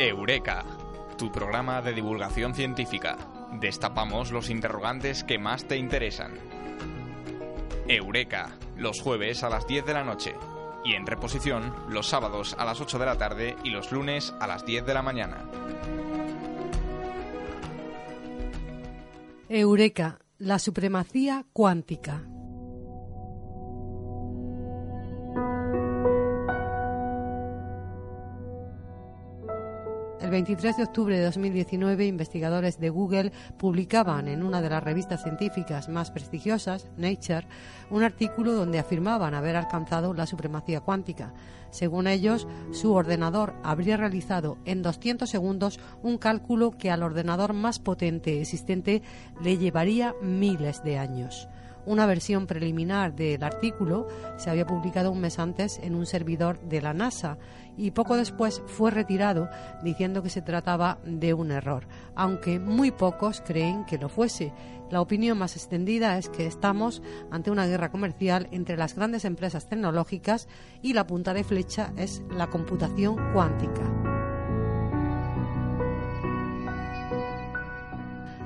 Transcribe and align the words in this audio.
Eureka, 0.00 0.64
tu 1.16 1.32
programa 1.32 1.82
de 1.82 1.92
divulgación 1.92 2.54
científica. 2.54 3.16
Destapamos 3.54 4.30
los 4.30 4.48
interrogantes 4.48 5.24
que 5.24 5.40
más 5.40 5.66
te 5.66 5.76
interesan. 5.76 6.34
Eureka, 7.88 8.56
los 8.76 9.00
jueves 9.00 9.42
a 9.42 9.48
las 9.48 9.66
10 9.66 9.84
de 9.86 9.94
la 9.94 10.04
noche. 10.04 10.36
Y 10.84 10.94
en 10.94 11.04
reposición, 11.04 11.74
los 11.88 12.06
sábados 12.06 12.54
a 12.56 12.64
las 12.64 12.80
8 12.80 12.96
de 13.00 13.06
la 13.06 13.18
tarde 13.18 13.56
y 13.64 13.70
los 13.70 13.90
lunes 13.90 14.32
a 14.38 14.46
las 14.46 14.64
10 14.64 14.86
de 14.86 14.94
la 14.94 15.02
mañana. 15.02 15.50
Eureka, 19.48 20.20
la 20.38 20.60
supremacía 20.60 21.44
cuántica. 21.52 22.22
El 30.28 30.32
23 30.32 30.76
de 30.76 30.82
octubre 30.82 31.16
de 31.16 31.24
2019, 31.24 32.04
investigadores 32.04 32.78
de 32.78 32.90
Google 32.90 33.32
publicaban 33.56 34.28
en 34.28 34.42
una 34.42 34.60
de 34.60 34.68
las 34.68 34.84
revistas 34.84 35.22
científicas 35.22 35.88
más 35.88 36.10
prestigiosas, 36.10 36.86
Nature, 36.98 37.46
un 37.88 38.02
artículo 38.02 38.52
donde 38.52 38.78
afirmaban 38.78 39.32
haber 39.32 39.56
alcanzado 39.56 40.12
la 40.12 40.26
supremacía 40.26 40.82
cuántica. 40.82 41.32
Según 41.70 42.06
ellos, 42.06 42.46
su 42.72 42.92
ordenador 42.92 43.54
habría 43.62 43.96
realizado 43.96 44.58
en 44.66 44.82
200 44.82 45.30
segundos 45.30 45.80
un 46.02 46.18
cálculo 46.18 46.72
que 46.72 46.90
al 46.90 47.04
ordenador 47.04 47.54
más 47.54 47.78
potente 47.78 48.42
existente 48.42 49.00
le 49.40 49.56
llevaría 49.56 50.14
miles 50.20 50.84
de 50.84 50.98
años. 50.98 51.48
Una 51.88 52.04
versión 52.04 52.46
preliminar 52.46 53.16
del 53.16 53.42
artículo 53.42 54.08
se 54.36 54.50
había 54.50 54.66
publicado 54.66 55.10
un 55.10 55.22
mes 55.22 55.38
antes 55.38 55.80
en 55.82 55.94
un 55.94 56.04
servidor 56.04 56.60
de 56.60 56.82
la 56.82 56.92
NASA 56.92 57.38
y 57.78 57.92
poco 57.92 58.14
después 58.14 58.60
fue 58.66 58.90
retirado 58.90 59.48
diciendo 59.82 60.22
que 60.22 60.28
se 60.28 60.42
trataba 60.42 60.98
de 61.06 61.32
un 61.32 61.50
error, 61.50 61.86
aunque 62.14 62.58
muy 62.58 62.90
pocos 62.90 63.40
creen 63.40 63.86
que 63.86 63.96
lo 63.96 64.10
fuese. 64.10 64.52
La 64.90 65.00
opinión 65.00 65.38
más 65.38 65.56
extendida 65.56 66.18
es 66.18 66.28
que 66.28 66.46
estamos 66.46 67.00
ante 67.30 67.50
una 67.50 67.66
guerra 67.66 67.90
comercial 67.90 68.48
entre 68.50 68.76
las 68.76 68.94
grandes 68.94 69.24
empresas 69.24 69.66
tecnológicas 69.66 70.46
y 70.82 70.92
la 70.92 71.06
punta 71.06 71.32
de 71.32 71.42
flecha 71.42 71.94
es 71.96 72.20
la 72.30 72.48
computación 72.48 73.16
cuántica. 73.32 74.07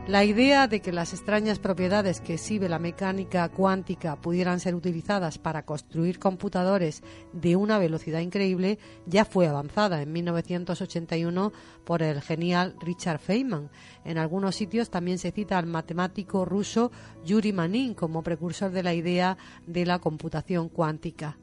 La 0.08 0.24
idea 0.24 0.66
de 0.66 0.80
que 0.80 0.90
las 0.90 1.12
extrañas 1.12 1.60
propiedades 1.60 2.20
que 2.20 2.34
exhibe 2.34 2.68
la 2.68 2.80
mecánica 2.80 3.48
cuántica 3.48 4.16
pudieran 4.16 4.58
ser 4.58 4.74
utilizadas 4.74 5.38
para 5.38 5.64
construir 5.64 6.18
computadores 6.18 7.04
de 7.32 7.54
una 7.54 7.78
velocidad 7.78 8.18
increíble 8.18 8.80
ya 9.06 9.24
fue 9.24 9.46
avanzada 9.46 10.02
en 10.02 10.10
1981 10.12 11.52
por 11.84 12.02
el 12.02 12.20
genial 12.20 12.74
Richard 12.80 13.20
Feynman. 13.20 13.70
En 14.04 14.18
algunos 14.18 14.56
sitios 14.56 14.90
también 14.90 15.18
se 15.18 15.30
cita 15.30 15.56
al 15.56 15.66
matemático 15.66 16.44
ruso 16.44 16.90
Yuri 17.24 17.52
Manin 17.52 17.94
como 17.94 18.24
precursor 18.24 18.72
de 18.72 18.82
la 18.82 18.94
idea 18.94 19.38
de 19.68 19.86
la 19.86 20.00
computación 20.00 20.68
cuántica. 20.68 21.38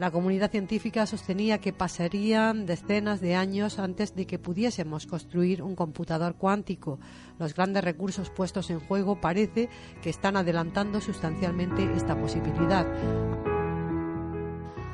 La 0.00 0.10
comunidad 0.10 0.50
científica 0.50 1.04
sostenía 1.04 1.58
que 1.58 1.74
pasarían 1.74 2.64
decenas 2.64 3.20
de 3.20 3.34
años 3.34 3.78
antes 3.78 4.16
de 4.16 4.26
que 4.26 4.38
pudiésemos 4.38 5.04
construir 5.04 5.62
un 5.62 5.76
computador 5.76 6.36
cuántico. 6.36 6.98
Los 7.38 7.54
grandes 7.54 7.84
recursos 7.84 8.30
puestos 8.30 8.70
en 8.70 8.80
juego 8.80 9.20
parece 9.20 9.68
que 10.00 10.08
están 10.08 10.38
adelantando 10.38 11.02
sustancialmente 11.02 11.86
esta 11.94 12.18
posibilidad. 12.18 12.86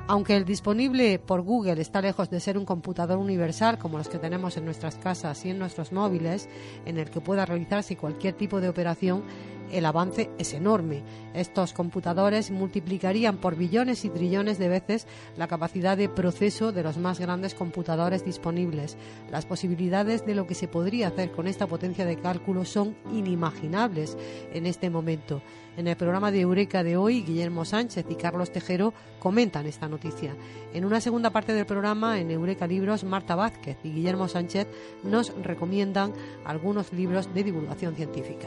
Aunque 0.08 0.36
el 0.36 0.44
disponible 0.44 1.20
por 1.20 1.42
Google 1.42 1.80
está 1.80 2.00
lejos 2.00 2.28
de 2.28 2.40
ser 2.40 2.58
un 2.58 2.64
computador 2.64 3.18
universal 3.18 3.78
como 3.78 3.98
los 3.98 4.08
que 4.08 4.18
tenemos 4.18 4.56
en 4.56 4.64
nuestras 4.64 4.96
casas 4.96 5.44
y 5.44 5.50
en 5.50 5.60
nuestros 5.60 5.92
móviles, 5.92 6.48
en 6.84 6.98
el 6.98 7.10
que 7.10 7.20
pueda 7.20 7.46
realizarse 7.46 7.96
cualquier 7.96 8.34
tipo 8.34 8.60
de 8.60 8.68
operación, 8.68 9.22
el 9.70 9.86
avance 9.86 10.30
es 10.38 10.52
enorme. 10.54 11.02
Estos 11.34 11.72
computadores 11.72 12.50
multiplicarían 12.50 13.38
por 13.38 13.56
billones 13.56 14.04
y 14.04 14.10
trillones 14.10 14.58
de 14.58 14.68
veces 14.68 15.06
la 15.36 15.48
capacidad 15.48 15.96
de 15.96 16.08
proceso 16.08 16.72
de 16.72 16.82
los 16.82 16.96
más 16.96 17.20
grandes 17.20 17.54
computadores 17.54 18.24
disponibles. 18.24 18.96
Las 19.30 19.46
posibilidades 19.46 20.24
de 20.24 20.34
lo 20.34 20.46
que 20.46 20.54
se 20.54 20.68
podría 20.68 21.08
hacer 21.08 21.32
con 21.32 21.46
esta 21.46 21.66
potencia 21.66 22.04
de 22.04 22.18
cálculo 22.18 22.64
son 22.64 22.96
inimaginables 23.12 24.16
en 24.52 24.66
este 24.66 24.90
momento. 24.90 25.42
En 25.76 25.86
el 25.88 25.96
programa 25.96 26.30
de 26.30 26.40
Eureka 26.40 26.82
de 26.82 26.96
hoy, 26.96 27.22
Guillermo 27.22 27.66
Sánchez 27.66 28.06
y 28.08 28.14
Carlos 28.14 28.50
Tejero 28.50 28.94
comentan 29.18 29.66
esta 29.66 29.88
noticia. 29.88 30.34
En 30.72 30.86
una 30.86 31.02
segunda 31.02 31.30
parte 31.30 31.52
del 31.52 31.66
programa, 31.66 32.18
en 32.18 32.30
Eureka 32.30 32.66
Libros, 32.66 33.04
Marta 33.04 33.34
Vázquez 33.34 33.76
y 33.84 33.90
Guillermo 33.90 34.26
Sánchez 34.26 34.68
nos 35.04 35.34
recomiendan 35.42 36.14
algunos 36.46 36.92
libros 36.94 37.32
de 37.34 37.44
divulgación 37.44 37.94
científica. 37.94 38.46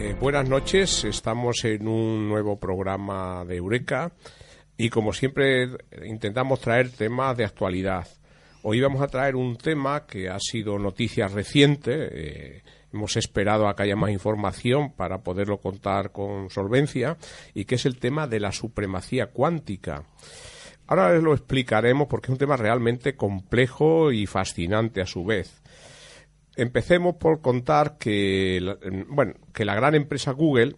Eh, 0.00 0.14
buenas 0.20 0.48
noches, 0.48 1.04
estamos 1.04 1.64
en 1.64 1.88
un 1.88 2.28
nuevo 2.28 2.58
programa 2.58 3.44
de 3.44 3.56
Eureka 3.56 4.12
y 4.76 4.90
como 4.90 5.12
siempre 5.12 5.68
intentamos 6.04 6.60
traer 6.60 6.90
temas 6.90 7.36
de 7.36 7.44
actualidad. 7.44 8.06
Hoy 8.62 8.80
vamos 8.80 9.02
a 9.02 9.06
traer 9.06 9.36
un 9.36 9.56
tema 9.56 10.06
que 10.06 10.28
ha 10.28 10.38
sido 10.40 10.78
noticia 10.78 11.28
reciente. 11.28 12.08
Eh, 12.10 12.62
hemos 12.92 13.16
esperado 13.16 13.68
a 13.68 13.74
que 13.74 13.84
haya 13.84 13.96
más 13.96 14.10
información 14.10 14.92
para 14.92 15.22
poderlo 15.22 15.58
contar 15.58 16.12
con 16.12 16.50
solvencia 16.50 17.16
y 17.54 17.64
que 17.64 17.76
es 17.76 17.86
el 17.86 17.98
tema 17.98 18.26
de 18.26 18.40
la 18.40 18.52
supremacía 18.52 19.26
cuántica. 19.26 20.04
Ahora 20.88 21.14
lo 21.18 21.34
explicaremos 21.34 22.08
porque 22.08 22.26
es 22.26 22.30
un 22.30 22.38
tema 22.38 22.56
realmente 22.56 23.14
complejo 23.14 24.10
y 24.10 24.26
fascinante 24.26 25.02
a 25.02 25.06
su 25.06 25.24
vez. 25.24 25.62
Empecemos 26.56 27.16
por 27.16 27.40
contar 27.40 27.98
que, 27.98 28.60
bueno, 29.08 29.34
que 29.52 29.64
la 29.64 29.74
gran 29.74 29.94
empresa 29.94 30.32
Google 30.32 30.76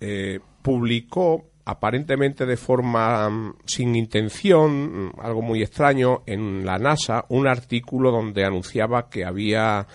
eh, 0.00 0.40
publicó 0.62 1.50
aparentemente 1.64 2.44
de 2.44 2.58
forma 2.58 3.30
mm, 3.30 3.54
sin 3.64 3.96
intención, 3.96 5.06
mm, 5.06 5.12
algo 5.18 5.40
muy 5.40 5.62
extraño, 5.62 6.22
en 6.26 6.66
la 6.66 6.78
NASA 6.78 7.24
un 7.30 7.46
artículo 7.46 8.10
donde 8.10 8.44
anunciaba 8.44 9.08
que 9.08 9.24
había 9.24 9.86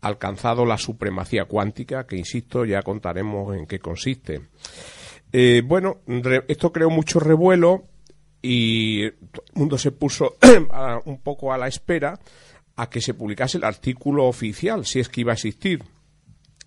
alcanzado 0.00 0.66
la 0.66 0.78
supremacía 0.78 1.44
cuántica, 1.44 2.06
que 2.06 2.16
insisto, 2.16 2.64
ya 2.64 2.82
contaremos 2.82 3.56
en 3.56 3.66
qué 3.66 3.78
consiste. 3.78 4.40
Eh, 5.32 5.62
bueno, 5.64 5.98
esto 6.48 6.72
creó 6.72 6.90
mucho 6.90 7.20
revuelo 7.20 7.84
y 8.42 9.10
todo 9.10 9.44
el 9.46 9.58
mundo 9.58 9.78
se 9.78 9.92
puso 9.92 10.36
un 11.04 11.20
poco 11.20 11.52
a 11.52 11.58
la 11.58 11.68
espera 11.68 12.18
a 12.76 12.88
que 12.88 13.00
se 13.00 13.14
publicase 13.14 13.58
el 13.58 13.64
artículo 13.64 14.26
oficial, 14.26 14.86
si 14.86 15.00
es 15.00 15.08
que 15.08 15.22
iba 15.22 15.32
a 15.32 15.34
existir. 15.34 15.82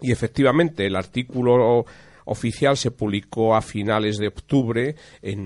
Y 0.01 0.11
efectivamente, 0.11 0.85
el 0.85 0.95
artículo 0.95 1.85
oficial 2.25 2.75
se 2.75 2.91
publicó 2.91 3.55
a 3.55 3.61
finales 3.61 4.17
de 4.17 4.27
octubre 4.27 4.95
en 5.21 5.39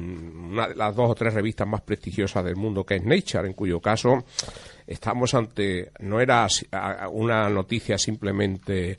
una 0.52 0.68
de 0.70 0.76
las 0.76 0.96
dos 0.96 1.12
o 1.12 1.16
tres 1.16 1.34
revistas 1.34 1.68
más 1.68 1.82
prestigiosas 1.82 2.44
del 2.44 2.56
mundo, 2.56 2.86
que 2.86 2.96
es 2.96 3.04
Nature, 3.04 3.48
en 3.48 3.54
cuyo 3.54 3.80
caso 3.80 4.26
estamos 4.88 5.34
ante, 5.34 5.92
no 6.00 6.20
era 6.20 6.48
una 7.12 7.50
noticia 7.50 7.98
simplemente 7.98 8.98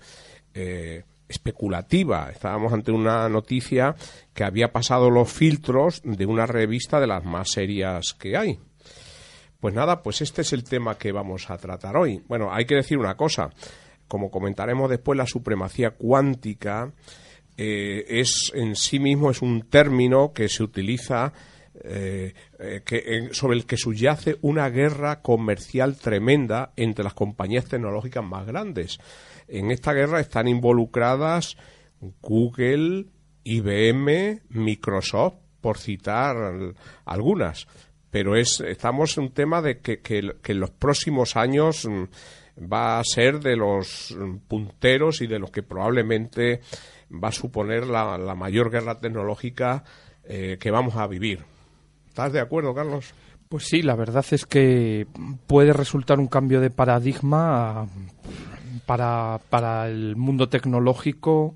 eh, 0.54 1.04
especulativa, 1.28 2.30
estábamos 2.30 2.72
ante 2.72 2.92
una 2.92 3.28
noticia 3.28 3.94
que 4.34 4.44
había 4.44 4.72
pasado 4.72 5.10
los 5.10 5.32
filtros 5.32 6.02
de 6.04 6.26
una 6.26 6.46
revista 6.46 7.00
de 7.00 7.06
las 7.06 7.24
más 7.24 7.50
serias 7.50 8.14
que 8.14 8.36
hay. 8.36 8.58
Pues 9.60 9.74
nada, 9.74 10.02
pues 10.02 10.20
este 10.20 10.42
es 10.42 10.52
el 10.52 10.64
tema 10.64 10.98
que 10.98 11.12
vamos 11.12 11.50
a 11.50 11.56
tratar 11.56 11.96
hoy. 11.96 12.22
Bueno, 12.28 12.52
hay 12.52 12.66
que 12.66 12.76
decir 12.76 12.98
una 12.98 13.16
cosa. 13.16 13.50
Como 14.06 14.30
comentaremos 14.30 14.88
después, 14.88 15.16
la 15.16 15.26
supremacía 15.26 15.90
cuántica 15.90 16.92
eh, 17.56 18.04
es 18.08 18.52
en 18.54 18.76
sí 18.76 18.98
mismo 18.98 19.30
es 19.30 19.40
un 19.40 19.62
término 19.62 20.32
que 20.32 20.48
se 20.48 20.62
utiliza 20.62 21.32
eh, 21.82 22.34
eh, 22.58 23.28
sobre 23.32 23.56
el 23.56 23.66
que 23.66 23.76
subyace 23.76 24.36
una 24.42 24.68
guerra 24.68 25.20
comercial 25.20 25.96
tremenda 25.96 26.72
entre 26.76 27.04
las 27.04 27.14
compañías 27.14 27.66
tecnológicas 27.66 28.24
más 28.24 28.46
grandes. 28.46 28.98
En 29.48 29.70
esta 29.70 29.92
guerra 29.92 30.20
están 30.20 30.48
involucradas 30.48 31.56
Google, 32.20 33.06
IBM, 33.44 34.42
Microsoft, 34.50 35.36
por 35.60 35.78
citar 35.78 36.36
algunas. 37.04 37.66
Pero 38.10 38.36
es, 38.36 38.60
estamos 38.60 39.16
en 39.18 39.24
un 39.24 39.32
tema 39.32 39.62
de 39.62 39.80
que, 39.80 40.00
que, 40.00 40.32
en 40.44 40.60
los 40.60 40.70
próximos 40.70 41.36
años 41.36 41.86
mm, 41.86 42.62
va 42.72 42.98
a 42.98 43.04
ser 43.04 43.40
de 43.40 43.56
los 43.56 44.16
punteros 44.48 45.20
y 45.20 45.26
de 45.26 45.38
los 45.38 45.50
que 45.50 45.62
probablemente 45.62 46.60
va 47.12 47.28
a 47.28 47.32
suponer 47.32 47.86
la, 47.86 48.16
mayor 48.34 48.70
guerra 48.70 48.98
tecnológica 48.98 49.84
eh, 50.24 50.56
que 50.58 50.70
vamos 50.70 50.96
a 50.96 51.06
vivir. 51.06 51.44
¿Estás 52.08 52.32
de 52.32 52.40
acuerdo, 52.40 52.74
Carlos? 52.74 53.12
Pues 53.48 53.64
sí, 53.64 53.82
la 53.82 53.94
verdad 53.94 54.24
es 54.30 54.46
que 54.46 55.06
puede 55.46 55.72
resultar 55.72 56.18
un 56.18 56.26
cambio 56.26 56.60
de 56.60 56.70
paradigma 56.70 57.86
para, 58.84 59.40
para 59.48 59.88
el 59.88 60.16
mundo 60.16 60.48
tecnológico 60.48 61.54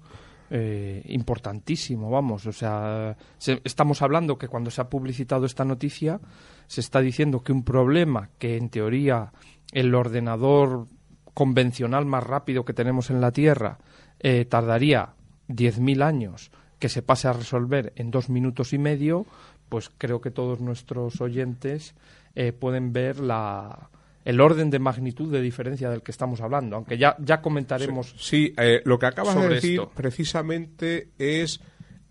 eh, 0.53 1.03
importantísimo, 1.11 2.11
vamos. 2.11 2.45
O 2.47 2.53
sea, 2.53 3.17
estamos 3.39 4.03
hablando 4.03 4.37
que 4.37 4.49
cuando 4.49 4.71
se 4.71 4.81
ha 4.81 4.91
publicitado 4.91 5.47
esta 5.47 5.65
noticia 5.65 6.21
se 6.67 6.81
está 6.81 7.01
diciendo 7.01 7.43
que 7.43 7.53
un 7.53 7.63
problema 7.63 8.31
que 8.39 8.57
en 8.57 8.69
teoría 8.69 9.33
el 9.71 9.95
ordenador 9.95 10.87
convencional 11.35 12.05
más 12.05 12.25
rápido 12.25 12.65
que 12.65 12.73
tenemos 12.73 13.11
en 13.11 13.21
la 13.21 13.31
Tierra 13.31 13.79
eh, 14.19 14.45
tardaría 14.45 15.11
10.000 15.49 16.03
años 16.03 16.51
que 16.81 16.89
se 16.89 17.03
pase 17.03 17.29
a 17.29 17.33
resolver 17.33 17.93
en 17.95 18.11
dos 18.11 18.29
minutos 18.29 18.73
y 18.73 18.79
medio, 18.79 19.27
pues 19.69 19.91
creo 19.97 20.21
que 20.21 20.33
todos 20.33 20.61
nuestros 20.61 21.21
oyentes 21.21 21.95
eh, 22.35 22.53
pueden 22.53 22.93
ver 22.93 23.21
la, 23.21 23.91
el 24.25 24.41
orden 24.41 24.71
de 24.71 24.79
magnitud 24.79 25.33
de 25.33 25.41
diferencia 25.41 25.91
del 25.91 26.03
que 26.03 26.11
estamos 26.11 26.41
hablando, 26.41 26.77
aunque 26.77 26.99
ya, 26.99 27.17
ya 27.19 27.41
comentaremos. 27.41 28.15
Sí, 28.19 28.53
eh, 28.57 28.83
lo 28.85 28.99
que 28.99 29.07
acabas 29.07 29.41
de 29.41 29.49
decir 29.49 29.81
precisamente 29.95 31.09
es 31.19 31.61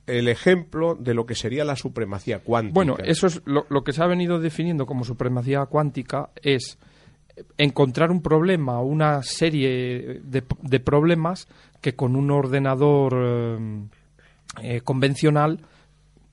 el 0.07 0.27
ejemplo 0.27 0.95
de 0.95 1.13
lo 1.13 1.25
que 1.25 1.35
sería 1.35 1.63
la 1.63 1.75
supremacía 1.75 2.39
cuántica. 2.39 2.73
Bueno, 2.73 2.97
eso 3.03 3.27
es 3.27 3.41
lo, 3.45 3.67
lo 3.69 3.83
que 3.83 3.93
se 3.93 4.01
ha 4.01 4.07
venido 4.07 4.39
definiendo 4.39 4.87
como 4.87 5.03
supremacía 5.03 5.65
cuántica 5.67 6.31
es 6.41 6.79
encontrar 7.57 8.11
un 8.11 8.21
problema 8.21 8.79
o 8.79 8.85
una 8.85 9.21
serie 9.23 10.19
de, 10.23 10.43
de, 10.61 10.79
problemas 10.79 11.47
que 11.81 11.95
con 11.95 12.15
un 12.15 12.31
ordenador 12.31 13.13
eh, 13.15 13.81
eh, 14.61 14.81
convencional, 14.81 15.59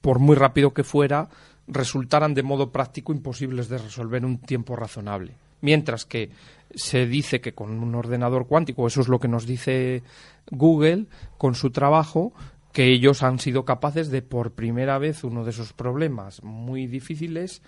por 0.01 0.19
muy 0.19 0.37
rápido 0.37 0.73
que 0.73 0.85
fuera, 0.85 1.29
resultaran 1.69 2.35
de 2.35 2.43
modo 2.43 2.71
práctico 2.71 3.13
imposibles 3.13 3.69
de 3.69 3.79
resolver 3.79 4.19
en 4.19 4.27
un 4.27 4.39
tiempo 4.39 4.77
razonable. 4.77 5.35
Mientras 5.61 6.05
que 6.05 6.31
se 6.75 7.07
dice 7.07 7.41
que 7.41 7.55
con 7.55 7.71
un 7.83 7.95
ordenador 7.95 8.47
cuántico, 8.47 8.87
eso 8.87 9.01
es 9.01 9.09
lo 9.09 9.19
que 9.19 9.29
nos 9.29 9.47
dice 9.47 10.03
Google 10.51 11.07
con 11.39 11.55
su 11.55 11.71
trabajo, 11.71 12.33
que 12.73 12.93
ellos 12.93 13.23
han 13.23 13.39
sido 13.39 13.65
capaces 13.65 14.11
de 14.11 14.23
por 14.23 14.53
primera 14.53 14.99
vez 14.99 15.25
uno 15.25 15.45
de 15.45 15.51
esos 15.51 15.73
problemas 15.73 16.43
muy 16.43 16.87
difíciles 16.87 17.63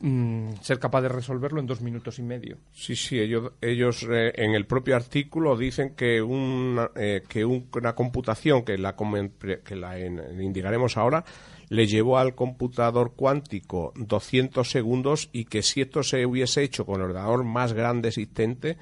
Mm, 0.00 0.56
ser 0.60 0.78
capaz 0.78 1.00
de 1.00 1.08
resolverlo 1.08 1.58
en 1.58 1.66
dos 1.66 1.80
minutos 1.80 2.18
y 2.18 2.22
medio. 2.22 2.58
Sí, 2.70 2.94
sí, 2.94 3.18
ellos, 3.18 3.52
ellos 3.62 4.06
eh, 4.10 4.30
en 4.34 4.54
el 4.54 4.66
propio 4.66 4.94
artículo 4.94 5.56
dicen 5.56 5.94
que 5.94 6.20
una, 6.20 6.90
eh, 6.96 7.22
que 7.26 7.46
una 7.46 7.94
computación, 7.94 8.62
que 8.62 8.76
la, 8.76 8.94
que 8.94 9.76
la 9.76 9.98
indicaremos 9.98 10.98
ahora, 10.98 11.24
le 11.70 11.86
llevó 11.86 12.18
al 12.18 12.34
computador 12.34 13.14
cuántico 13.14 13.92
200 13.96 14.68
segundos 14.68 15.30
y 15.32 15.44
que 15.44 15.62
si 15.62 15.80
esto 15.80 16.02
se 16.02 16.26
hubiese 16.26 16.62
hecho 16.62 16.84
con 16.84 16.96
el 16.96 17.06
ordenador 17.06 17.44
más 17.44 17.72
grande 17.72 18.08
existente, 18.08 18.76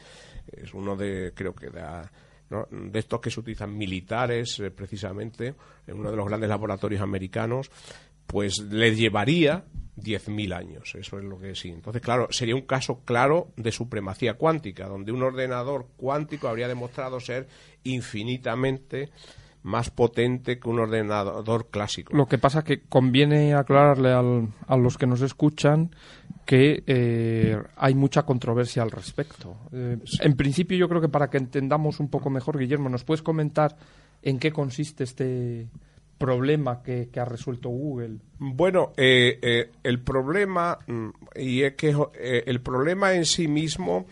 es 0.51 0.73
uno 0.73 0.97
de, 0.97 1.33
creo 1.35 1.55
que 1.55 1.69
de, 1.69 1.83
de 2.71 2.99
estos 2.99 3.21
que 3.21 3.31
se 3.31 3.41
utilizan 3.41 3.77
militares, 3.77 4.59
eh, 4.59 4.71
precisamente, 4.71 5.55
en 5.87 5.99
uno 5.99 6.11
de 6.11 6.17
los 6.17 6.27
grandes 6.27 6.49
laboratorios 6.49 7.03
americanos, 7.03 7.71
pues 8.27 8.59
le 8.59 8.95
llevaría 8.97 9.65
10.000 9.97 10.55
años. 10.55 10.95
Eso 10.95 11.19
es 11.19 11.25
lo 11.25 11.39
que 11.39 11.55
sí. 11.55 11.69
Entonces, 11.69 12.01
claro, 12.01 12.29
sería 12.31 12.55
un 12.55 12.63
caso 12.63 13.03
claro 13.05 13.53
de 13.57 13.71
supremacía 13.71 14.35
cuántica, 14.35 14.87
donde 14.87 15.13
un 15.13 15.23
ordenador 15.23 15.89
cuántico 15.99 16.49
habría 16.49 16.69
demostrado 16.69 17.21
ser 17.21 17.49
infinitamente 17.85 19.11
más 19.63 19.91
potente 19.91 20.59
que 20.59 20.69
un 20.69 20.79
ordenador 20.79 21.69
clásico. 21.71 22.17
Lo 22.17 22.27
que 22.27 22.39
pasa 22.39 22.65
que 22.65 22.81
conviene 22.81 23.55
aclararle 23.55 24.13
a 24.13 24.77
los 24.77 24.99
que 24.99 25.07
nos 25.07 25.21
escuchan 25.21 25.91
que 26.45 26.83
eh, 26.87 27.61
hay 27.77 27.95
mucha 27.95 28.23
controversia 28.23 28.83
al 28.83 28.91
respecto. 28.91 29.57
Eh, 29.71 29.99
en 30.21 30.37
principio, 30.37 30.79
yo 30.79 30.89
creo 30.89 31.01
que 31.01 31.11
para 31.11 31.29
que 31.29 31.37
entendamos 31.37 32.01
un 32.01 32.09
poco 32.09 32.31
mejor, 32.31 32.59
Guillermo, 32.59 32.89
¿nos 32.89 33.05
puedes 33.05 33.21
comentar 33.21 33.77
en 34.23 34.39
qué 34.39 34.51
consiste 34.51 35.05
este, 35.05 35.69
problema 36.17 36.83
que, 36.83 37.11
ha 37.17 37.25
resuelto 37.27 37.69
Google? 37.69 38.21
Bueno, 38.39 38.93
eh, 38.97 39.71
el 39.83 40.01
problema 40.01 40.79
mm, 40.87 41.09
y 41.37 41.65
es 41.65 41.75
que 41.75 41.95
el 42.47 42.61
problema 42.63 43.13
en 43.13 43.27
sí 43.27 43.47
mismo 43.47 44.07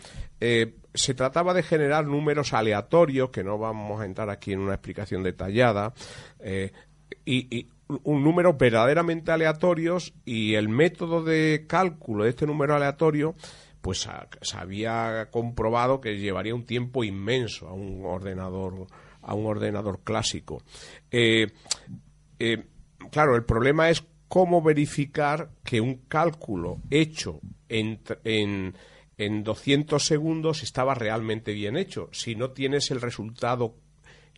se 0.97 1.13
trataba 1.13 1.53
de 1.53 1.63
generar 1.63 2.05
números 2.05 2.53
aleatorios, 2.53 3.29
que 3.29 3.43
no 3.43 3.57
vamos 3.57 4.01
a 4.01 4.05
entrar 4.05 4.29
aquí 4.29 4.53
en 4.53 4.59
una 4.59 4.73
explicación 4.73 5.23
detallada, 5.23 5.93
y, 7.25 7.67
un 8.03 8.23
número 8.23 8.53
verdaderamente 8.53 9.31
aleatorios 9.31 10.13
y 10.25 10.55
el 10.55 10.67
método 10.67 11.23
de 11.23 11.65
cálculo 11.67 12.25
de 12.25 12.31
este 12.31 12.45
número 12.45 12.75
aleatorio 12.75 13.35
pues 13.81 14.07
se 14.41 14.57
había 14.57 15.29
comprobado 15.31 16.01
que 16.01 16.17
llevaría 16.17 16.53
un 16.53 16.65
tiempo 16.65 17.03
inmenso 17.05 17.67
a 17.67 17.73
un 17.73 18.03
ordenador 18.03 18.87
a 19.21 19.33
un 19.33 19.45
ordenador 19.45 19.99
clásico. 20.03 20.63
Eh, 21.11 21.47
eh, 22.39 22.63
claro, 23.11 23.35
el 23.35 23.43
problema 23.43 23.89
es 23.89 24.03
cómo 24.27 24.61
verificar 24.61 25.49
que 25.63 25.81
un 25.81 25.95
cálculo 26.07 26.77
hecho 26.89 27.41
en, 27.67 27.99
en, 28.23 28.73
en 29.17 29.43
200 29.43 30.03
segundos 30.03 30.63
estaba 30.63 30.93
realmente 30.93 31.53
bien 31.53 31.75
hecho, 31.75 32.09
si 32.11 32.35
no 32.35 32.51
tienes 32.51 32.91
el 32.91 33.01
resultado 33.01 33.75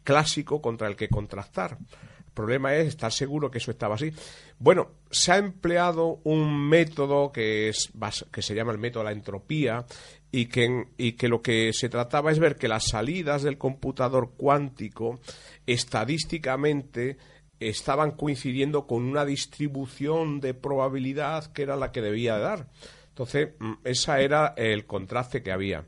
clásico 0.03 0.61
contra 0.61 0.87
el 0.87 0.95
que 0.95 1.09
contrastar. 1.09 1.77
El 1.79 2.33
problema 2.33 2.73
es 2.75 2.87
estar 2.87 3.11
seguro 3.11 3.51
que 3.51 3.57
eso 3.57 3.71
estaba 3.71 3.95
así. 3.95 4.13
Bueno, 4.57 4.91
se 5.11 5.33
ha 5.33 5.37
empleado 5.37 6.21
un 6.23 6.69
método 6.69 7.33
que, 7.33 7.67
es, 7.67 7.91
que 8.31 8.41
se 8.41 8.55
llama 8.55 8.71
el 8.71 8.77
método 8.77 9.03
de 9.03 9.09
la 9.09 9.15
entropía 9.15 9.85
y 10.31 10.45
que, 10.45 10.85
y 10.97 11.13
que 11.13 11.27
lo 11.27 11.41
que 11.41 11.73
se 11.73 11.89
trataba 11.89 12.31
es 12.31 12.39
ver 12.39 12.55
que 12.55 12.69
las 12.69 12.87
salidas 12.87 13.43
del 13.43 13.57
computador 13.57 14.31
cuántico 14.37 15.19
estadísticamente 15.65 17.17
estaban 17.59 18.11
coincidiendo 18.11 18.87
con 18.87 19.03
una 19.03 19.25
distribución 19.25 20.39
de 20.39 20.53
probabilidad 20.53 21.51
que 21.51 21.63
era 21.63 21.75
la 21.75 21.91
que 21.91 22.01
debía 22.01 22.37
dar. 22.37 22.67
Entonces, 23.09 23.49
mm, 23.59 23.73
ese 23.83 24.23
era 24.23 24.53
el 24.57 24.85
contraste 24.85 25.41
que 25.41 25.51
había. 25.51 25.85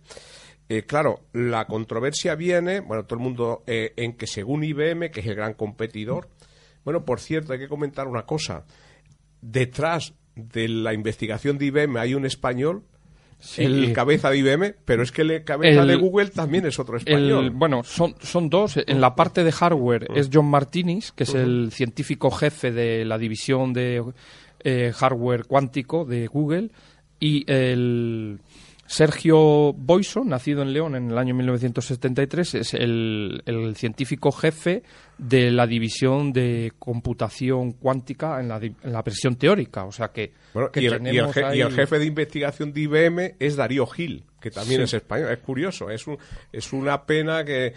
Eh, 0.70 0.84
claro, 0.84 1.22
la 1.34 1.66
controversia 1.66 2.36
viene, 2.36 2.80
bueno, 2.80 3.04
todo 3.06 3.20
el 3.20 3.24
mundo, 3.24 3.64
eh, 3.68 3.94
en 3.98 4.14
que 4.14 4.28
según 4.28 4.64
IBM, 4.64 5.12
que 5.12 5.20
es 5.20 5.28
el 5.28 5.36
gran 5.36 5.54
competidor, 5.54 6.30
bueno, 6.84 7.06
por 7.06 7.20
cierto, 7.20 7.54
hay 7.54 7.60
que 7.60 7.68
comentar 7.68 8.08
una 8.08 8.26
cosa. 8.26 8.66
Detrás 9.42 10.14
de 10.36 10.68
la 10.70 10.94
investigación 10.94 11.58
de 11.58 11.66
IBM 11.66 11.98
hay 11.98 12.14
un 12.14 12.26
español 12.26 12.84
el 13.58 13.94
cabeza 13.94 14.30
de 14.30 14.38
IBM, 14.38 14.76
pero 14.86 15.04
es 15.04 15.12
que 15.12 15.24
el 15.24 15.44
cabeza 15.44 15.86
de 15.86 15.96
Google 15.96 16.30
también 16.30 16.66
es 16.66 16.80
otro 16.80 16.98
español. 16.98 17.50
bueno, 17.52 17.84
son, 17.84 18.16
son 18.22 18.50
dos. 18.50 18.78
En 18.86 19.02
la 19.02 19.16
parte 19.16 19.44
de 19.44 19.52
hardware 19.52 20.08
es 20.16 20.30
John 20.32 20.46
Martinis, 20.46 21.12
que 21.12 21.24
es 21.24 21.34
el 21.34 21.72
científico 21.72 22.30
jefe 22.30 22.72
de 22.72 23.04
la 23.06 23.18
división 23.18 23.74
de 23.74 24.04
eh, 24.64 24.92
hardware 24.94 25.46
cuántico 25.46 26.06
de 26.06 26.28
Google, 26.28 26.70
y 27.22 27.46
el 27.50 28.40
Sergio 28.92 29.72
Boyson, 29.72 30.28
nacido 30.28 30.64
en 30.64 30.74
León 30.74 30.96
en 30.98 31.12
el 31.12 31.18
año 31.18 31.34
1973, 31.34 32.56
es 32.56 32.74
el, 32.74 33.42
científico 33.78 34.34
jefe 34.34 34.84
de 35.18 35.50
la 35.50 35.66
división 35.66 36.34
de 36.34 36.74
computación 36.78 37.72
cuántica 37.72 38.42
en 38.42 38.50
la, 38.50 38.58
en 38.58 38.76
la 38.84 39.02
versión 39.02 39.38
teórica. 39.38 39.86
O 39.86 39.94
sea 39.94 40.10
que, 40.10 40.34
y, 40.76 40.88
el, 40.88 41.72
jefe 41.72 42.00
de 42.00 42.06
investigación 42.06 42.74
de 42.74 42.82
IBM 42.82 43.36
es 43.40 43.56
Darío 43.56 43.88
Gil, 43.88 44.26
que 44.42 44.52
también 44.52 44.82
es 44.82 44.94
español. 44.94 45.32
Es 45.32 45.40
curioso, 45.40 45.90
es, 45.90 46.06
un, 46.06 46.18
es 46.52 46.74
una 46.74 47.06
pena 47.06 47.46
que, 47.46 47.74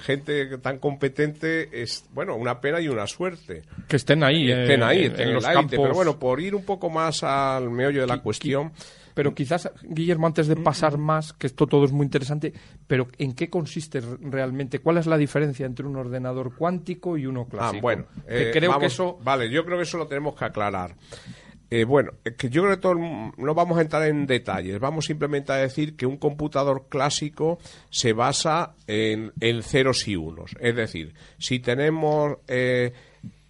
gente 0.00 0.58
tan 0.58 0.80
competente 0.80 1.80
es, 1.80 2.06
bueno, 2.12 2.34
una 2.34 2.60
pena 2.60 2.80
y 2.80 2.88
una 2.88 3.06
suerte. 3.06 3.62
Que 3.86 3.94
estén 3.94 4.24
ahí. 4.24 4.50
estén 4.50 4.82
ahí, 4.82 5.04
eh, 5.04 5.14
en, 5.16 5.32
los 5.32 5.46
campos. 5.46 5.78
Pero 5.80 5.94
bueno, 5.94 6.18
por 6.18 6.40
ir 6.40 6.56
un 6.56 6.64
poco 6.64 6.90
más 6.90 7.22
al 7.22 7.70
meollo 7.70 8.00
de 8.00 8.08
la 8.08 8.18
cuestión. 8.18 8.72
Pero 9.14 9.34
quizás, 9.34 9.70
Guillermo, 9.82 10.26
antes 10.26 10.46
de 10.46 10.56
pasar 10.56 10.98
más, 10.98 11.32
que 11.32 11.46
esto 11.46 11.66
todo 11.66 11.84
es 11.84 11.92
muy 11.92 12.04
interesante, 12.04 12.52
pero 12.86 13.08
¿en 13.18 13.34
qué 13.34 13.50
consiste 13.50 14.00
realmente? 14.00 14.80
¿Cuál 14.80 14.98
es 14.98 15.06
la 15.06 15.16
diferencia 15.16 15.66
entre 15.66 15.86
un 15.86 15.96
ordenador 15.96 16.54
cuántico 16.54 17.16
y 17.16 17.26
uno 17.26 17.46
clásico? 17.46 17.76
Ah, 17.76 17.80
bueno, 17.80 18.04
eh, 18.26 18.50
creo 18.52 18.78
que 18.78 18.86
eso... 18.86 19.18
Vale, 19.22 19.50
yo 19.50 19.64
creo 19.64 19.76
que 19.76 19.84
eso 19.84 19.98
lo 19.98 20.06
tenemos 20.06 20.34
que 20.34 20.44
aclarar. 20.44 20.94
Eh, 21.72 21.84
bueno, 21.84 22.12
que 22.36 22.50
yo 22.50 22.62
creo 22.62 22.74
que 22.74 22.80
todo, 22.80 22.94
no 22.96 23.54
vamos 23.54 23.78
a 23.78 23.82
entrar 23.82 24.02
en 24.08 24.26
detalles, 24.26 24.80
vamos 24.80 25.06
simplemente 25.06 25.52
a 25.52 25.56
decir 25.56 25.94
que 25.94 26.04
un 26.04 26.16
computador 26.16 26.86
clásico 26.88 27.60
se 27.90 28.12
basa 28.12 28.74
en, 28.88 29.32
ceros 29.62 30.08
y 30.08 30.16
unos. 30.16 30.56
Es 30.58 30.74
decir, 30.74 31.14
si 31.38 31.60
tenemos 31.60 32.38
eh, 32.48 32.92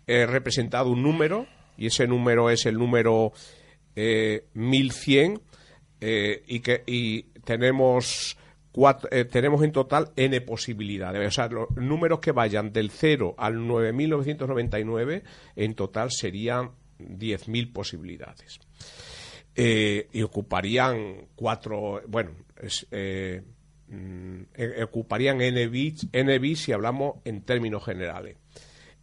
he 0.06 0.26
representado 0.26 0.90
un 0.90 1.02
número 1.02 1.46
y 1.78 1.86
ese 1.86 2.06
número 2.06 2.50
es 2.50 2.66
el 2.66 2.74
número 2.74 3.32
1100 3.96 5.40
y 6.00 6.60
que 6.60 6.82
y 6.86 7.22
tenemos 7.44 8.36
eh, 9.10 9.24
tenemos 9.24 9.62
en 9.64 9.72
total 9.72 10.12
n 10.16 10.40
posibilidades. 10.42 11.26
O 11.26 11.30
sea, 11.30 11.48
los 11.48 11.70
números 11.76 12.20
que 12.20 12.32
vayan 12.32 12.72
del 12.72 12.90
0 12.90 13.34
al 13.36 13.56
9.999 13.56 15.22
en 15.56 15.74
total 15.74 16.10
serían 16.12 16.70
10.000 16.98 17.72
posibilidades. 17.72 18.60
Eh, 19.56 20.06
y 20.12 20.22
ocuparían 20.22 21.26
cuatro, 21.34 22.00
bueno, 22.06 22.30
eh, 22.92 23.42
mm, 23.88 24.42
ocuparían 24.84 25.40
n 25.40 25.66
bits, 25.66 26.06
n 26.12 26.38
bits 26.38 26.60
si 26.60 26.72
hablamos 26.72 27.16
en 27.24 27.42
términos 27.42 27.84
generales. 27.84 28.36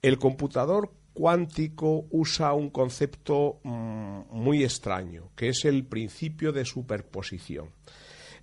El 0.01 0.17
computador 0.17 0.93
cuántico 1.17 2.05
usa 2.11 2.53
un 2.53 2.69
concepto 2.69 3.59
mm, 3.63 4.19
muy 4.29 4.63
extraño, 4.63 5.31
que 5.35 5.49
es 5.49 5.65
el 5.65 5.83
principio 5.83 6.51
de 6.51 6.63
superposición. 6.63 7.69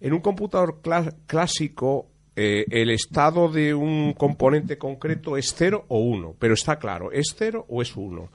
En 0.00 0.12
un 0.12 0.18
computador 0.18 0.80
clásico, 1.28 2.08
eh, 2.34 2.64
el 2.68 2.90
estado 2.90 3.48
de 3.48 3.74
un 3.74 4.12
componente 4.14 4.76
concreto 4.76 5.36
es 5.36 5.54
cero 5.56 5.84
o 5.86 6.00
uno, 6.00 6.34
pero 6.36 6.54
está 6.54 6.80
claro, 6.80 7.12
¿es 7.12 7.32
cero 7.38 7.64
o 7.68 7.80
es 7.80 7.94
uno? 7.94 8.32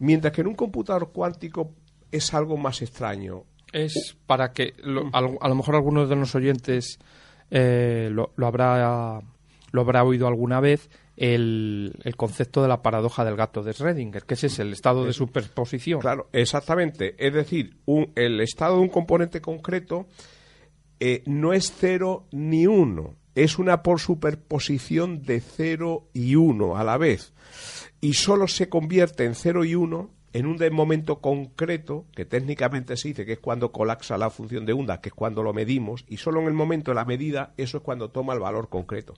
Mientras 0.00 0.32
que 0.32 0.40
en 0.40 0.48
un 0.48 0.56
computador 0.56 1.12
cuántico 1.12 1.70
es 2.10 2.34
algo 2.34 2.56
más 2.56 2.82
extraño. 2.82 3.44
Es 3.72 4.16
para 4.26 4.52
que, 4.52 4.74
a, 5.12 5.20
lo 5.20 5.54
mejor 5.54 5.76
algunos 5.76 6.08
de 6.08 6.16
los 6.16 6.34
oyentes 6.34 6.98
eh, 7.52 8.10
lo, 8.10 8.32
habrá, 8.44 9.20
lo 9.70 9.80
habrá 9.80 10.02
oído 10.02 10.26
alguna 10.26 10.58
vez, 10.58 10.90
el, 11.18 11.92
concepto 12.16 12.62
de 12.62 12.68
la 12.68 12.80
paradoja 12.80 13.24
del 13.24 13.36
gato 13.36 13.62
de 13.62 13.72
Schrödinger, 13.72 14.22
que 14.22 14.34
ese 14.34 14.46
es 14.46 14.58
el 14.60 14.72
estado 14.72 15.04
de 15.04 15.12
superposición. 15.12 16.00
Claro, 16.00 16.28
exactamente. 16.32 17.14
Es 17.18 17.34
decir, 17.34 17.76
el 18.14 18.40
estado 18.40 18.76
de 18.76 18.82
un 18.82 18.88
componente 18.88 19.40
concreto 19.40 20.06
eh, 21.00 21.22
no 21.26 21.52
es 21.52 21.74
cero 21.76 22.26
ni 22.30 22.66
uno, 22.66 23.16
es 23.34 23.58
una 23.58 23.82
por 23.82 24.00
superposición 24.00 25.22
de 25.22 25.40
cero 25.40 26.08
y 26.12 26.36
uno 26.36 26.76
a 26.76 26.84
la 26.84 26.96
vez. 26.98 27.32
Y 28.00 28.14
solo 28.14 28.46
se 28.46 28.68
convierte 28.68 29.24
en 29.24 29.34
cero 29.34 29.64
y 29.64 29.74
uno 29.74 30.10
en 30.32 30.46
un 30.46 30.58
momento 30.72 31.20
concreto, 31.20 32.04
que 32.14 32.26
técnicamente 32.26 32.96
se 32.96 33.08
dice 33.08 33.26
que 33.26 33.32
es 33.32 33.38
cuando 33.40 33.72
colapsa 33.72 34.18
la 34.18 34.30
función 34.30 34.66
de 34.66 34.72
onda, 34.72 35.00
que 35.00 35.08
es 35.08 35.14
cuando 35.14 35.42
lo 35.42 35.52
medimos, 35.52 36.04
y 36.06 36.18
solo 36.18 36.40
en 36.40 36.46
el 36.46 36.52
momento 36.52 36.90
de 36.90 36.96
la 36.96 37.06
medida, 37.06 37.54
eso 37.56 37.78
es 37.78 37.82
cuando 37.82 38.10
toma 38.10 38.34
el 38.34 38.40
valor 38.40 38.68
concreto. 38.68 39.14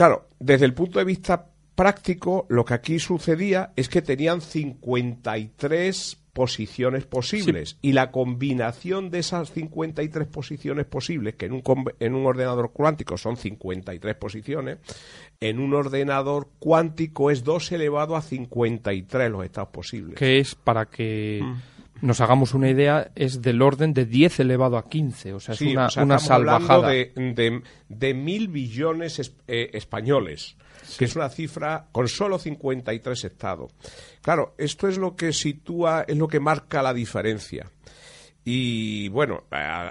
Claro, 0.00 0.28
desde 0.38 0.64
el 0.64 0.72
punto 0.72 0.98
de 0.98 1.04
vista 1.04 1.50
práctico, 1.74 2.46
lo 2.48 2.64
que 2.64 2.72
aquí 2.72 2.98
sucedía 2.98 3.74
es 3.76 3.90
que 3.90 4.00
tenían 4.00 4.40
53 4.40 6.16
posiciones 6.32 7.04
posibles 7.04 7.76
y 7.82 7.92
la 7.92 8.10
combinación 8.10 9.10
de 9.10 9.18
esas 9.18 9.52
53 9.52 10.26
posiciones 10.26 10.86
posibles, 10.86 11.34
que 11.34 11.44
en 11.44 11.52
un, 11.52 11.62
en 11.98 12.14
un 12.14 12.24
ordenador 12.24 12.72
cuántico 12.72 13.18
son 13.18 13.36
53 13.36 14.16
posiciones, 14.16 14.78
en 15.38 15.60
un 15.60 15.74
ordenador 15.74 16.48
cuántico 16.58 17.30
es 17.30 17.44
2 17.44 17.72
elevado 17.72 18.16
a 18.16 18.22
53 18.22 19.30
los 19.30 19.44
estados 19.44 19.68
posibles. 19.68 20.18
Que 20.18 20.38
es 20.38 20.54
para 20.54 20.86
que... 20.86 21.40
Mm. 21.42 21.79
Nos 22.02 22.20
hagamos 22.20 22.54
una 22.54 22.70
idea, 22.70 23.10
es 23.14 23.42
del 23.42 23.60
orden 23.62 23.92
de 23.92 24.06
10 24.06 24.40
elevado 24.40 24.78
a 24.78 24.88
15, 24.88 25.34
o 25.34 25.40
sea, 25.40 25.54
es 25.54 25.60
una, 25.60 25.88
una 25.98 26.18
salvajada. 26.18 26.88
de, 26.88 27.62
de, 27.88 28.14
mil 28.14 28.48
billones 28.48 29.34
eh, 29.46 29.70
españoles 29.74 30.56
que 30.98 31.04
es 31.04 31.16
una 31.16 31.28
cifra 31.28 31.86
con 31.92 32.08
solo 32.08 32.38
53 32.38 33.24
estados. 33.24 33.72
Claro, 34.22 34.54
esto 34.58 34.88
es 34.88 34.98
lo 34.98 35.14
que 35.14 35.32
sitúa, 35.32 36.04
es 36.06 36.16
lo 36.16 36.28
que 36.28 36.40
marca 36.40 36.82
la 36.82 36.92
diferencia. 36.92 37.70
Y 38.44 39.08
bueno, 39.10 39.44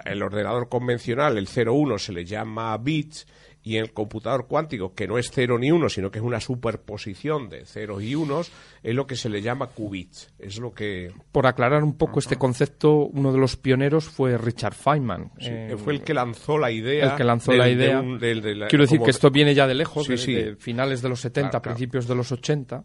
el 0.06 0.22
ordenador 0.24 0.70
convencional, 0.70 1.38
el 1.38 1.48
01, 1.48 2.00
se 2.00 2.14
le 2.14 2.26
llama 2.26 2.76
bits 2.78 3.28
y 3.70 3.78
en 3.78 3.84
el 3.84 3.94
computador 3.94 4.48
cuántico, 4.48 4.96
que 4.96 5.08
no 5.08 5.20
es 5.20 5.30
0 5.32 5.60
ni 5.60 5.72
1, 5.72 5.90
sino 5.90 6.10
que 6.10 6.18
es 6.18 6.26
una 6.26 6.40
superposición 6.40 7.50
de 7.50 7.66
ceros 7.66 8.02
y 8.02 8.16
unos, 8.16 8.52
es 8.82 8.96
lo 8.96 9.06
que 9.06 9.16
se 9.16 9.30
le 9.30 9.44
llama 9.44 9.68
qubits. 9.68 10.34
Es 10.40 10.58
lo 10.58 10.74
que... 10.74 11.12
Por 11.32 11.46
aclarar 11.46 11.84
un 11.84 11.96
poco 11.96 12.18
este 12.18 12.36
concepto, 12.36 13.06
uno 13.06 13.32
de 13.32 13.38
los 13.38 13.58
pioneros 13.58 14.06
fue 14.06 14.40
Richard 14.40 14.74
Feynman. 14.74 15.34
Eh, 15.38 15.76
fue 15.78 15.94
el 15.94 16.02
que 16.02 16.16
lanzó 16.16 16.58
la 16.58 16.72
idea. 16.72 17.12
El 17.12 17.16
que 17.16 17.24
lanzó 17.24 17.54
la 17.54 17.70
idea. 17.70 18.04
Quiero 18.68 18.86
decir 18.86 19.02
que 19.02 19.12
esto 19.12 19.30
viene 19.30 19.54
ya 19.54 19.68
de 19.68 19.76
lejos, 19.76 20.08
de, 20.08 20.56
finales 20.58 21.04
de 21.04 21.10
los 21.10 21.20
70, 21.22 21.62
principios 21.62 22.08
de 22.08 22.16
los 22.16 22.32
80. 22.32 22.84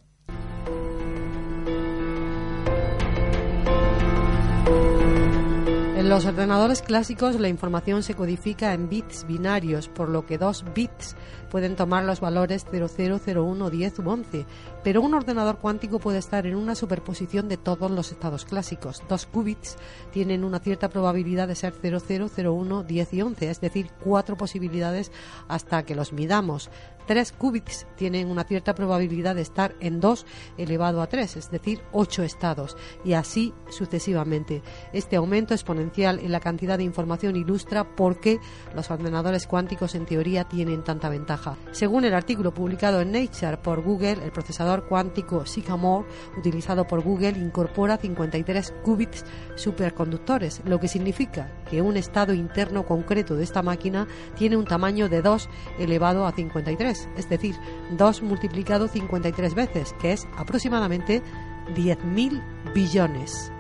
En 6.05 6.11
los 6.11 6.27
ordenadores 6.27 6.83
clásicos 6.83 7.41
la 7.41 7.49
información 7.49 8.03
se 8.03 8.13
codifica 8.13 8.75
en 8.75 8.91
bits 8.91 9.27
binarios, 9.27 9.89
por 9.89 10.11
lo 10.11 10.27
que 10.27 10.37
dos 10.37 10.63
bits 10.75 11.17
pueden 11.51 11.77
tomar 11.77 12.05
los 12.05 12.21
valores 12.21 12.67
00, 12.71 13.21
01, 13.25 13.71
10 13.71 13.99
u 14.01 14.11
11, 14.11 14.47
pero 14.83 15.01
un 15.01 15.15
ordenador 15.15 15.57
cuántico 15.61 15.99
puede 16.01 16.19
estar 16.19 16.47
en 16.47 16.57
una 16.57 16.75
superposición 16.75 17.49
de 17.49 17.57
todos 17.57 17.91
los 17.91 18.13
estados 18.13 18.45
clásicos. 18.45 19.03
Dos 19.09 19.25
qubits 19.25 19.79
tienen 20.13 20.45
una 20.45 20.59
cierta 20.59 20.91
probabilidad 20.91 21.49
de 21.49 21.55
ser 21.55 21.73
00, 21.73 22.31
01, 22.37 22.83
10 22.83 23.15
y 23.15 23.23
11, 23.23 23.51
es 23.51 23.61
decir, 23.63 23.91
cuatro 24.03 24.37
posibilidades 24.37 25.11
hasta 25.49 25.87
que 25.87 25.95
los 25.95 26.13
midamos. 26.13 26.69
Tres 27.07 27.33
qubits 27.33 27.87
tienen 27.97 28.31
una 28.31 28.45
cierta 28.45 28.75
probabilidad 28.75 29.35
de 29.35 29.43
estar 29.43 29.75
en 29.81 30.01
2 30.01 30.25
elevado 30.57 31.03
a 31.03 31.07
3, 31.07 31.37
es 31.37 31.51
decir, 31.51 31.83
8 31.93 32.23
estados, 32.23 32.77
y 33.05 33.13
así 33.13 33.53
sucesivamente. 33.69 34.63
Este 34.93 35.17
aumento 35.17 35.53
exponencial 35.53 36.19
en 36.21 36.33
la 36.33 36.41
cantidad 36.41 36.79
de 36.79 36.85
información 36.85 37.37
ilustra 37.37 37.85
por 37.85 38.21
qué 38.21 38.39
los 38.75 38.91
ordenadores 38.91 39.47
cuánticos 39.47 39.95
en 39.95 40.07
teoría 40.07 40.45
tienen 40.45 40.83
tanta 40.83 41.11
ventaja. 41.11 41.57
Según 41.73 42.05
el 42.05 42.15
artículo 42.15 42.55
publicado 42.55 43.01
en 43.03 43.13
Nature 43.13 43.59
por 43.59 43.83
Google, 43.83 44.25
el 44.25 44.33
procesador 44.33 44.87
cuántico 44.87 45.45
Sycamore 45.45 46.09
utilizado 46.39 46.87
por 46.87 47.03
Google 47.03 47.39
incorpora 47.39 47.99
53 47.99 48.75
qubits 48.83 49.25
superconductores, 49.57 50.63
lo 50.65 50.81
que 50.81 50.89
significa 50.89 51.53
que 51.69 51.83
un 51.83 51.97
estado 51.97 52.33
interno 52.33 52.87
concreto 52.87 53.35
de 53.37 53.45
esta 53.45 53.63
máquina 53.63 54.07
tiene 54.37 54.57
un 54.57 54.65
tamaño 54.65 55.09
de 55.09 55.21
2 55.21 55.49
elevado 55.79 56.27
a 56.27 56.33
53 56.33 56.94
es 57.17 57.29
decir, 57.29 57.57
2 57.93 58.23
multiplicado 58.23 58.89
53 58.89 59.55
veces, 59.55 59.95
que 60.01 60.13
es 60.13 60.27
aproximadamente 60.37 61.23
10.000 61.75 62.43
billones. 62.75 63.51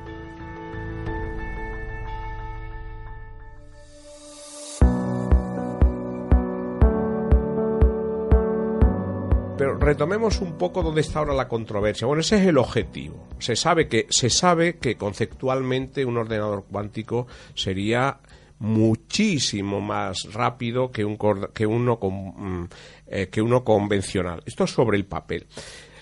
Pero 9.57 9.79
retomemos 9.79 10.41
un 10.41 10.59
poco 10.59 10.83
dónde 10.83 11.01
está 11.01 11.21
ahora 11.21 11.33
la 11.33 11.47
controversia. 11.47 12.07
Bueno, 12.07 12.23
ese 12.23 12.37
es 12.37 12.47
el 12.47 12.59
objetivo. 12.59 13.29
Se 13.39 13.55
sabe 13.55 13.89
que, 13.89 14.07
se 14.11 14.29
sabe 14.29 14.79
que 14.79 14.97
conceptualmente 14.97 16.05
un 16.05 16.17
ordenador 16.17 16.65
cuántico 16.69 17.29
sería 17.55 18.19
muchísimo 18.59 19.81
más 19.81 20.33
rápido 20.33 20.91
que, 20.91 21.05
un, 21.05 21.19
que, 21.53 21.67
uno, 21.67 21.99
mm, 22.01 22.65
eh, 23.07 23.29
que 23.29 23.43
uno 23.43 23.65
convencional. 23.65 24.43
Esto 24.47 24.65
es 24.65 24.71
sobre 24.71 24.97
el 24.97 25.05
papel. 25.05 25.47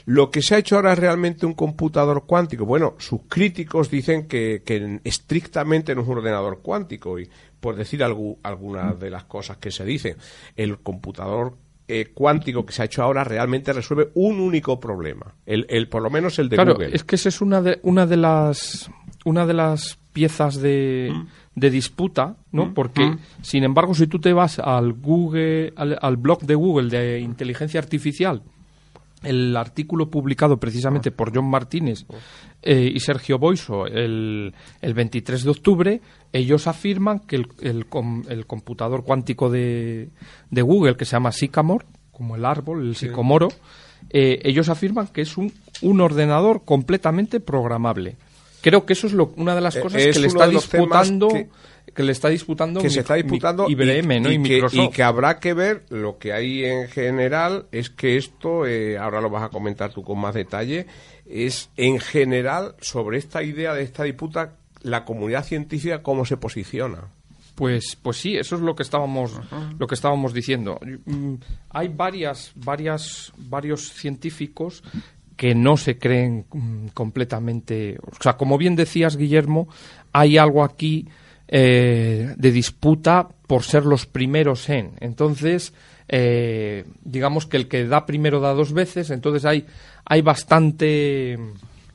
Lo 0.05 0.31
que 0.31 0.43
se 0.43 0.55
ha 0.55 0.59
hecho 0.59 0.77
ahora 0.77 0.93
es 0.93 0.99
realmente 0.99 1.47
un 1.47 1.55
computador 1.55 2.25
cuántico. 2.27 2.65
Bueno, 2.65 2.95
sus 2.99 3.23
críticos 3.29 3.91
dicen 3.91 4.27
que, 4.27 5.01
estrictamente 5.05 5.95
no 5.95 6.03
es 6.03 6.09
un 6.09 6.19
ordenador 6.19 6.61
cuántico 6.61 7.19
y 7.19 7.29
por 7.61 7.77
decir 7.77 8.03
algunas 8.03 8.99
de 8.99 9.11
las 9.11 9.25
cosas 9.25 9.59
que 9.59 9.71
se 9.71 9.85
dicen, 9.85 10.17
el 10.57 10.79
computador 10.79 11.57
eh, 11.87 12.11
cuántico 12.13 12.67
que 12.67 12.73
se 12.73 12.83
ha 12.83 12.85
hecho 12.87 13.03
ahora 13.03 13.23
realmente 13.23 13.73
resuelve 13.73 14.11
un 14.15 14.41
único 14.41 14.81
problema, 14.81 15.35
el, 15.47 15.89
por 15.89 16.03
lo 16.03 16.11
menos 16.11 16.39
el 16.41 16.49
de 16.49 16.57
claro, 16.57 16.75
Google. 16.75 16.91
Es 16.93 17.05
que 17.05 17.15
esa 17.15 17.29
es 17.29 17.41
una 17.41 17.63
de, 17.63 17.79
una 17.83 18.07
de 18.07 18.17
las 18.17 18.91
una 19.25 19.47
de 19.47 19.55
las 19.55 19.99
piezas 20.13 20.61
de, 20.61 21.13
mm 21.15 21.42
de 21.55 21.71
disputa, 21.71 22.37
¿no? 22.51 22.67
Mm, 22.67 22.75
Porque, 22.75 23.05
mm. 23.05 23.19
sin 23.43 23.65
embargo, 23.65 23.95
si 23.95 24.07
tú 24.07 24.19
te 24.19 24.33
vas 24.33 24.59
al 24.59 24.93
Google, 24.93 25.73
al, 25.77 26.17
blog 26.17 26.43
de 26.43 26.55
Google 26.55 26.89
de 26.89 27.21
inteligencia 27.21 27.81
artificial, 27.81 28.43
el 29.23 29.57
artículo 29.57 30.11
publicado 30.11 30.57
precisamente 30.57 31.13
por 31.13 31.33
John 31.35 31.49
Martínez 31.49 32.07
eh, 32.63 32.91
y 32.93 32.99
Sergio 32.99 33.39
Boiso 33.39 33.87
el, 33.87 34.53
el, 34.81 34.95
23 34.95 35.45
de 35.45 35.51
octubre, 35.51 36.01
ellos 36.33 36.67
afirman 36.67 37.21
que 37.21 37.37
el, 37.37 37.47
el, 37.61 37.87
el 38.29 38.47
computador 38.47 39.05
cuántico 39.05 39.49
de, 39.49 40.09
de, 40.51 40.63
Google, 40.63 40.97
que 40.97 41.05
se 41.05 41.13
llama 41.13 41.31
Sycamore, 41.31 41.87
como 42.11 42.35
el 42.35 42.45
árbol, 42.45 42.87
el 42.89 42.97
sicomoro, 42.97 43.49
eh, 44.11 44.41
ellos 44.45 44.69
afirman 44.69 45.09
que 45.09 45.23
es 45.23 45.37
un, 45.37 45.53
un 45.83 46.01
ordenador 46.01 46.65
completamente 46.65 47.41
programable. 47.41 48.17
Creo 48.63 48.87
que 48.87 48.95
eso 48.95 49.07
es 49.07 49.13
lo, 49.13 49.35
una 49.37 49.55
de 49.55 49.61
las 49.61 49.77
eh, 49.77 49.81
cosas 49.81 50.03
que 50.03 50.19
le 50.19 50.27
está 50.29 50.49
disputando 50.49 51.29
que 51.95 52.03
le 52.05 52.13
está 52.13 52.29
disputando 52.29 52.81
que 52.81 52.89
se 52.89 53.01
está 53.01 53.15
disputando 53.15 53.69
IBM, 53.69 54.17
y, 54.17 54.21
¿no? 54.21 54.31
y, 54.31 54.35
y 54.35 54.43
que, 54.43 54.55
Microsoft. 54.55 54.85
y 54.85 54.91
que 54.91 55.03
habrá 55.03 55.41
que 55.41 55.53
ver 55.53 55.85
lo 55.91 56.17
que 56.17 56.33
hay 56.33 56.65
en 56.65 56.89
general 56.89 57.67
es 57.73 57.91
que 57.91 58.17
esto 58.17 58.67
eh, 58.67 58.97
ahora 58.97 59.21
lo 59.21 59.29
vas 59.29 59.43
a 59.43 59.49
comentar 59.49 59.93
tú 59.93 60.03
con 60.03 60.19
más 60.19 60.35
detalle 60.35 60.87
es 61.27 61.71
en 61.77 61.99
general 61.99 62.77
sobre 62.81 63.19
esta 63.19 63.43
idea 63.43 63.75
de 63.75 63.83
esta 63.83 64.05
disputa 64.05 64.55
la 64.83 65.05
comunidad 65.05 65.45
científica 65.45 66.03
cómo 66.03 66.25
se 66.25 66.37
posiciona 66.37 67.09
Pues, 67.57 67.99
pues 68.01 68.17
sí, 68.17 68.37
eso 68.37 68.57
es 68.57 68.63
lo 68.63 68.75
que 68.75 68.83
estábamos, 68.83 69.33
lo 69.79 69.87
que 69.87 69.95
estábamos 69.95 70.33
diciendo. 70.33 70.81
Mm, 71.05 71.35
Hay 71.71 71.89
varias, 71.89 72.53
varias, 72.55 73.33
varios 73.37 73.93
científicos 73.93 74.83
que 75.37 75.55
no 75.55 75.77
se 75.77 75.99
creen 75.99 76.47
mm, 76.53 76.89
completamente. 76.89 77.99
O 78.01 78.23
sea, 78.23 78.37
como 78.37 78.59
bien 78.59 78.77
decías, 78.77 79.17
Guillermo, 79.17 79.69
hay 80.13 80.39
algo 80.39 80.63
aquí 80.65 81.09
eh, 81.49 82.35
de 82.37 82.51
disputa 82.53 83.29
por 83.47 83.63
ser 83.63 83.85
los 83.85 84.07
primeros 84.07 84.69
en. 84.69 84.93
Entonces, 85.01 85.75
eh, 86.09 86.85
digamos 87.03 87.47
que 87.47 87.57
el 87.57 87.69
que 87.69 87.87
da 87.87 88.07
primero 88.07 88.41
da 88.41 88.55
dos 88.55 88.73
veces. 88.73 89.11
Entonces 89.11 89.45
hay, 89.45 89.67
hay 90.05 90.23
bastante, 90.23 91.39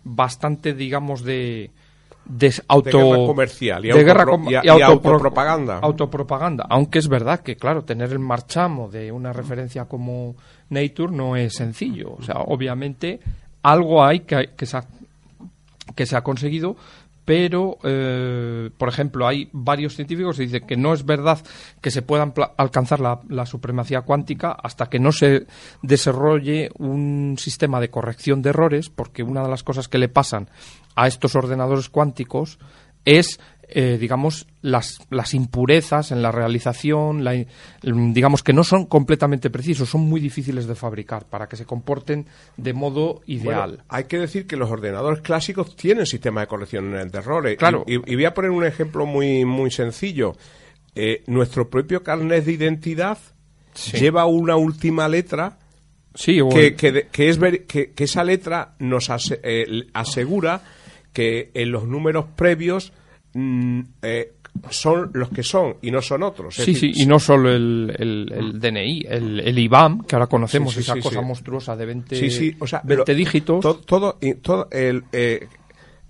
bastante, 0.03 0.73
digamos, 0.73 1.23
de 1.23 1.71
de 2.29 2.53
auto 2.67 2.97
De 2.97 3.03
guerra 3.03 3.25
comercial 3.25 3.85
y 3.85 3.87
de 3.89 4.03
guerra 4.03 4.23
autopro- 4.25 4.29
com- 4.31 4.49
y 4.51 4.55
a- 4.55 4.61
y 4.63 4.67
autopro- 4.67 4.83
autopropaganda. 5.13 5.79
autopropaganda 5.79 6.65
aunque 6.69 6.99
es 6.99 7.07
verdad 7.07 7.39
que 7.39 7.55
claro 7.55 7.83
tener 7.83 8.11
el 8.11 8.19
marchamo 8.19 8.89
de 8.89 9.11
una 9.11 9.31
referencia 9.33 9.85
como 9.85 10.35
Nature 10.69 11.11
no 11.15 11.35
es 11.35 11.55
sencillo 11.55 12.15
o 12.19 12.21
sea 12.23 12.35
obviamente 12.45 13.19
algo 13.63 14.03
hay 14.03 14.21
que, 14.21 14.49
que 14.57 14.65
se 14.65 14.77
ha, 14.77 14.83
que 15.95 16.05
se 16.05 16.15
ha 16.17 16.21
conseguido 16.21 16.75
pero 17.23 17.77
eh, 17.83 18.69
por 18.77 18.87
ejemplo 18.87 19.27
hay 19.27 19.49
varios 19.51 19.95
científicos 19.95 20.37
que 20.37 20.43
dicen 20.43 20.65
que 20.65 20.77
no 20.77 20.93
es 20.93 21.05
verdad 21.05 21.39
que 21.81 21.91
se 21.91 22.01
puedan 22.01 22.31
pla- 22.31 22.53
alcanzar 22.55 23.01
la, 23.01 23.19
la 23.27 23.45
supremacía 23.45 24.01
cuántica 24.03 24.51
hasta 24.51 24.85
que 24.87 24.97
no 24.99 25.11
se 25.11 25.45
desarrolle 25.81 26.69
un 26.77 27.35
sistema 27.37 27.79
de 27.81 27.89
corrección 27.89 28.41
de 28.41 28.49
errores 28.51 28.89
porque 28.89 29.23
una 29.23 29.43
de 29.43 29.49
las 29.49 29.63
cosas 29.63 29.87
que 29.89 29.97
le 29.97 30.07
pasan 30.07 30.47
a 30.97 31.07
estos 31.07 31.35
ordenadores 31.35 31.87
cuánticos 31.89 32.59
es 33.05 33.39
eh, 33.69 33.97
digamos 33.99 34.47
las, 34.61 34.99
las 35.09 35.33
impurezas 35.33 36.11
en 36.11 36.21
la 36.21 36.31
realización 36.31 37.23
la 37.25 37.35
in- 37.35 37.47
digamos 38.13 38.41
que 38.41 38.53
no 38.53 38.63
son 38.63 38.85
completamente 38.85 39.49
precisos 39.49 39.89
son 39.89 40.01
muy 40.01 40.21
difíciles 40.21 40.67
de 40.67 40.75
fabricar 40.75 41.25
para 41.25 41.47
que 41.47 41.57
se 41.57 41.65
comporten 41.65 42.25
de 42.55 42.71
modo 42.73 43.21
ideal 43.27 43.69
Bueno, 43.71 43.83
hay 43.89 44.05
que 44.05 44.19
decir 44.19 44.47
que 44.47 44.55
los 44.55 44.71
ordenadores 44.71 45.19
clásicos 45.21 45.75
tienen 45.75 46.05
sistema 46.05 46.41
de 46.41 46.47
corrección 46.47 46.91
de 46.91 47.17
errores. 47.17 47.57
Claro. 47.57 47.83
Y, 47.87 47.97
voy 47.97 48.23
a 48.25 48.33
poner 48.33 48.51
un 48.51 48.65
ejemplo 48.65 49.05
muy, 49.05 49.43
muy 49.43 49.69
sencillo. 49.69 50.35
Eh, 50.95 51.23
nuestro 51.27 51.69
propio 51.69 52.03
carnet 52.03 52.45
de 52.45 52.53
identidad 52.53 53.17
Sí. 53.73 53.97
lleva 53.97 54.25
una 54.25 54.55
última 54.55 55.07
letra 55.07 55.59
sí 56.15 56.39
que, 56.51 56.73
que, 56.75 57.07
que 57.11 57.29
es 57.29 57.37
ver- 57.37 57.65
que, 57.67 57.91
que 57.91 58.05
esa 58.05 58.23
letra 58.23 58.73
nos 58.79 59.09
ase- 59.11 59.39
eh, 59.43 59.87
asegura 59.93 60.61
que 61.13 61.51
en 61.53 61.71
los 61.71 61.85
números 61.87 62.25
previos 62.35 62.93
mm, 63.33 63.81
eh, 64.01 64.33
son 64.71 65.11
los 65.13 65.29
que 65.29 65.43
son 65.43 65.75
y 65.83 65.91
no 65.91 66.01
son 66.01 66.23
otros. 66.23 66.55
Sí, 66.55 66.73
decir, 66.73 66.95
sí, 66.95 67.03
y 67.03 67.05
no 67.05 67.19
solo 67.19 67.51
el, 67.51 67.93
el- 67.99 68.33
el 68.33 68.59
DNI, 68.59 69.05
el, 69.07 69.39
el 69.41 69.59
IBAN, 69.59 70.01
que 70.03 70.15
ahora 70.15 70.27
conocemos, 70.27 70.73
Sí, 70.73 70.79
sí, 70.79 70.83
esa 70.85 70.93
sí, 70.95 71.01
cosa 71.01 71.21
monstruosa 71.21 71.75
de 71.75 71.85
20, 71.85 72.15
Sí, 72.15 72.31
sí, 72.31 72.55
o 72.59 72.65
sea, 72.65 72.81
20 72.83 73.11
lo- 73.11 73.17
dígitos. 73.17 73.61
to- 73.61 73.77
todo, 73.79 74.17
y 74.19 74.33
todo 74.35 74.67
el, 74.71 75.03
eh, 75.11 75.47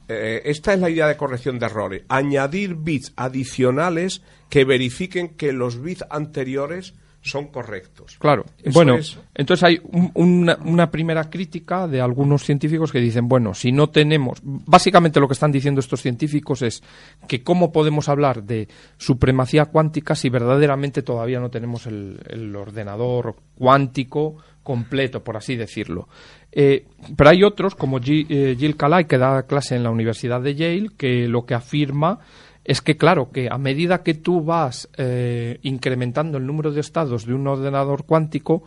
eh, 0.08 0.42
esta 0.46 0.74
es 0.74 0.80
la 0.80 0.89
idea 0.89 1.08
de 1.08 1.18
corrección 1.18 1.60
de 1.60 1.66
errores. 1.66 2.04
Añadir 2.08 2.75
bits 2.75 3.12
adicionales 3.18 4.22
que 4.50 4.63
verifiquen 4.63 5.30
que 5.30 5.51
los 5.51 5.82
bits 5.82 6.06
anteriores 6.10 6.94
son 7.30 7.48
correctos. 7.48 8.18
Claro. 8.20 8.46
Eso 8.64 8.72
bueno, 8.74 8.96
es- 8.96 9.18
entonces 9.36 9.64
hay 9.64 9.80
un- 9.92 10.12
una, 10.16 10.58
una 10.66 10.90
primera 10.90 11.30
crítica 11.30 11.88
de 11.88 12.02
algunos 12.02 12.44
científicos 12.44 12.92
que 12.92 13.00
dicen, 13.00 13.28
bueno, 13.28 13.54
si 13.54 13.72
no 13.72 13.88
tenemos, 13.90 14.40
básicamente 14.44 15.20
lo 15.20 15.28
que 15.28 15.34
están 15.34 15.52
diciendo 15.52 15.80
estos 15.80 16.02
científicos 16.02 16.62
es 16.62 16.82
que 17.28 17.44
cómo 17.44 17.72
podemos 17.72 18.10
hablar 18.10 18.44
de 18.44 18.68
supremacía 18.98 19.66
cuántica 19.66 20.16
si 20.16 20.30
verdaderamente 20.30 21.02
todavía 21.04 21.40
no 21.40 21.50
tenemos 21.50 21.86
el, 21.88 22.20
el 22.28 22.56
ordenador 22.56 23.36
cuántico 23.56 24.38
completo, 24.63 25.24
por 25.24 25.38
así 25.38 25.56
decirlo. 25.56 26.10
Eh, 26.52 26.86
pero 27.16 27.30
hay 27.30 27.44
otros, 27.44 27.76
como 27.76 28.00
Gi- 28.00 28.26
eh, 28.30 28.56
Jill 28.60 28.76
Calai, 28.76 29.06
que 29.06 29.18
da 29.18 29.44
clase 29.44 29.76
en 29.76 29.84
la 29.84 29.92
Universidad 29.92 30.42
de 30.42 30.56
Yale, 30.56 30.90
que 30.98 31.28
lo 31.28 31.46
que 31.46 31.54
afirma 31.54 32.20
es 32.67 32.82
que, 32.82 32.97
claro, 32.97 33.32
que 33.32 33.47
a 33.49 33.58
medida 33.58 34.03
que 34.03 34.13
tú 34.13 34.43
vas 34.43 34.89
eh, 34.97 35.58
incrementando 35.63 36.38
el 36.38 36.45
número 36.45 36.71
de 36.71 36.82
estados 36.82 37.25
de 37.25 37.34
un 37.34 37.47
ordenador 37.47 38.06
cuántico, 38.06 38.63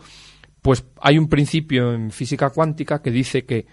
pues 0.63 0.83
hay 0.99 1.19
un 1.19 1.29
principio 1.29 1.93
en 1.93 2.09
física 2.09 2.49
cuántica 2.49 2.99
que 3.03 3.11
dice 3.11 3.45
que 3.45 3.67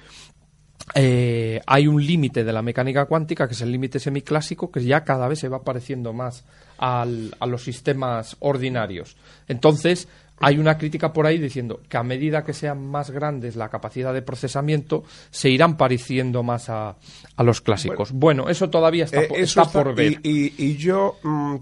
eh, 0.94 1.62
hay 1.66 1.86
un 1.86 2.04
límite 2.04 2.44
de 2.44 2.52
la 2.52 2.60
mecánica 2.60 3.06
cuántica, 3.06 3.48
que 3.48 3.54
es 3.54 3.62
el 3.62 3.72
límite 3.72 3.98
semiclásico, 3.98 4.70
que 4.70 4.84
ya 4.84 5.02
cada 5.02 5.28
vez 5.28 5.38
se 5.38 5.48
va 5.48 5.64
pareciendo 5.64 6.12
más 6.12 6.44
a 6.76 7.06
los 7.06 7.62
sistemas 7.62 8.36
ordinarios. 8.40 9.16
Entonces, 9.48 10.08
hay 10.40 10.58
una 10.58 10.76
crítica 10.78 11.12
por 11.12 11.26
ahí 11.26 11.38
diciendo 11.38 11.80
que 11.88 11.96
a 11.96 12.02
medida 12.02 12.44
que 12.44 12.52
sean 12.52 12.86
más 12.86 13.10
grandes 13.10 13.56
la 13.56 13.68
capacidad 13.68 14.12
de 14.14 14.22
procesamiento, 14.22 15.04
se 15.30 15.50
irán 15.50 15.76
pareciendo 15.76 16.42
más 16.42 16.68
a, 16.68 16.96
a 17.36 17.42
los 17.42 17.60
clásicos. 17.60 18.12
Bueno, 18.12 18.48
eso 18.48 18.70
todavía 18.70 19.04
está, 19.04 19.22
Eh, 19.22 19.26
po- 19.28 19.36
eso 19.36 19.62
está 19.62 19.72
por 19.84 19.94
ver. 19.94 20.20
Y, 20.22 20.28
y- 20.46 20.54
y 20.58 20.76
yo, 20.76 21.16
mm, 21.22 21.56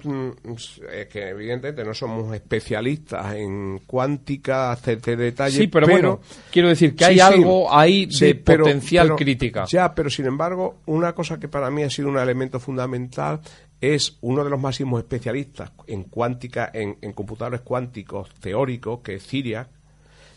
que 1.11 1.29
evidentemente 1.31 1.85
no 1.85 1.95
somos 1.95 2.35
especialistas 2.35 3.35
en 3.37 3.81
cuántica, 3.87 4.73
hacerte 4.73 5.17
detalle, 5.17 5.57
Sí, 5.57 5.67
pero, 5.69 5.87
bueno, 5.87 6.21
quiero 6.51 6.69
decir 6.69 6.95
que 6.95 7.05
hay 7.05 7.15
sí. 7.17 7.21
algo 7.21 7.73
ahí 7.75 8.09
Sí, 8.11 8.27
de 8.27 8.35
pero- 8.37 8.65
potencial 8.65 9.07
pero- 9.09 9.17
crítica. 9.17 9.65
Ya, 9.67 9.95
pero 9.95 10.11
sin 10.11 10.27
embargo, 10.27 10.77
una 10.87 11.12
cosa 11.15 11.39
que 11.39 11.49
para 11.49 11.71
mí 11.71 11.83
ha 11.83 11.91
sido 11.91 12.09
un 12.09 12.19
elemento 12.19 12.59
fundamental 12.61 13.41
es 13.81 14.17
uno 14.23 14.43
de 14.45 14.51
los 14.51 14.61
máximos 14.61 15.01
especialistas 15.01 15.73
en 15.87 16.05
cuántica, 16.05 16.71
en, 16.73 16.97
en 17.03 17.12
computadores 17.12 17.61
cuánticos 17.61 18.31
teóricos, 18.41 19.01
que 19.01 19.17
es 19.17 19.27
Ciriac, 19.27 19.69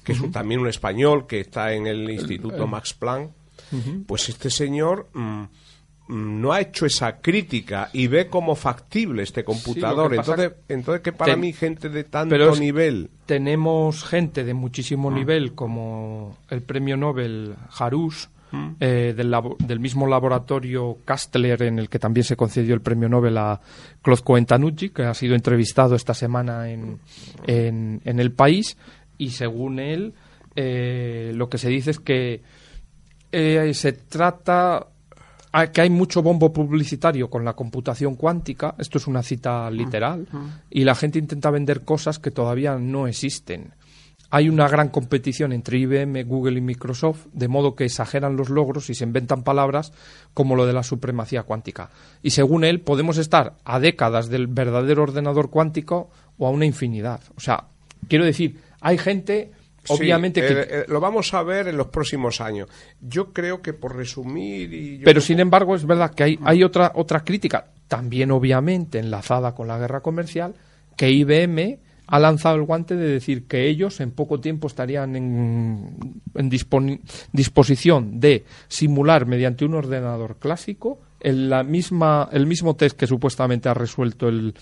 que 0.04 0.12
es 0.14 0.32
también 0.32 0.60
un 0.62 0.68
español 0.68 1.26
que 1.28 1.40
está 1.42 1.74
en 1.74 1.88
el 1.88 2.10
Instituto 2.10 2.68
Max 2.68 2.94
Planck. 2.94 3.32
Pues 4.08 4.30
este 4.30 4.50
señor 4.50 5.10
mm, 5.14 5.20
mm, 6.08 6.42
no 6.42 6.52
ha 6.54 6.62
hecho 6.62 6.86
esa 6.86 7.20
crítica 7.22 7.90
y 7.94 8.08
ve 8.08 8.28
como 8.28 8.56
factible 8.56 9.22
este 9.24 9.44
computador. 9.44 10.10
que 10.10 10.18
pasa 10.18 10.32
entonces, 10.34 10.58
entonces 10.70 11.02
que 11.04 11.12
para 11.14 11.34
Ten- 11.34 11.42
mí 11.42 11.54
gente 11.54 11.90
de 11.90 12.04
tanto 12.06 12.34
Pero 12.34 12.54
es- 12.54 12.60
nivel 12.60 13.10
tenemos 13.26 14.04
gente 14.06 14.44
de 14.44 14.52
Ah. 14.52 14.56
muchísimo 14.56 15.12
nivel 15.12 15.54
como 15.54 16.38
el 16.50 16.62
premio 16.64 16.98
Nobel 16.98 17.56
Harush 17.78 18.26
Mm. 18.52 18.68
eh, 18.80 19.14
del, 19.16 19.80
mismo 19.80 20.08
laboratorio 20.08 20.98
Kastler 21.06 21.62
en 21.64 21.78
el 21.80 21.88
que 21.90 22.00
también 22.00 22.24
se 22.24 22.36
concedió 22.36 22.74
el 22.74 22.82
premio 22.82 23.08
Nobel 23.08 23.38
a 23.38 23.60
Claude 24.02 24.24
Cohen 24.24 24.46
Tanucci 24.48 24.90
que 24.90 25.04
ha 25.04 25.14
sido 25.14 25.36
entrevistado 25.36 25.96
esta 25.96 26.14
semana 26.16 26.70
en, 26.70 27.00
en, 27.46 28.02
en 28.06 28.20
el 28.20 28.32
país 28.32 28.76
y 29.20 29.30
según 29.30 29.80
él 29.80 30.14
eh, 30.56 31.32
lo 31.36 31.48
que 31.48 31.58
se 31.60 31.70
dice 31.70 31.92
es 31.92 32.00
que 32.00 32.42
eh, 33.32 33.72
se 33.76 33.94
trata 33.94 34.88
a- 35.52 35.68
que 35.68 35.82
hay 35.82 35.90
mucho 35.90 36.22
bombo 36.24 36.52
publicitario 36.52 37.30
con 37.30 37.46
la 37.46 37.54
computación 37.54 38.16
cuántica, 38.16 38.76
esto 38.78 38.98
es 38.98 39.08
una 39.08 39.24
cita 39.24 39.70
literal, 39.72 40.28
y 40.70 40.84
la 40.84 40.96
gente 40.96 41.20
intenta 41.20 41.50
vender 41.52 41.82
cosas 41.82 42.20
que 42.20 42.32
todavía 42.32 42.78
no 42.78 43.08
existen. 43.08 43.74
Hay 44.32 44.48
una 44.48 44.68
gran 44.68 44.90
competición 44.90 45.54
entre 45.54 45.80
IBM, 45.80 46.24
Google 46.24 46.60
y 46.60 46.62
Microsoft, 46.62 47.26
de 47.34 47.48
modo 47.48 47.76
que 47.76 47.86
exageran 47.86 48.38
los 48.38 48.50
logros 48.50 48.90
y 48.90 48.94
se 48.94 49.04
inventan 49.04 49.44
palabras 49.44 49.92
como 50.34 50.56
lo 50.56 50.68
de 50.68 50.74
la 50.74 50.84
supremacía 50.84 51.44
cuántica. 51.44 51.90
Y 52.22 52.30
según 52.32 52.64
él, 52.64 52.82
podemos 52.82 53.18
estar 53.18 53.56
a 53.64 53.80
décadas 53.80 54.30
del 54.30 54.48
verdadero 54.48 55.04
ordenador 55.04 55.50
cuántico 55.50 56.12
o 56.38 56.48
a 56.48 56.52
una 56.52 56.66
infinidad. 56.66 57.22
O 57.36 57.40
sea, 57.40 57.66
quiero 58.08 58.24
decir, 58.24 58.60
hay 58.82 58.98
gente, 58.98 59.52
Sí, 59.84 59.94
obviamente, 59.94 60.42
que... 60.42 60.48
eh, 60.54 60.68
eh, 60.70 60.86
lo 60.88 61.00
vamos 61.00 61.34
a 61.34 61.42
ver 61.42 61.68
en 61.68 61.78
los 61.78 61.88
próximos 61.88 62.42
años. 62.42 62.70
Yo 63.02 63.34
creo 63.34 63.62
que 63.62 63.74
por 63.74 63.96
resumir 63.96 64.72
y 64.74 64.98
Pero 65.00 65.22
sin 65.22 65.40
embargo 65.40 65.76
es 65.76 65.86
verdad 65.86 66.14
que 66.14 66.24
hay, 66.24 66.40
hay 66.44 66.64
otra, 66.64 66.92
otra 66.96 67.22
crítica, 67.22 67.72
también 67.88 68.30
obviamente 68.30 69.00
enlazada 69.00 69.56
con 69.56 69.68
la 69.68 69.80
guerra 69.80 70.02
comercial, 70.02 70.54
que 70.96 71.10
IBM 71.10 71.80
ha 72.12 72.20
lanzado 72.20 72.56
el 72.56 72.64
guante 72.64 72.96
de 72.96 73.08
decir 73.08 73.46
que 73.46 73.68
ellos 73.68 74.00
en 74.00 74.12
poco 74.12 74.40
tiempo 74.40 74.68
estarían 74.68 75.16
en, 75.16 76.50
disposición 77.32 78.20
de 78.20 78.46
simular 78.68 79.28
mediante 79.28 79.64
un 79.64 79.76
ordenador 79.76 80.38
clásico 80.38 81.00
el, 81.20 81.50
la 81.50 81.64
misma, 81.64 82.28
el 82.32 82.48
mismo 82.48 82.76
test 82.76 82.98
que 82.98 83.06
supuestamente 83.06 83.70
ha 83.70 83.76
resuelto 83.76 84.28
el, 84.28 84.56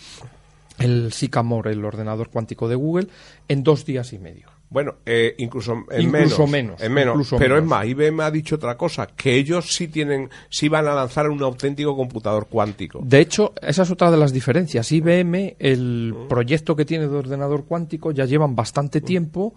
el 0.77 1.13
Sycamore, 1.13 1.71
el 1.71 1.85
ordenador 1.85 2.29
cuántico 2.29 2.67
de 2.67 2.75
Google, 2.75 3.07
en 3.47 3.63
dos 3.63 3.85
días 3.85 4.11
y 4.11 4.19
medio. 4.19 4.56
Bueno, 4.69 4.95
eh, 5.05 5.33
incluso, 5.37 5.85
en 5.91 6.01
Incluso 6.01 6.45
menos, 6.45 6.51
menos, 6.51 6.81
en 6.81 6.93
menos. 6.93 7.13
incluso 7.13 7.37
pero 7.37 7.55
menos. 7.55 7.63
es 7.63 7.69
más, 7.69 7.85
IBM 7.87 8.21
ha 8.21 8.31
dicho 8.31 8.55
otra 8.55 8.75
cosa, 8.75 9.07
que 9.07 9.35
ellos 9.35 9.73
sí 9.73 9.87
tienen, 9.87 10.29
sí 10.49 10.67
van 10.67 10.87
a 10.87 10.93
lanzar 10.93 11.29
un 11.29 11.41
auténtico 11.41 11.95
computador 11.95 12.47
cuántico. 12.47 12.99
De 13.01 13.21
hecho, 13.21 13.53
esa 13.61 13.83
es 13.83 13.91
otra 13.91 14.11
de 14.11 14.17
las 14.17 14.33
diferencias. 14.33 14.91
IBM, 14.91 15.55
el 15.59 16.13
proyecto 16.27 16.75
que 16.75 16.83
tiene 16.83 17.07
de 17.07 17.15
ordenador 17.15 17.65
cuántico, 17.65 18.11
ya 18.11 18.25
llevan 18.25 18.55
bastante 18.55 18.99
tiempo 18.99 19.53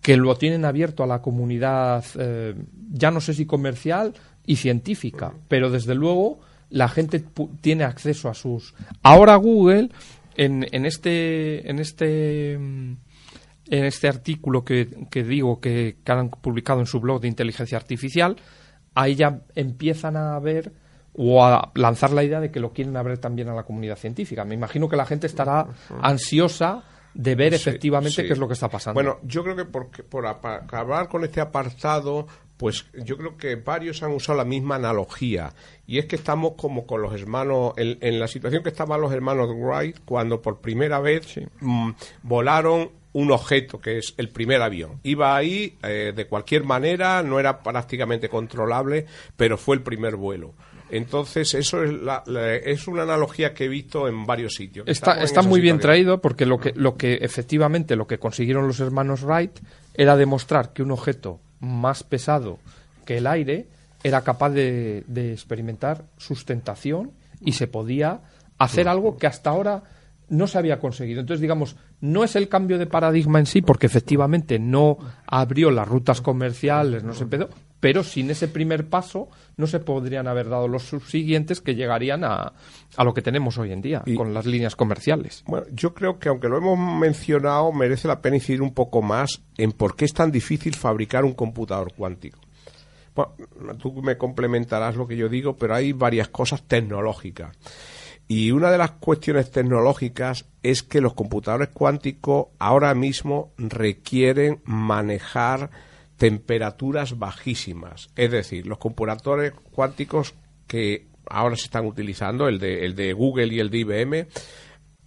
que 0.00 0.16
lo 0.16 0.36
tienen 0.36 0.64
abierto 0.66 1.02
a 1.02 1.06
la 1.06 1.22
comunidad, 1.22 2.04
eh, 2.18 2.54
ya 2.92 3.10
no 3.10 3.20
sé 3.20 3.32
si 3.34 3.46
comercial 3.46 4.12
y 4.46 4.56
científica, 4.56 5.32
pero 5.48 5.70
desde 5.70 5.94
luego 5.94 6.40
la 6.68 6.88
gente 6.88 7.24
tiene 7.60 7.84
acceso 7.84 8.28
a 8.28 8.34
sus. 8.34 8.74
Ahora 9.02 9.34
Google, 9.36 9.90
en, 10.36 10.66
en 10.72 10.84
este, 10.84 11.68
en 11.70 11.78
este, 11.78 12.58
mm, 12.58 12.92
en 13.68 13.84
este 13.84 14.08
artículo 14.08 14.64
que, 14.64 15.06
que 15.10 15.24
digo 15.24 15.60
que, 15.60 15.96
que 16.04 16.12
han 16.12 16.30
publicado 16.30 16.80
en 16.80 16.86
su 16.86 17.00
blog 17.00 17.20
de 17.20 17.28
inteligencia 17.28 17.78
artificial, 17.78 18.36
ahí 18.94 19.14
ya 19.14 19.40
empiezan 19.54 20.16
a 20.16 20.38
ver 20.38 20.72
o 21.16 21.44
a 21.44 21.70
lanzar 21.74 22.10
la 22.10 22.24
idea 22.24 22.40
de 22.40 22.50
que 22.50 22.60
lo 22.60 22.72
quieren 22.72 22.96
abrir 22.96 23.18
también 23.18 23.48
a 23.48 23.54
la 23.54 23.62
comunidad 23.62 23.96
científica. 23.96 24.44
Me 24.44 24.54
imagino 24.54 24.88
que 24.88 24.96
la 24.96 25.06
gente 25.06 25.26
estará 25.26 25.66
ansiosa 26.02 26.82
de 27.14 27.34
ver 27.36 27.52
Sí, 27.52 27.56
efectivamente 27.68 28.22
sí. 28.22 28.26
qué 28.26 28.32
es 28.32 28.38
lo 28.38 28.48
que 28.48 28.54
está 28.54 28.68
pasando. 28.68 28.94
Bueno, 28.94 29.18
yo 29.22 29.44
creo 29.44 29.54
que 29.54 29.64
por, 29.64 29.90
por 29.90 30.26
acabar 30.26 31.08
con 31.08 31.22
este 31.22 31.40
apartado, 31.40 32.26
pues 32.56 32.86
yo 33.04 33.16
creo 33.16 33.36
que 33.36 33.54
varios 33.54 34.02
han 34.02 34.10
usado 34.10 34.38
la 34.38 34.44
misma 34.44 34.74
analogía. 34.74 35.52
Y 35.86 35.98
es 35.98 36.06
que 36.06 36.16
estamos 36.16 36.54
como 36.56 36.84
con 36.84 37.00
los 37.00 37.14
hermanos, 37.14 37.74
en, 37.76 37.98
en 38.00 38.18
la 38.18 38.26
situación 38.26 38.64
que 38.64 38.70
estaban 38.70 39.00
los 39.00 39.12
hermanos 39.12 39.50
Wright 39.54 39.98
cuando 40.04 40.42
por 40.42 40.60
primera 40.60 40.98
vez 40.98 41.38
mm, 41.60 41.90
volaron 42.24 42.90
un 43.14 43.30
objeto, 43.32 43.80
que 43.80 43.96
es 43.98 44.12
el 44.18 44.28
primer 44.28 44.60
avión. 44.60 45.00
Iba 45.02 45.34
ahí 45.34 45.76
eh, 45.82 46.12
de 46.14 46.26
cualquier 46.26 46.64
manera, 46.64 47.22
no 47.22 47.40
era 47.40 47.62
prácticamente 47.62 48.28
controlable, 48.28 49.06
pero 49.36 49.56
fue 49.56 49.76
el 49.76 49.82
primer 49.82 50.16
vuelo. 50.16 50.52
Entonces, 50.90 51.54
eso 51.54 51.82
es, 51.82 51.92
la- 51.92 52.22
la- 52.26 52.54
es 52.54 52.86
una 52.86 53.02
analogía 53.04 53.54
que 53.54 53.64
he 53.64 53.68
visto 53.68 54.06
en 54.06 54.26
varios 54.26 54.54
sitios. 54.54 54.86
Está, 54.86 55.22
está 55.22 55.40
muy 55.42 55.60
bien 55.60 55.78
traído 55.80 56.20
porque 56.20 56.44
lo 56.44 56.58
que, 56.58 56.72
lo 56.76 56.96
que 56.96 57.14
efectivamente 57.14 57.96
lo 57.96 58.06
que 58.06 58.18
consiguieron 58.18 58.66
los 58.66 58.78
hermanos 58.80 59.22
Wright 59.22 59.58
era 59.94 60.16
demostrar 60.16 60.72
que 60.72 60.82
un 60.82 60.90
objeto 60.90 61.40
más 61.60 62.02
pesado 62.02 62.58
que 63.06 63.16
el 63.18 63.26
aire 63.26 63.66
era 64.02 64.20
capaz 64.22 64.50
de, 64.50 65.04
de 65.06 65.32
experimentar 65.32 66.04
sustentación 66.18 67.12
y 67.40 67.52
se 67.52 67.66
podía 67.66 68.20
hacer 68.58 68.86
algo 68.88 69.16
que 69.16 69.26
hasta 69.26 69.50
ahora 69.50 69.82
no 70.28 70.46
se 70.46 70.58
había 70.58 70.78
conseguido. 70.78 71.20
Entonces, 71.20 71.40
digamos, 71.40 71.76
no 72.00 72.24
es 72.24 72.36
el 72.36 72.48
cambio 72.48 72.78
de 72.78 72.86
paradigma 72.86 73.38
en 73.38 73.46
sí, 73.46 73.62
porque 73.62 73.86
efectivamente 73.86 74.58
no 74.58 74.98
abrió 75.26 75.70
las 75.70 75.86
rutas 75.88 76.20
comerciales, 76.20 77.04
no 77.04 77.12
se 77.14 77.24
empezó, 77.24 77.48
pero 77.80 78.02
sin 78.02 78.30
ese 78.30 78.48
primer 78.48 78.88
paso 78.88 79.28
no 79.58 79.66
se 79.66 79.80
podrían 79.80 80.26
haber 80.26 80.48
dado 80.48 80.66
los 80.68 80.84
subsiguientes 80.84 81.60
que 81.60 81.74
llegarían 81.74 82.24
a, 82.24 82.54
a 82.96 83.04
lo 83.04 83.12
que 83.12 83.20
tenemos 83.22 83.58
hoy 83.58 83.72
en 83.72 83.82
día, 83.82 84.02
Y- 84.06 84.14
con 84.14 84.32
las 84.32 84.46
líneas 84.46 84.74
comerciales. 84.76 85.44
Bueno, 85.46 85.66
yo 85.72 85.92
creo 85.92 86.18
que 86.18 86.30
aunque 86.30 86.48
lo 86.48 86.56
hemos 86.56 86.78
mencionado, 86.78 87.70
merece 87.72 88.08
la 88.08 88.22
pena 88.22 88.36
incidir 88.36 88.62
un 88.62 88.72
poco 88.72 89.02
más 89.02 89.42
en 89.58 89.72
por 89.72 89.94
qué 89.96 90.06
es 90.06 90.14
tan 90.14 90.30
difícil 90.32 90.74
fabricar 90.74 91.24
un 91.24 91.34
computador 91.34 91.92
cuántico. 91.94 92.38
Bueno, 93.14 93.76
tú 93.78 93.92
me 94.02 94.16
complementarás 94.18 94.96
lo 94.96 95.06
que 95.06 95.16
yo 95.16 95.28
digo, 95.28 95.54
pero 95.56 95.74
hay 95.76 95.92
varias 95.92 96.28
cosas 96.30 96.62
tecnológicas. 96.64 97.56
Y 98.26 98.52
una 98.52 98.70
de 98.70 98.78
las 98.78 98.92
cuestiones 98.92 99.50
tecnológicas 99.50 100.46
es 100.62 100.82
que 100.82 101.00
los 101.00 101.14
computadores 101.14 101.68
cuánticos 101.68 102.46
ahora 102.58 102.94
mismo 102.94 103.52
requieren 103.58 104.62
manejar 104.64 105.70
temperaturas 106.16 107.18
bajísimas. 107.18 108.08
Es 108.16 108.30
decir, 108.30 108.66
los 108.66 108.78
computadores 108.78 109.52
cuánticos 109.72 110.34
que 110.66 111.06
ahora 111.28 111.56
se 111.56 111.64
están 111.64 111.86
utilizando, 111.86 112.48
el 112.48 112.58
de, 112.58 112.86
el 112.86 112.94
de 112.94 113.12
Google 113.12 113.54
y 113.54 113.60
el 113.60 113.70
de 113.70 113.78
IBM, 113.78 114.26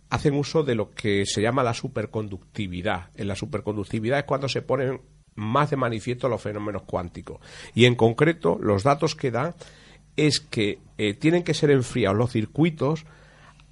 hacen 0.09 0.35
uso 0.35 0.63
de 0.63 0.75
lo 0.75 0.91
que 0.91 1.25
se 1.25 1.41
llama 1.41 1.63
la 1.63 1.73
superconductividad. 1.73 3.09
En 3.15 3.27
la 3.27 3.35
superconductividad 3.35 4.19
es 4.19 4.25
cuando 4.25 4.47
se 4.47 4.61
ponen 4.61 5.01
más 5.35 5.69
de 5.69 5.77
manifiesto 5.77 6.29
los 6.29 6.41
fenómenos 6.41 6.83
cuánticos. 6.83 7.39
Y 7.73 7.85
en 7.85 7.95
concreto, 7.95 8.57
los 8.61 8.83
datos 8.83 9.15
que 9.15 9.31
dan 9.31 9.53
es 10.17 10.39
que 10.41 10.79
eh, 10.97 11.13
tienen 11.13 11.43
que 11.43 11.53
ser 11.53 11.71
enfriados 11.71 12.17
los 12.17 12.31
circuitos 12.31 13.05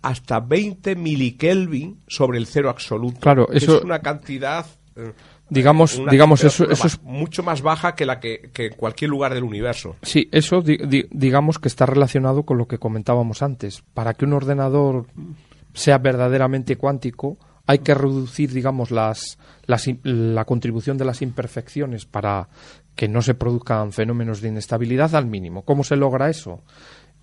hasta 0.01 0.39
20 0.39 0.95
milikelvin 0.95 1.99
sobre 2.07 2.37
el 2.37 2.45
cero 2.45 2.69
absoluto. 2.69 3.19
Claro, 3.19 3.47
eso- 3.51 3.77
es 3.79 3.83
una 3.83 3.99
cantidad. 3.99 4.65
eh, 4.95 5.11
Digamos- 5.49 5.97
una 5.99 6.11
digamos, 6.11 6.43
eso- 6.43 6.69
eso 6.69 6.87
es- 6.87 7.01
mucho 7.03 7.43
más 7.43 7.61
baja 7.61 7.93
que 7.95 8.05
la 8.05 8.19
que, 8.19 8.49
que 8.53 8.67
en 8.67 8.73
cualquier 8.75 9.09
lugar 9.11 9.33
del 9.33 9.43
universo. 9.43 9.95
Sí, 10.01 10.27
eso 10.31 10.61
di- 10.61 10.77
di- 10.77 11.05
digamos 11.11 11.59
que 11.59 11.67
está 11.67 11.85
relacionado 11.85 12.43
con 12.43 12.57
lo 12.57 12.67
que 12.67 12.77
comentábamos 12.79 13.41
antes. 13.43 13.83
Para 13.93 14.13
que 14.15 14.25
un 14.25 14.33
ordenador 14.33 15.05
sea 15.73 15.97
verdaderamente 15.99 16.77
cuántico, 16.77 17.37
hay 17.67 17.79
que 17.79 17.93
reducir, 17.93 18.53
digamos, 18.53 18.89
las, 18.91 19.37
las 19.65 19.85
la 20.03 20.45
contribución 20.45 20.97
de 20.97 21.05
las 21.05 21.21
imperfecciones 21.21 22.05
para 22.05 22.47
que 22.95 23.07
no 23.07 23.21
se 23.21 23.33
produzcan 23.35 23.91
fenómenos 23.91 24.41
de 24.41 24.49
inestabilidad 24.49 25.15
al 25.15 25.25
mínimo. 25.25 25.63
¿Cómo 25.63 25.83
se 25.83 25.95
logra 25.95 26.29
eso? 26.29 26.61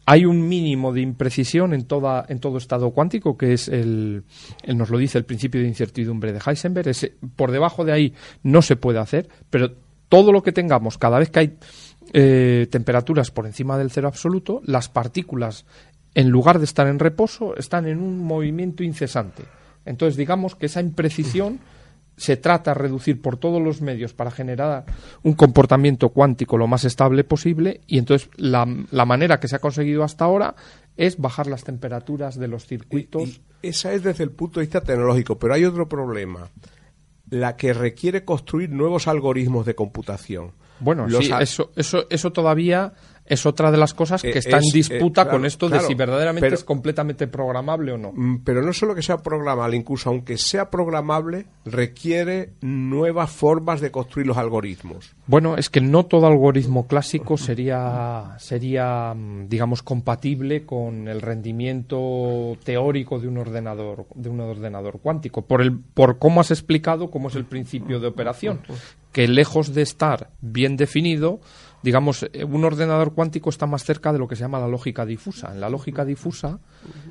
Hay 0.05 0.25
un 0.27 0.49
mínimo 0.49 0.93
de 0.93 1.01
imprecisión 1.01 1.73
en, 1.75 1.85
toda, 1.85 2.27
en 2.29 2.41
todo 2.41 2.59
estado 2.59 2.91
cuántico, 2.91 3.39
que 3.39 3.53
es 3.53 3.69
el, 3.69 4.25
nos 4.67 4.91
lo 4.91 4.99
dice 4.99 5.17
el 5.19 5.25
principio 5.25 5.61
de 5.61 5.69
incertidumbre 5.69 6.33
de 6.33 6.41
Heisenberg. 6.45 6.89
Ese- 6.89 7.15
por 7.37 7.53
debajo 7.53 7.85
de 7.85 7.93
ahí 7.93 8.15
no 8.43 8.63
se 8.63 8.75
puede 8.77 8.99
hacer, 8.99 9.29
pero 9.49 9.73
todo 10.09 10.33
lo 10.33 10.43
que 10.43 10.53
tengamos, 10.53 10.99
cada 10.99 11.19
vez 11.21 11.31
que 11.31 11.39
hay 11.39 11.57
eh, 12.13 12.67
temperaturas 12.71 13.31
por 13.31 13.47
encima 13.47 13.79
del 13.79 13.91
cero 13.93 14.09
absoluto, 14.09 14.61
las 14.65 14.89
partículas, 14.89 15.65
en 16.15 16.29
lugar 16.31 16.59
de 16.59 16.65
estar 16.65 16.89
en 16.89 16.99
reposo, 16.99 17.57
están 17.57 17.87
en 17.87 17.99
un 18.01 18.19
movimiento 18.25 18.83
incesante. 18.83 19.45
Entonces, 19.87 20.17
digamos 20.17 20.57
que 20.57 20.67
esa 20.67 20.81
imprecisión 20.81 21.61
se 22.17 22.37
trata 22.37 22.73
de 22.73 22.81
reducir 22.81 23.21
por 23.21 23.37
todos 23.37 23.61
los 23.61 23.81
medios 23.81 24.13
para 24.13 24.31
generar 24.31 24.85
un 25.23 25.35
comportamiento 25.35 26.11
cuántico 26.11 26.57
lo 26.57 26.67
más 26.67 26.85
estable 26.85 27.25
posible 27.25 27.81
y 27.87 27.99
entonces 27.99 28.29
la, 28.37 28.67
la 28.91 29.05
manera 29.05 29.41
que 29.41 29.49
se 29.49 29.57
ha 29.57 29.61
conseguido 29.61 30.05
hasta 30.05 30.25
ahora 30.25 30.55
es 30.97 31.19
bajar 31.19 31.47
las 31.47 31.65
temperaturas 31.65 32.39
de 32.39 32.49
los 32.49 32.67
circuitos. 32.67 33.29
Y 33.63 33.69
esa 33.69 33.93
es 33.93 34.03
desde 34.03 34.25
el 34.25 34.31
punto 34.31 34.61
de 34.61 34.67
vista 34.67 34.83
tecnológico, 34.83 35.39
pero 35.39 35.55
hay 35.55 35.65
otro 35.65 35.89
problema. 35.89 36.49
La 37.31 37.57
que 37.57 37.73
requiere 37.73 38.25
construir 38.25 38.71
nuevos 38.71 39.09
algoritmos 39.09 39.65
de 39.65 39.75
computación. 39.75 40.53
Bueno, 40.81 41.07
Los 41.07 41.25
sí, 41.25 41.33
eso, 41.41 41.71
eso, 41.77 42.07
eso 42.11 42.33
todavía 42.33 42.93
es 43.25 43.47
otra 43.47 43.71
de 43.71 43.79
las 43.79 43.95
cosas 43.95 44.21
que 44.23 44.31
Eh, 44.31 44.39
está 44.39 44.59
en 44.59 44.65
eh, 44.65 44.71
disputa 44.73 45.23
claro, 45.25 45.39
con 45.39 45.47
esto 45.47 45.69
claro, 45.69 45.83
de 45.83 45.89
si 45.89 45.95
verdaderamente 45.95 46.47
pero- 46.47 46.55
es 46.57 46.65
completamente 46.65 47.27
programable 47.29 47.93
o 47.93 47.99
no. 47.99 48.13
Mm, 48.15 48.43
Pero 48.45 48.63
no 48.63 48.73
solo 48.73 48.95
que 48.95 49.03
sea 49.03 49.19
programable, 49.19 49.77
incluso 49.77 50.11
aunque 50.11 50.37
sea 50.39 50.71
programable, 50.71 51.47
requiere 51.65 52.51
nuevas 52.61 53.31
formas 53.31 53.81
de 53.81 53.91
construir 53.91 54.27
los 54.27 54.37
algoritmos. 54.37 55.15
Bueno, 55.27 55.57
es 55.57 55.71
que 55.71 55.81
no 55.81 56.05
todo 56.07 56.27
algoritmo 56.27 56.87
clásico 56.87 57.37
sería, 57.37 58.35
sería, 58.39 59.15
mm, 59.15 59.49
digamos, 59.49 59.83
compatible 59.83 60.67
con 60.67 61.09
el 61.09 61.21
rendimiento 61.21 62.57
teórico 62.65 63.19
de 63.19 63.29
un 63.29 63.39
ordenador, 63.39 64.07
de 64.15 64.29
un 64.29 64.41
ordenador 64.41 65.01
cuántico, 65.01 65.43
por 65.43 65.63
el, 65.63 65.79
por 65.79 66.19
cómo 66.19 66.41
has 66.41 66.51
explicado 66.51 67.11
cómo 67.11 67.29
es 67.29 67.35
el 67.35 67.45
principio 67.45 68.01
de 68.01 68.09
operación, 68.09 68.61
que 69.13 69.29
lejos 69.29 69.75
de 69.75 69.83
estar 69.83 70.31
bien 70.41 70.77
definido, 70.77 71.41
digamos, 71.83 72.23
eh, 72.33 72.45
un 72.45 72.65
ordenador 72.65 73.13
cuántico 73.15 73.51
está 73.51 73.67
más 73.67 73.85
cerca 73.85 74.13
de 74.13 74.19
lo 74.19 74.29
que 74.29 74.37
se 74.37 74.43
llama 74.43 74.59
la 74.61 74.69
lógica 74.69 75.05
difusa. 75.07 75.53
En 75.53 75.61
la 75.61 75.69
lógica 75.69 76.05
difusa 76.05 76.59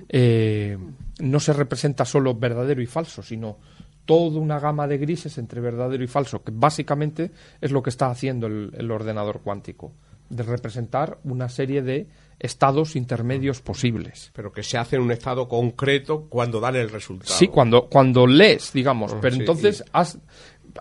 eh, 0.10 0.78
no 1.20 1.40
se 1.40 1.54
representa 1.54 2.06
solo 2.06 2.36
verdadero 2.36 2.82
y 2.82 2.86
falso, 2.88 3.22
sino 3.24 3.58
toda 4.06 4.40
una 4.40 4.60
gama 4.60 4.88
de 4.88 4.98
grises 4.98 5.38
entre 5.38 5.62
verdadero 5.62 6.04
y 6.04 6.08
falso, 6.08 6.44
que 6.44 6.52
básicamente 6.54 7.32
es 7.62 7.72
lo 7.72 7.84
que 7.84 7.90
está 7.92 8.10
haciendo 8.10 8.48
el, 8.48 8.72
el 8.78 8.90
ordenador 8.92 9.42
cuántico, 9.42 9.92
de 10.30 10.44
representar 10.44 11.20
una 11.24 11.50
serie 11.50 11.82
de 11.82 12.08
estados 12.40 12.96
intermedios 12.96 13.62
posibles. 13.62 14.32
Pero 14.34 14.52
que 14.52 14.64
se 14.64 14.78
hace 14.78 14.96
en 14.96 15.04
un 15.04 15.12
estado 15.12 15.48
concreto 15.48 16.26
cuando 16.30 16.60
dan 16.60 16.76
el 16.78 16.90
resultado. 16.90 17.32
Sí, 17.34 17.48
cuando, 17.50 17.88
cuando 17.88 18.26
lees, 18.26 18.74
digamos, 18.74 19.14
pero 19.22 19.36
sí, 19.36 19.42
entonces 19.42 19.84
has- 19.94 20.18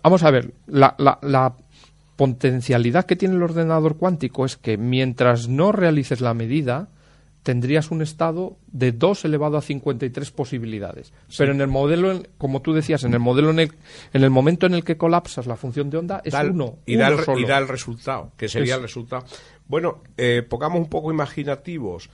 vamos 0.02 0.22
a 0.22 0.30
ver, 0.30 0.54
la, 0.68 0.94
la- 0.98 1.18
la 1.22 1.54
potencialidad 2.20 3.06
que 3.06 3.16
tiene 3.16 3.34
el 3.36 3.42
ordenador 3.42 3.96
cuántico 3.96 4.44
es 4.44 4.58
que 4.58 4.76
mientras 4.76 5.48
no 5.48 5.72
realices 5.72 6.20
la 6.20 6.34
medida, 6.34 6.90
tendrías 7.42 7.90
un 7.90 8.02
estado 8.02 8.58
de 8.70 8.92
2 8.92 9.24
elevado 9.24 9.56
a 9.56 9.62
53 9.62 10.30
posibilidades. 10.30 11.14
Pero 11.38 11.52
en 11.52 11.62
el 11.62 11.68
modelo, 11.68 12.22
como 12.36 12.60
tú 12.60 12.74
decías, 12.74 13.04
en 13.04 13.14
el 13.14 13.20
modelo 13.20 13.48
en 13.48 13.60
el, 13.60 13.72
en 14.12 14.22
el 14.22 14.28
momento 14.28 14.66
en 14.66 14.74
el 14.74 14.84
que 14.84 14.98
colapsas 14.98 15.46
la 15.46 15.56
función 15.56 15.88
de 15.88 15.96
onda, 15.96 16.20
es 16.22 16.34
Da 16.34 16.42
el- 16.42 16.50
uno, 16.50 16.76
y, 16.84 16.96
da 16.96 17.08
el, 17.08 17.20
solo. 17.24 17.38
y 17.40 17.46
da 17.46 17.56
el 17.56 17.68
resultado, 17.68 18.32
que 18.36 18.50
sería 18.50 18.74
Es- 18.74 18.76
el 18.76 18.82
resultado. 18.82 19.24
Bueno, 19.66 20.02
eh, 20.18 20.42
pongamos 20.46 20.78
un 20.78 20.90
poco 20.90 21.10
imaginativos. 21.10 22.10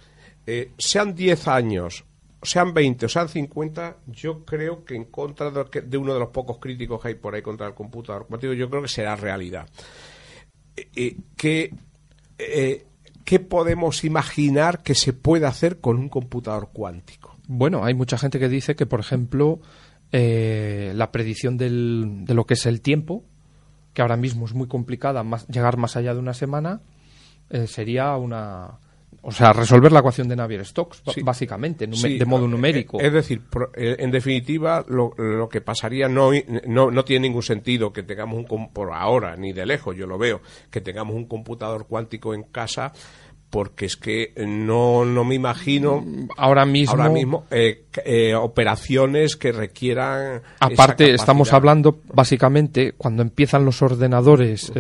Eh, 0.47 0.71
sean 0.79 1.17
10 1.17 1.49
años 1.49 2.05
sean 2.43 2.75
20 2.75 3.07
o 3.07 3.09
sean 3.09 3.29
50, 3.29 3.97
yo 4.07 4.45
creo 4.45 4.85
que 4.85 4.95
en 4.95 5.07
contra 5.07 5.51
de, 5.51 5.97
uno 5.97 6.15
de 6.15 6.21
los 6.21 6.29
pocos 6.31 6.59
críticos 6.59 7.01
que 7.01 7.09
hay 7.09 7.15
por 7.15 7.35
ahí 7.35 7.43
contra 7.43 7.67
el 7.67 7.75
computador 7.75 8.27
cuántico, 8.27 8.53
yo 8.53 8.69
creo 8.69 8.83
que 8.83 8.89
será 8.89 9.17
realidad. 9.17 9.69
Eh, 10.77 10.89
eh, 10.95 11.17
¿qué, 11.37 11.75
eh, 12.39 12.87
¿Qué 13.25 13.41
podemos 13.41 14.05
imaginar 14.05 14.83
que 14.83 14.95
se 14.95 15.13
puede 15.13 15.47
hacer 15.47 15.81
con 15.81 15.99
un 15.99 16.09
computador 16.09 16.71
cuántico? 16.73 17.37
Bueno, 17.49 17.85
hay 17.85 17.95
mucha 17.95 18.19
gente 18.19 18.39
que 18.39 18.49
dice 18.49 18.77
que, 18.77 18.87
por 18.87 19.01
ejemplo, 19.01 19.61
la 20.13 21.13
predicción 21.13 21.59
de 21.59 21.69
lo 22.35 22.47
que 22.47 22.55
es 22.55 22.65
el 22.67 22.81
tiempo, 22.81 23.25
que 23.93 24.03
ahora 24.03 24.17
mismo 24.17 24.47
es 24.47 24.55
muy 24.55 24.69
complicada, 24.69 25.25
llegar 25.49 25.77
más 25.77 25.97
allá 25.97 26.15
de 26.15 26.21
una 26.21 26.35
semana, 26.35 26.81
sería 27.67 28.17
una, 28.17 28.79
o 29.27 29.33
sea, 29.33 29.53
resolver 29.53 29.91
la 29.91 29.99
ecuación 29.99 30.29
de 30.29 30.37
Navier-Stokes, 30.37 31.03
básicamente, 31.25 31.89
de 31.89 32.25
modo 32.27 32.45
eh, 32.45 32.49
numérico. 32.49 33.01
Es 33.01 33.13
decir, 33.13 33.43
eh, 33.75 33.97
en 33.99 34.13
definitiva, 34.13 34.85
lo, 34.87 35.11
que 35.51 35.61
pasaría 35.61 36.09
no, 36.09 36.31
no, 36.69 37.05
tiene 37.05 37.27
ningún 37.27 37.43
sentido 37.43 37.93
que 37.93 38.05
tengamos 38.05 38.45
un, 38.49 38.73
por 38.73 38.93
ahora, 38.93 39.35
ni 39.35 39.53
de 39.53 39.67
lejos, 39.67 39.97
yo 39.97 40.07
lo 40.07 40.17
veo, 40.17 40.43
que 40.71 40.81
tengamos 40.81 41.17
un 41.17 41.25
computador 41.25 41.89
cuántico 41.89 42.35
en 42.35 42.45
casa 42.45 42.93
porque 43.51 43.87
es 43.87 43.97
que 43.97 44.33
no, 44.47 45.05
no 45.05 45.25
me 45.25 45.35
imagino 45.35 46.05
ahora 46.37 46.65
mismo, 46.65 46.93
ahora 46.93 47.09
mismo 47.09 47.47
eh, 47.51 48.35
operaciones 48.35 49.37
que 49.37 49.53
requieran 49.53 50.43
aparte 50.59 51.15
estamos 51.15 51.53
hablando 51.53 52.01
básicamente 52.13 52.93
cuando 52.93 53.23
empiezan 53.23 53.65
los 53.65 53.83
ordenadores 53.83 54.73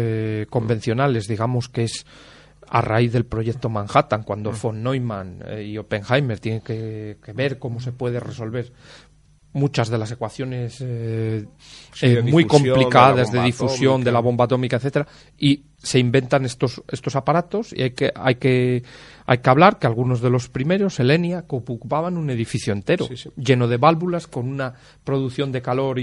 convencionales 0.50 1.28
digamos 1.28 1.68
que 1.68 1.84
es 1.84 2.04
a 2.68 2.80
raíz 2.80 3.12
del 3.12 3.26
proyecto 3.26 3.68
Manhattan, 3.68 4.22
cuando 4.22 4.52
mm. 4.52 4.54
von 4.60 4.82
Neumann 4.82 5.42
eh, 5.46 5.64
y 5.64 5.78
Oppenheimer 5.78 6.38
tienen 6.40 6.60
que, 6.60 7.16
ver 7.34 7.58
cómo 7.58 7.80
se 7.80 7.92
puede 7.92 8.20
resolver 8.20 8.72
muchas 9.52 9.88
de 9.88 9.98
las 9.98 10.10
ecuaciones 10.10 10.78
eh, 10.80 11.46
eh, 12.02 12.22
muy 12.22 12.44
complicadas 12.44 13.32
de, 13.32 13.42
difusión 13.42 14.04
de 14.04 14.12
la 14.12 14.20
bomba 14.20 14.44
atómica, 14.44 14.76
etcétera, 14.76 15.06
y 15.38 15.64
se 15.86 16.00
inventan 16.00 16.44
estos 16.44 16.82
estos 16.90 17.14
aparatos 17.14 17.72
y 17.72 17.82
hay 17.82 17.90
que 17.92 18.12
hay 18.14 18.34
que 18.34 18.82
hay 19.24 19.38
que 19.38 19.50
hablar 19.50 19.78
que 19.78 19.86
algunos 19.86 20.20
de 20.20 20.30
los 20.30 20.48
primeros, 20.48 21.00
Elenia, 21.00 21.44
ocupaban 21.48 22.16
un 22.16 22.30
edificio 22.30 22.72
entero, 22.72 23.08
lleno 23.36 23.66
de 23.66 23.76
válvulas, 23.76 24.26
con 24.26 24.48
una 24.48 24.72
producción 25.02 25.50
de 25.50 25.62
calor. 25.62 26.00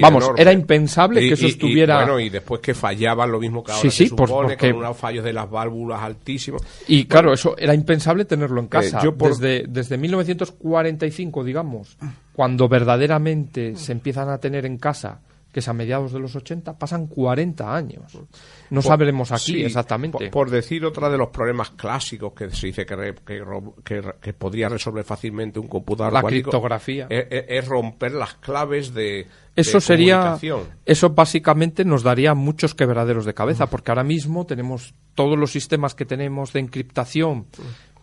Vamos, 0.00 0.30
era 0.36 0.52
impensable 0.52 1.20
que 1.20 1.34
eso 1.34 1.46
estuviera. 1.46 1.94
Y, 1.94 2.04
bueno, 2.04 2.20
y 2.20 2.30
después 2.30 2.60
que 2.60 2.72
fallaban 2.74 3.32
lo 3.32 3.40
mismo 3.40 3.64
que 3.64 3.72
ahora 3.72 3.90
se 3.90 4.06
supone, 4.06 4.56
con 4.56 4.72
unos 4.74 4.96
fallos 4.96 5.24
de 5.24 5.32
las 5.32 5.50
válvulas 5.50 6.00
altísimos. 6.00 6.62
Y 6.86 7.06
claro, 7.06 7.32
eso 7.32 7.56
era 7.58 7.74
impensable 7.74 8.24
tenerlo 8.24 8.60
en 8.60 8.68
casa. 8.68 9.00
Eh, 9.04 9.12
desde, 9.16 9.64
desde 9.68 9.98
1945, 9.98 11.42
digamos, 11.42 11.96
cuando 12.32 12.68
verdaderamente 12.68 13.74
se 13.74 13.90
empiezan 13.90 14.28
a 14.28 14.38
tener 14.38 14.66
en 14.66 14.78
casa 14.78 15.20
que 15.56 15.60
es 15.60 15.68
a 15.68 15.72
mediados 15.72 16.12
de 16.12 16.18
los 16.18 16.36
80, 16.36 16.78
pasan 16.78 17.06
40 17.06 17.74
años. 17.74 18.12
No 18.68 18.82
sabremos 18.82 19.32
aquí 19.32 19.64
exactamente. 19.64 20.28
Por, 20.28 20.50
decir 20.50 20.84
otra 20.84 21.08
de 21.08 21.16
los 21.16 21.28
problemas 21.28 21.70
clásicos 21.70 22.34
que 22.34 22.50
se 22.50 22.66
dice 22.66 22.84
que, 22.84 23.14
que, 24.20 24.32
podría 24.34 24.68
resolver 24.68 25.02
fácilmente 25.02 25.58
un 25.58 25.66
computador 25.66 26.12
la 26.12 26.22
criptografía 26.22 27.06
es, 27.08 27.66
romper 27.66 28.12
las 28.12 28.34
claves 28.34 28.92
de 28.92 29.28
eso 29.54 29.80
sería 29.80 30.38
eso 30.84 31.10
básicamente 31.10 31.86
nos 31.86 32.02
daría 32.02 32.34
muchos 32.34 32.74
quebraderos 32.74 33.24
de 33.24 33.32
cabeza 33.32 33.66
porque 33.68 33.92
ahora 33.92 34.04
mismo 34.04 34.44
tenemos 34.44 34.92
todos 35.14 35.38
los 35.38 35.52
sistemas 35.52 35.94
que 35.94 36.04
tenemos 36.04 36.52
de 36.52 36.60
encriptación 36.60 37.46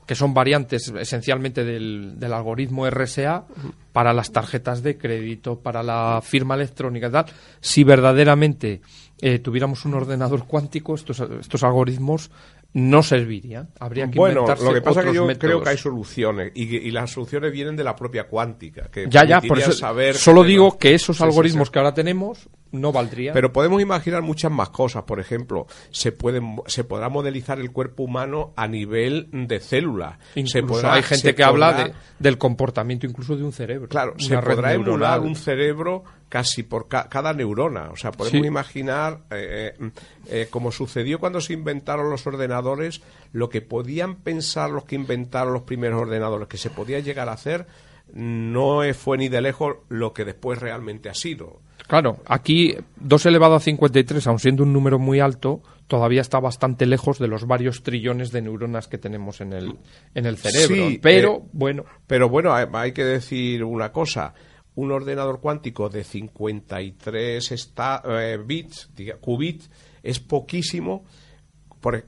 que 0.05 0.15
son 0.15 0.33
variantes 0.33 0.91
esencialmente 0.99 1.63
del, 1.63 2.19
del, 2.19 2.33
algoritmo 2.33 2.89
RSA 2.89 3.45
para 3.91 4.13
las 4.13 4.31
tarjetas 4.31 4.83
de 4.83 4.97
crédito, 4.97 5.59
para 5.59 5.83
la 5.83 6.21
firma 6.21 6.55
electrónica 6.55 7.07
y 7.07 7.11
tal. 7.11 7.25
Si 7.61 7.83
verdaderamente 7.83 8.81
eh, 9.21 9.39
tuviéramos 9.39 9.85
un 9.85 9.93
ordenador 9.93 10.45
cuántico, 10.45 10.95
estos, 10.95 11.19
estos 11.19 11.63
algoritmos 11.63 12.29
no 12.73 13.03
servirían. 13.03 13.69
Habría 13.79 14.09
que 14.09 14.17
bueno, 14.17 14.45
lo 14.47 14.73
que 14.73 14.81
pasa 14.81 15.01
es 15.01 15.07
que 15.07 15.13
yo 15.13 15.27
creo 15.37 15.61
que 15.61 15.69
hay 15.69 15.77
soluciones 15.77 16.51
y, 16.55 16.91
las 16.91 17.11
soluciones 17.11 17.51
vienen 17.51 17.75
de 17.75 17.83
la 17.83 17.95
propia 17.95 18.27
cuántica. 18.27 18.89
Que 18.91 19.07
ya, 19.09 19.25
ya, 19.25 19.41
por 19.41 19.59
eso 19.59 19.71
saber 19.71 20.15
solo 20.15 20.43
digo 20.43 20.77
que 20.77 20.93
esos 20.93 21.21
algoritmos 21.21 21.69
que 21.69 21.79
ahora 21.79 21.93
tenemos 21.93 22.49
no 22.73 22.91
valdrían. 22.91 23.33
Pero 23.33 23.53
podemos 23.53 23.81
imaginar 23.81 24.21
muchas 24.21 24.51
más 24.51 24.69
cosas. 24.69 25.03
Por 25.03 25.19
ejemplo, 25.19 25.67
se 25.91 26.11
pueden, 26.11 26.57
se 26.65 26.83
podrá 26.83 27.07
modelizar 27.07 27.59
el 27.59 27.71
cuerpo 27.71 28.03
humano 28.03 28.51
a 28.55 28.67
nivel 28.67 29.29
de 29.31 29.59
célula. 29.59 30.19
se 30.45 30.63
podrá, 30.63 30.95
hay 30.95 31.03
gente 31.03 31.35
que 31.35 31.43
habla 31.43 31.73
de, 31.73 31.93
del 32.19 32.37
comportamiento 32.37 33.05
incluso 33.05 33.37
de 33.37 33.43
un 33.43 33.53
cerebro. 33.53 33.87
Claro, 33.87 34.15
se 34.17 34.37
podrá 34.37 34.73
emular 34.73 35.21
un 35.21 35.35
cerebro 35.35 36.03
casi 36.33 36.63
por 36.63 36.87
cada 36.87 37.31
neurona. 37.33 37.91
O 37.91 37.95
sea, 37.95 38.11
podemos 38.11 38.45
imaginar, 38.45 39.19
eh, 39.29 39.75
eh, 39.79 39.91
eh, 40.27 40.47
como 40.49 40.71
sucedió 40.71 41.19
cuando 41.19 41.39
se 41.41 41.53
inventaron 41.53 42.09
los 42.09 42.25
ordenadores, 42.25 43.01
lo 43.33 43.49
que 43.49 43.61
podían 43.61 44.15
pensar 44.15 44.71
los 44.71 44.85
que 44.85 44.95
inventaron 44.95 45.53
los 45.53 45.61
primeros 45.61 46.01
ordenadores, 46.01 46.47
que 46.47 46.57
se 46.57 46.71
podía 46.71 46.99
llegar 47.01 47.29
a 47.29 47.33
hacer, 47.33 47.67
no 48.13 48.81
fue 48.95 49.19
ni 49.19 49.29
de 49.29 49.41
lejos 49.41 49.75
lo 49.89 50.13
que 50.13 50.25
después 50.25 50.59
realmente 50.59 51.07
ha 51.07 51.13
sido. 51.13 51.61
Claro, 51.93 52.17
aquí 52.25 52.75
2 53.01 53.27
elevado 53.27 53.53
a 53.53 53.59
53, 53.59 54.25
aun 54.25 54.39
siendo 54.39 54.63
un 54.63 54.73
número 54.73 54.97
muy 54.97 55.19
alto, 55.19 55.61
todavía 55.85 56.21
está 56.21 56.39
bastante 56.39 56.87
lejos 56.87 57.19
de 57.19 57.27
los 57.27 57.45
varios 57.45 57.83
trillones 57.83 58.31
de 58.31 58.41
neuronas 58.41 58.87
que 58.87 58.97
tenemos 58.97 59.41
en 59.41 59.53
el, 59.53 59.75
en 60.15 60.25
el 60.25 60.37
cerebro. 60.37 60.97
pero, 61.03 61.43
bueno. 61.51 61.85
Pero 62.07 62.29
bueno, 62.29 62.51
hay 62.51 62.93
que 62.93 63.03
decir 63.03 63.63
una 63.63 63.91
cosa 63.91 64.33
un 64.73 64.91
ordenador 64.91 65.39
cuántico 65.39 65.87
de 65.87 66.03
53 66.03 67.51
está, 67.51 68.01
eh, 68.07 68.39
bits, 68.43 68.89
qubits, 69.21 69.69
es 70.01 70.19
poquísimo 70.19 71.05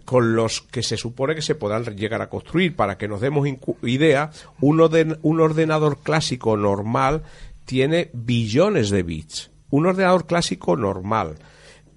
con 0.03 0.35
los 0.35 0.61
que 0.61 0.81
se 0.81 0.97
supone 0.97 1.35
que 1.35 1.43
se 1.43 1.53
podrán 1.53 1.83
llegar 1.95 2.23
a 2.23 2.29
construir. 2.29 2.75
Para 2.75 2.97
que 2.97 3.07
nos 3.07 3.21
demos 3.21 3.47
idea, 3.83 4.31
un, 4.61 4.81
un 5.21 5.41
ordenador 5.41 5.99
clásico 5.99 6.57
normal 6.57 7.21
tiene 7.65 8.09
billones 8.13 8.89
de 8.89 9.03
bits. 9.03 9.51
Un 9.69 9.85
ordenador 9.85 10.25
clásico 10.25 10.75
normal. 10.75 11.35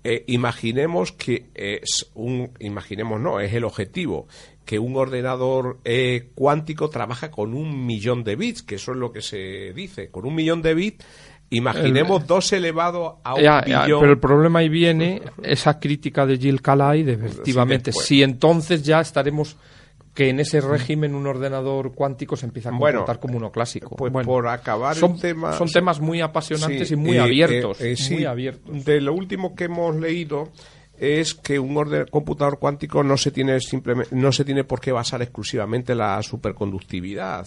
Eh, 0.04 0.24
imaginemos 0.28 1.12
que 1.12 1.50
es 1.54 2.10
un, 2.14 2.50
imaginemos 2.60 3.20
no, 3.20 3.40
es 3.40 3.52
el 3.52 3.64
objetivo, 3.64 4.28
que 4.64 4.78
un 4.78 4.96
ordenador 4.96 5.78
eh, 5.84 6.28
cuántico 6.34 6.88
trabaja 6.90 7.30
con 7.30 7.54
un 7.54 7.86
millón 7.86 8.22
de 8.22 8.36
bits, 8.36 8.62
que 8.62 8.76
eso 8.76 8.92
es 8.92 8.98
lo 8.98 9.12
que 9.12 9.22
se 9.22 9.72
dice. 9.72 10.10
Con 10.10 10.24
un 10.24 10.34
millón 10.34 10.62
de 10.62 10.74
bits, 10.74 11.04
imaginemos 11.50 12.26
dos 12.26 12.52
elevado 12.52 13.18
a 13.24 13.34
un 13.34 13.40
billón. 13.40 14.00
pero 14.00 14.12
el 14.12 14.18
problema 14.18 14.60
ahí 14.60 14.68
viene 14.68 15.22
esa 15.42 15.80
crítica 15.80 16.26
de 16.26 16.38
Jill 16.38 16.62
Calai, 16.62 17.02
de 17.02 17.14
efectivamente, 17.14 17.92
si 17.92 18.22
entonces 18.22 18.82
ya 18.82 19.00
estaremos 19.00 19.56
que 20.18 20.30
en 20.30 20.40
ese 20.40 20.60
régimen 20.60 21.14
un 21.14 21.28
ordenador 21.28 21.92
cuántico 21.94 22.36
se 22.36 22.46
empieza 22.46 22.70
a 22.70 22.72
comportar 22.72 23.20
como 23.20 23.36
uno 23.36 23.52
clásico. 23.52 23.94
Pues 23.94 24.12
por 24.26 24.48
acabar 24.48 24.96
son, 24.96 25.16
tema, 25.16 25.52
son 25.52 25.68
temas 25.68 26.00
muy 26.00 26.20
apasionantes 26.20 26.90
y 26.90 26.96
muy 26.96 27.18
eh, 27.18 27.20
abiertos, 27.20 27.80
eh, 27.80 27.94
muy 28.10 28.24
abiertos. 28.24 28.84
De 28.84 29.00
lo 29.00 29.14
último 29.14 29.54
que 29.54 29.66
hemos 29.66 29.94
leído 29.94 30.48
es 30.98 31.36
que 31.36 31.60
un 31.60 31.76
computador 32.10 32.58
cuántico 32.58 33.04
no 33.04 33.16
se 33.16 33.30
tiene 33.30 33.60
simplemente 33.60 34.12
no 34.16 34.32
se 34.32 34.44
tiene 34.44 34.64
por 34.64 34.80
qué 34.80 34.90
basar 34.90 35.22
exclusivamente 35.22 35.92
en 35.92 35.98
la 35.98 36.20
superconductividad 36.24 37.46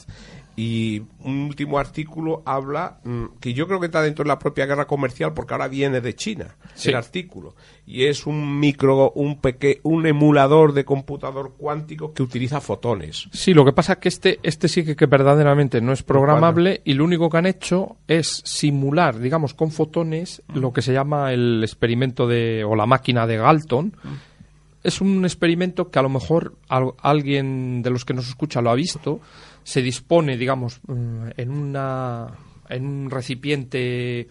y 0.55 1.01
un 1.23 1.45
último 1.45 1.79
artículo 1.79 2.43
habla 2.45 2.99
mm, 3.03 3.25
que 3.39 3.53
yo 3.53 3.67
creo 3.67 3.79
que 3.79 3.85
está 3.85 4.01
dentro 4.01 4.23
de 4.23 4.27
la 4.27 4.39
propia 4.39 4.65
guerra 4.65 4.85
comercial 4.85 5.33
porque 5.33 5.53
ahora 5.53 5.67
viene 5.67 6.01
de 6.01 6.13
China 6.13 6.55
el 6.83 6.95
artículo. 6.95 7.55
Y 7.85 8.05
es 8.05 8.25
un 8.25 8.59
micro 8.59 9.11
un 9.11 9.39
peque, 9.39 9.79
un 9.83 10.05
emulador 10.05 10.73
de 10.73 10.83
computador 10.83 11.53
cuántico 11.57 12.13
que 12.13 12.23
utiliza 12.23 12.59
fotones. 12.59 13.29
Sí 13.31 13.53
lo 13.53 13.63
que 13.63 13.73
pasa 13.73 13.93
es 13.93 13.99
que 13.99 14.09
este 14.09 14.39
este 14.43 14.67
sí 14.67 14.83
que, 14.83 15.05
verdaderamente 15.05 15.81
no 15.81 15.93
es 15.93 16.03
programable 16.03 16.81
y 16.83 16.93
lo 16.93 17.05
único 17.05 17.29
que 17.29 17.37
han 17.37 17.45
hecho 17.45 17.97
es 18.07 18.41
simular 18.45 19.19
digamos 19.19 19.53
con 19.53 19.71
fotones 19.71 20.41
lo 20.53 20.73
que 20.73 20.81
se 20.81 20.93
llama 20.93 21.31
el 21.31 21.63
experimento 21.63 22.27
de 22.27 22.63
o 22.63 22.75
la 22.75 22.85
máquina 22.85 23.25
de 23.25 23.37
Galton. 23.37 23.95
Es 24.83 24.99
un 24.99 25.23
experimento 25.25 25.91
que 25.91 25.99
a 25.99 26.01
lo 26.01 26.09
mejor 26.09 26.55
alguien 26.67 27.83
de 27.83 27.91
los 27.91 28.03
que 28.03 28.15
nos 28.15 28.27
escucha 28.27 28.61
lo 28.61 28.71
ha 28.71 28.75
visto 28.75 29.21
se 29.63 29.81
dispone, 29.81 30.37
digamos, 30.37 30.79
mm, 30.87 31.29
en, 31.37 31.51
una, 31.51 32.27
en 32.69 32.85
un 32.85 33.11
recipiente, 33.11 34.27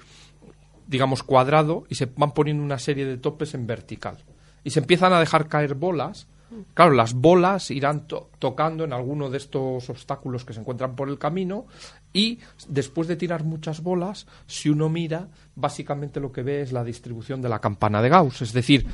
digamos, 0.86 1.22
cuadrado 1.22 1.84
y 1.88 1.94
se 1.94 2.06
van 2.06 2.32
poniendo 2.32 2.62
una 2.62 2.78
serie 2.78 3.06
de 3.06 3.16
topes 3.16 3.54
en 3.54 3.66
vertical. 3.66 4.18
Y 4.64 4.70
se 4.70 4.80
empiezan 4.80 5.12
a 5.12 5.20
dejar 5.20 5.48
caer 5.48 5.74
bolas. 5.74 6.26
Claro, 6.74 6.92
las 6.94 7.14
bolas 7.14 7.70
irán 7.70 8.08
tocando 8.40 8.82
en 8.82 8.92
alguno 8.92 9.30
de 9.30 9.36
estos 9.36 9.88
obstáculos 9.88 10.44
que 10.44 10.52
se 10.52 10.58
encuentran 10.58 10.96
por 10.96 11.08
el 11.08 11.16
camino 11.16 11.66
y 12.12 12.40
después 12.68 13.06
de 13.06 13.14
tirar 13.14 13.44
muchas 13.44 13.84
bolas, 13.84 14.26
si 14.48 14.68
uno 14.68 14.88
mira, 14.88 15.28
básicamente 15.54 16.18
lo 16.18 16.32
que 16.32 16.42
ve 16.42 16.62
es 16.62 16.72
la 16.72 16.82
distribución 16.82 17.40
de 17.40 17.48
la 17.48 17.60
campana 17.60 18.02
de 18.02 18.08
Gauss, 18.08 18.42
es 18.42 18.52
decir, 18.52 18.84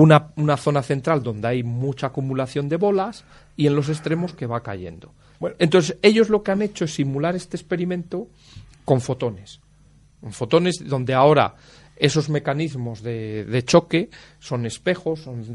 una, 0.00 0.32
una 0.36 0.56
zona 0.58 0.82
central 0.82 1.22
donde 1.22 1.48
hay 1.48 1.62
mucha 1.62 2.08
acumulación 2.08 2.68
de 2.68 2.76
bolas 2.76 3.24
y 3.56 3.66
en 3.66 3.74
los 3.74 3.88
extremos 3.88 4.34
que 4.34 4.46
va 4.46 4.62
cayendo. 4.62 5.12
Entonces, 5.58 5.96
ellos 6.02 6.28
lo 6.28 6.42
que 6.42 6.50
han 6.50 6.60
hecho 6.60 6.84
es 6.84 6.94
simular 6.94 7.34
este 7.34 7.56
experimento 7.56 8.28
con 8.84 9.00
fotones. 9.00 9.60
Con 10.20 10.32
fotones 10.32 10.86
donde 10.86 11.14
ahora 11.14 11.54
esos 11.96 12.28
mecanismos 12.28 13.02
de, 13.02 13.62
choque 13.64 14.10
son 14.38 14.66
espejos, 14.66 15.20
son 15.20 15.46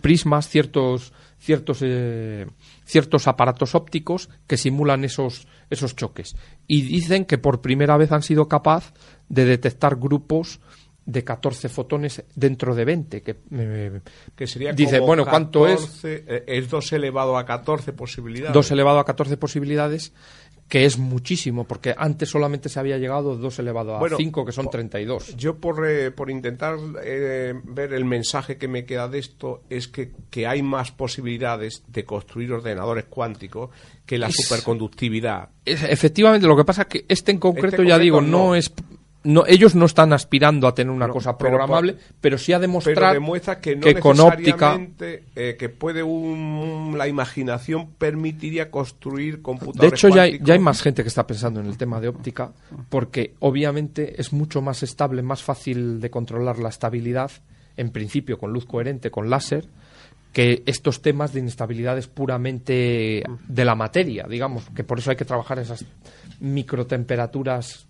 prismas, 0.00 0.48
ciertos, 0.48 1.12
ciertos, 1.38 1.78
eh, 1.82 2.46
ciertos 2.84 3.28
aparatos 3.28 3.76
ópticos 3.76 4.28
que 4.48 4.56
simulan 4.56 5.04
esos, 5.04 5.46
esos 5.70 5.94
choques. 5.94 6.34
Y 6.66 6.82
dicen 6.82 7.24
que 7.24 7.38
por 7.38 7.60
primera 7.60 7.96
vez 7.96 8.10
han 8.10 8.22
sido 8.22 8.48
capaz 8.48 8.92
de 9.28 9.44
detectar 9.44 9.94
grupos 9.94 10.58
de 11.06 11.24
14 11.24 11.68
fotones 11.68 12.22
dentro 12.34 12.74
de 12.74 12.84
20. 12.84 13.22
Que, 13.22 13.36
eh, 13.52 14.00
que 14.34 14.46
sería 14.46 14.72
dice, 14.72 14.98
bueno, 14.98 15.24
¿cuánto 15.24 15.66
es? 15.66 16.04
Eh, 16.04 16.44
es 16.46 16.68
2 16.68 16.92
elevado 16.92 17.38
a 17.38 17.46
14 17.46 17.92
posibilidades. 17.92 18.52
2 18.52 18.70
elevado 18.72 18.98
a 18.98 19.04
14 19.04 19.36
posibilidades 19.36 20.12
que 20.68 20.84
es 20.84 20.98
muchísimo, 20.98 21.64
porque 21.64 21.94
antes 21.96 22.28
solamente 22.28 22.68
se 22.68 22.80
había 22.80 22.98
llegado 22.98 23.36
2 23.36 23.58
elevado 23.60 23.96
a 23.96 24.16
5, 24.16 24.44
que 24.44 24.50
son 24.50 24.68
32. 24.68 25.36
Yo, 25.36 25.56
por, 25.58 25.88
eh, 25.88 26.10
por 26.10 26.28
intentar 26.28 26.76
eh, 27.04 27.54
ver 27.64 27.92
el 27.92 28.04
mensaje 28.04 28.56
que 28.56 28.66
me 28.66 28.84
queda 28.84 29.08
de 29.08 29.20
esto, 29.20 29.62
es 29.70 29.86
que, 29.86 30.10
que 30.28 30.46
hay 30.46 30.62
más 30.62 30.90
posibilidades 30.90 31.84
de 31.86 32.04
construir 32.04 32.52
ordenadores 32.52 33.04
cuánticos 33.04 33.70
que 34.04 34.18
la 34.18 34.28
superconductividad. 34.30 35.50
efectivamente, 35.64 36.48
lo 36.48 36.56
que 36.56 36.64
pasa 36.64 36.82
es 36.82 36.88
que 36.88 37.04
este 37.08 37.30
en 37.30 37.38
concreto, 37.38 37.82
este 37.82 37.86
ya 37.86 37.98
digo, 37.98 38.20
no 38.20 38.56
es 38.56 38.72
no, 39.26 39.44
ellos 39.46 39.74
no 39.74 39.86
están 39.86 40.12
aspirando 40.12 40.68
a 40.68 40.74
tener 40.74 40.92
una 40.92 41.08
cosa 41.08 41.36
programable, 41.36 41.96
pero, 42.20 42.38
sí 42.38 42.52
a 42.52 42.58
demostrar 42.58 43.14
demuestra 43.14 43.60
que, 43.60 43.74
no 43.76 44.00
con 44.00 44.20
óptica 44.20 44.78
eh, 45.00 45.56
que 45.58 45.68
puede 45.68 46.02
la 46.96 47.08
imaginación 47.08 47.90
permitiría 47.98 48.70
construir 48.70 49.42
computadores. 49.42 49.90
De 49.90 49.96
hecho, 49.96 50.08
ya 50.08 50.22
hay, 50.22 50.38
ya 50.42 50.54
hay, 50.54 50.60
más 50.60 50.80
gente 50.80 51.02
que 51.02 51.08
está 51.08 51.26
pensando 51.26 51.60
en 51.60 51.66
el 51.66 51.76
tema 51.76 52.00
de 52.00 52.08
óptica, 52.08 52.52
porque 52.88 53.34
obviamente 53.40 54.20
es 54.20 54.32
mucho 54.32 54.62
más 54.62 54.82
estable, 54.82 55.22
más 55.22 55.42
fácil 55.42 56.00
de 56.00 56.10
controlar 56.10 56.58
la 56.58 56.68
estabilidad, 56.68 57.30
en 57.76 57.90
principio 57.90 58.38
con 58.38 58.52
luz 58.52 58.64
coherente, 58.64 59.10
con 59.10 59.28
láser, 59.28 59.68
que 60.32 60.62
estos 60.66 61.02
temas 61.02 61.32
de 61.32 61.40
inestabilidades 61.40 62.06
puramente 62.06 63.24
de 63.48 63.64
la 63.64 63.74
materia, 63.74 64.26
digamos, 64.28 64.68
que 64.74 64.84
por 64.84 64.98
eso 64.98 65.10
hay 65.10 65.16
que 65.16 65.24
trabajar 65.24 65.58
esas 65.58 65.84
microtemperaturas 66.40 67.86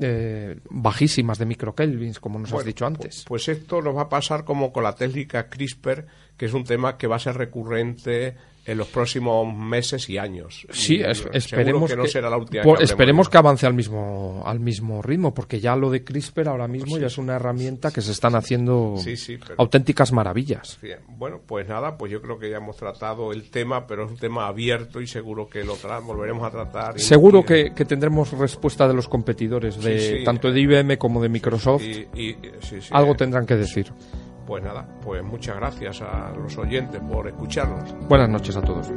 eh, 0.00 0.60
bajísimas 0.70 1.38
de 1.38 1.46
microkelvins, 1.46 2.20
como 2.20 2.38
nos 2.38 2.52
has 2.52 2.64
dicho 2.64 2.86
antes. 2.86 3.24
Pues 3.26 3.48
esto 3.48 3.82
nos 3.82 3.96
va 3.96 4.02
a 4.02 4.08
pasar 4.08 4.44
como 4.44 4.72
con 4.72 4.84
la 4.84 4.94
técnica 4.94 5.48
CRISPR, 5.48 6.06
que 6.36 6.46
es 6.46 6.52
un 6.52 6.64
tema 6.64 6.96
que 6.96 7.06
va 7.06 7.16
a 7.16 7.20
ser 7.20 7.36
recurrente 7.36 8.36
en 8.66 8.78
los 8.78 8.88
próximos 8.88 9.52
meses 9.54 10.08
y 10.08 10.18
años. 10.18 10.66
Sí, 10.70 11.00
esperemos 11.32 11.90
que, 11.90 11.96
no 11.96 12.06
será 12.06 12.28
la 12.28 12.36
última. 12.36 12.62
esperemos 12.78 13.28
que 13.28 13.38
avance 13.38 13.66
al 13.66 13.74
mismo 13.74 14.42
al 14.44 14.60
mismo 14.60 15.02
ritmo, 15.02 15.32
porque 15.32 15.60
ya 15.60 15.76
lo 15.76 15.90
de 15.90 16.04
CRISPR 16.04 16.48
ahora 16.48 16.68
mismo 16.68 16.98
ya 16.98 17.06
es 17.06 17.18
una 17.18 17.36
herramienta 17.36 17.90
que 17.90 18.00
se 18.00 18.12
están 18.12 18.34
haciendo 18.34 18.96
auténticas 19.56 20.12
maravillas. 20.12 20.78
Bueno, 21.08 21.40
pues 21.46 21.68
nada, 21.68 21.96
pues 21.96 22.12
yo 22.12 22.20
creo 22.20 22.38
que 22.38 22.50
ya 22.50 22.58
hemos 22.58 22.76
tratado 22.76 23.32
el 23.32 23.50
tema, 23.50 23.86
pero 23.86 24.04
es 24.04 24.10
un 24.10 24.18
tema 24.18 24.46
abierto 24.46 25.00
y 25.00 25.06
seguro 25.06 25.48
que 25.48 25.64
lo 25.64 25.76
volveremos 26.04 26.46
a 26.46 26.50
tratar. 26.50 26.98
Seguro 26.98 27.44
que, 27.44 27.70
tendremos 27.70 28.32
respuesta 28.32 28.86
de 28.86 28.94
los 28.94 29.08
competidores, 29.08 29.82
de 29.82 30.22
tanto 30.24 30.52
de 30.52 30.60
IBM 30.60 30.96
como 30.98 31.22
de 31.22 31.28
Microsoft. 31.28 31.82
Algo 32.90 33.14
tendrán 33.14 33.46
que 33.46 33.56
decir. 33.56 33.92
Pues 34.50 34.64
nada, 34.64 34.84
pues 35.04 35.22
muchas 35.22 35.54
gracias 35.54 36.02
a 36.02 36.32
los 36.32 36.58
oyentes 36.58 37.00
por 37.08 37.28
escucharnos. 37.28 37.94
Buenas 38.08 38.28
noches 38.28 38.56
a 38.56 38.60
todos. 38.60 38.90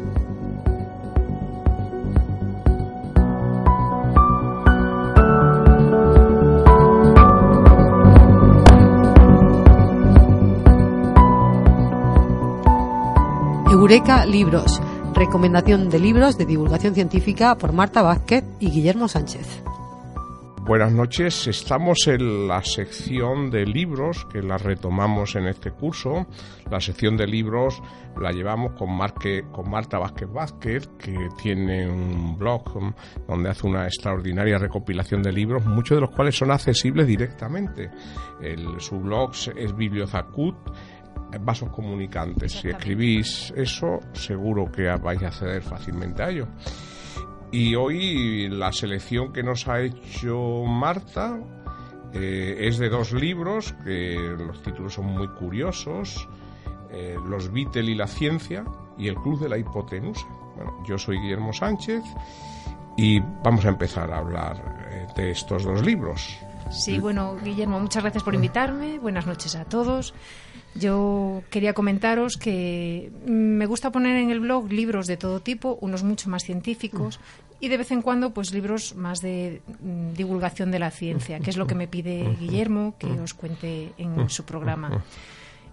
Eureka 13.71 14.25
Libros. 14.25 14.81
Recomendación 15.13 15.91
de 15.91 15.99
libros 15.99 16.35
de 16.39 16.47
divulgación 16.47 16.95
científica 16.95 17.53
por 17.59 17.73
Marta 17.73 18.01
Vázquez 18.01 18.43
y 18.59 18.71
Guillermo 18.71 19.07
Sánchez. 19.07 19.63
Buenas 20.65 20.93
noches, 20.93 21.45
estamos 21.47 22.08
en 22.08 22.47
la 22.47 22.63
sección 22.63 23.52
de 23.52 23.65
libros 23.65 24.26
que 24.32 24.41
la 24.41 24.58
retomamos 24.58 25.36
en 25.36 25.47
este 25.47 25.71
curso. 25.71 26.26
La 26.71 26.80
sección 26.80 27.17
de 27.17 27.28
libros 27.28 27.82
la 28.17 28.32
llevamos 28.32 28.71
con, 28.71 28.97
con 29.52 29.69
Marta 29.69 29.99
Vázquez 29.99 30.32
Vázquez, 30.32 30.88
que 30.97 31.28
tiene 31.41 31.86
un 31.86 32.38
blog 32.38 32.63
donde 33.28 33.49
hace 33.49 33.67
una 33.67 33.84
extraordinaria 33.84 34.58
recopilación 34.58 35.21
de 35.21 35.34
libros, 35.34 35.65
muchos 35.65 35.97
de 35.97 36.02
los 36.02 36.12
cuales 36.12 36.38
son 36.38 36.49
accesibles 36.49 37.08
directamente. 37.08 37.91
su 38.78 39.02
blog 39.02 39.32
es 39.58 39.76
Bibliozacut 39.76 40.56
vasos 41.41 41.71
comunicantes. 41.71 42.54
Si 42.54 42.69
escribís 42.69 43.52
eso, 43.56 43.99
seguro 44.13 44.71
que 44.71 44.84
vais 44.84 45.21
a 45.23 45.28
acceder 45.28 45.62
fácilmente 45.62 46.23
a 46.23 46.30
ello. 46.30 46.47
Y 47.53 47.75
hoy 47.75 48.49
la 48.49 48.71
selección 48.71 49.31
que 49.31 49.43
nos 49.43 49.67
ha 49.67 49.79
hecho 49.79 50.63
Marta 50.65 51.39
eh, 52.11 52.55
es 52.61 52.79
de 52.79 52.89
dos 52.89 53.13
libros, 53.13 53.75
que 53.85 54.15
los 54.15 54.63
títulos 54.63 54.95
son 54.95 55.05
muy 55.05 55.27
curiosos, 55.27 56.27
eh, 56.89 57.15
Los 57.27 57.53
Beatles 57.53 57.89
y 57.89 57.93
la 57.93 58.07
ciencia 58.07 58.65
y 58.97 59.07
El 59.07 59.17
Club 59.17 59.39
de 59.39 59.49
la 59.49 59.59
Hipotenusa. 59.59 60.25
Bueno, 60.55 60.83
yo 60.87 60.97
soy 60.97 61.19
Guillermo 61.19 61.53
Sánchez 61.53 62.03
y 62.97 63.19
vamos 63.19 63.65
a 63.65 63.69
empezar 63.69 64.11
a 64.11 64.17
hablar 64.17 64.87
eh, 64.89 65.05
de 65.15 65.29
estos 65.29 65.63
dos 65.63 65.85
libros. 65.85 66.35
Sí, 66.73 66.97
bueno, 66.97 67.38
Guillermo, 67.43 67.79
muchas 67.79 68.03
gracias 68.03 68.23
por 68.23 68.33
invitarme. 68.33 68.97
Buenas 68.97 69.27
noches 69.27 69.55
a 69.55 69.63
todos. 69.63 70.13
Yo 70.75 71.43
quería 71.51 71.73
comentaros 71.73 72.36
que 72.36 73.12
me 73.25 73.67
gusta 73.67 73.91
poner 73.91 74.17
en 74.17 74.31
el 74.31 74.39
blog 74.39 74.71
libros 74.71 75.05
de 75.05 75.15
todo 75.15 75.39
tipo, 75.39 75.77
unos 75.81 76.03
mucho 76.03 76.29
más 76.31 76.43
científicos 76.43 77.19
y 77.59 77.67
de 77.67 77.77
vez 77.77 77.91
en 77.91 78.01
cuando 78.01 78.33
pues 78.33 78.53
libros 78.53 78.95
más 78.95 79.21
de 79.21 79.62
mm, 79.81 80.13
divulgación 80.13 80.71
de 80.71 80.79
la 80.79 80.89
ciencia, 80.89 81.39
que 81.39 81.51
es 81.51 81.57
lo 81.57 81.67
que 81.67 81.75
me 81.75 81.88
pide 81.88 82.36
Guillermo 82.39 82.95
que 82.97 83.07
os 83.07 83.36
cuente 83.36 83.93
en 83.99 84.29
su 84.29 84.43
programa. 84.43 85.03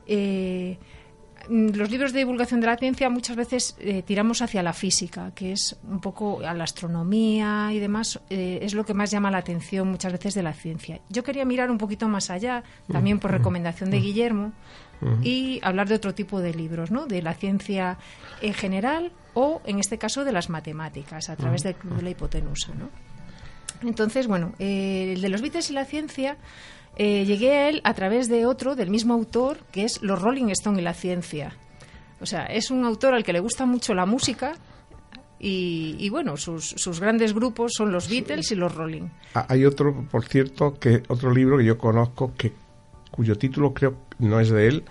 Eh, 0.07 0.77
mm, 0.79 1.00
los 1.49 1.91
libros 1.91 2.13
de 2.13 2.21
divulgación 2.21 2.61
de 2.61 2.67
la 2.67 2.77
ciencia 2.77 3.09
muchas 3.11 3.37
veces 3.37 3.77
eh, 3.81 4.03
tiramos 4.03 4.43
hacia 4.43 4.63
la 4.63 4.73
física, 4.73 5.33
que 5.35 5.53
es 5.53 5.77
un 5.89 6.01
poco 6.01 6.41
a 6.41 6.55
la 6.55 6.65
astronomía 6.65 7.71
y 7.73 7.79
demás, 7.79 8.21
eh, 8.31 8.59
es 8.63 8.75
lo 8.75 8.85
que 8.85 8.95
más 8.95 9.11
llama 9.11 9.31
la 9.31 9.39
atención 9.39 9.89
muchas 9.89 10.13
veces 10.13 10.35
de 10.35 10.43
la 10.43 10.53
ciencia. 10.53 11.01
Yo 11.09 11.25
quería 11.25 11.45
mirar 11.45 11.71
un 11.71 11.79
poquito 11.79 12.09
más 12.09 12.31
allá, 12.31 12.63
también 12.91 13.19
por 13.19 13.31
recomendación 13.31 13.91
de 13.91 14.01
Guillermo, 14.01 14.53
y 15.23 15.61
hablar 15.63 15.89
de 15.89 15.95
otro 15.95 16.15
tipo 16.15 16.41
de 16.41 16.53
libros, 16.53 16.91
¿no? 16.91 17.07
De 17.07 17.23
la 17.23 17.33
ciencia 17.33 17.97
en 18.43 18.53
general 18.53 19.13
o, 19.33 19.63
en 19.65 19.79
este 19.79 19.97
caso, 19.97 20.25
de 20.25 20.33
las 20.33 20.51
matemáticas 20.51 21.31
a 21.31 21.37
través 21.37 21.63
del 21.63 21.75
Club 21.75 21.97
de 21.97 22.03
la 22.03 22.11
Hipotenusa, 22.11 22.75
¿no? 22.75 22.91
Entonces, 23.83 24.27
bueno, 24.27 24.53
eh, 24.59 25.15
el 25.15 25.23
de 25.23 25.29
los 25.31 25.41
Beatles 25.41 25.71
y 25.71 25.73
la 25.73 25.87
ciencia 25.87 26.37
eh, 26.97 27.25
llegué 27.25 27.53
a 27.53 27.69
él 27.69 27.81
a 27.85 27.95
través 27.95 28.29
de 28.29 28.47
otro, 28.47 28.77
del 28.77 28.91
mismo 28.91 29.15
autor, 29.15 29.59
que 29.73 29.85
es 29.85 30.03
Los 30.03 30.21
Rolling 30.21 30.49
Stone 30.51 30.81
y 30.81 30.85
la 30.85 30.95
ciencia. 30.95 31.57
O 32.21 32.27
sea, 32.27 32.47
es 32.47 32.71
un 32.71 32.85
autor 32.85 33.15
al 33.15 33.25
que 33.25 33.33
le 33.33 33.41
gusta 33.41 33.67
mucho 33.67 33.95
la 33.95 34.07
música, 34.07 34.55
y, 35.43 36.11
bueno, 36.11 36.37
sus, 36.37 36.69
sus, 36.69 37.01
grandes 37.01 37.33
grupos 37.33 37.73
son 37.75 37.93
los 37.93 38.11
Beatles 38.11 38.53
y 38.53 38.57
los 38.57 38.75
Rolling. 38.75 39.09
Ah, 39.35 39.47
hay 39.49 39.65
otro, 39.65 40.07
por 40.11 40.27
cierto, 40.27 40.79
que 40.79 41.03
otro 41.09 41.33
libro 41.33 41.57
que 41.57 41.65
yo 41.65 41.79
conozco 41.79 42.35
que 42.37 42.53
cuyo 43.11 43.37
título 43.39 43.73
creo 43.73 43.97
no 44.19 44.39
es 44.39 44.51
de 44.51 44.69
él, 44.69 44.85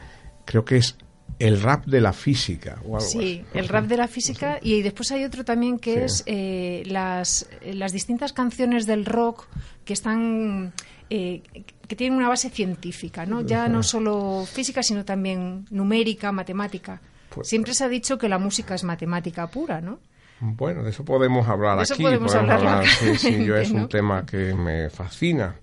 creo 0.45 0.65
que 0.65 0.77
es 0.77 0.97
el 1.37 1.61
rap 1.61 1.85
de 1.85 2.01
la 2.01 2.13
física. 2.13 2.81
sí, 2.99 3.43
el 3.53 3.67
rap 3.67 3.85
de 3.85 3.97
la 3.97 4.07
física 4.07 4.59
y 4.61 4.81
después 4.81 5.11
hay 5.11 5.23
otro 5.23 5.45
también 5.45 5.77
que 5.77 6.03
es 6.03 6.23
eh, 6.25 6.83
las, 6.87 7.47
las 7.63 7.93
distintas 7.93 8.33
canciones 8.33 8.85
del 8.85 9.05
rock 9.05 9.45
que 9.85 9.93
están... 9.93 10.73
Eh, 11.09 11.41
que 11.87 11.95
tienen 11.95 12.17
una 12.17 12.29
base 12.29 12.51
científica, 12.51 13.25
¿no? 13.25 13.41
Ya 13.41 13.67
no 13.67 13.81
solo 13.81 14.45
física, 14.45 14.83
sino 14.83 15.03
también 15.03 15.65
numérica, 15.71 16.31
matemática. 16.31 17.01
Pues, 17.29 17.47
Siempre 17.47 17.73
se 17.73 17.83
ha 17.83 17.89
dicho 17.89 18.17
que 18.19 18.29
la 18.29 18.37
música 18.37 18.75
es 18.75 18.83
matemática 18.83 19.47
pura, 19.47 19.81
¿no? 19.81 19.99
Bueno, 20.39 20.83
de 20.83 20.91
eso 20.91 21.03
podemos 21.03 21.47
hablar 21.47 21.79
aquí. 21.79 22.03
Podemos, 22.03 22.33
hablar, 22.35 22.85
sí, 23.17 23.43
yo 23.43 23.55
es 23.57 23.71
un 23.71 23.89
tema 23.89 24.23
que 24.25 24.53
me 24.53 24.89
fascina. 24.91 25.55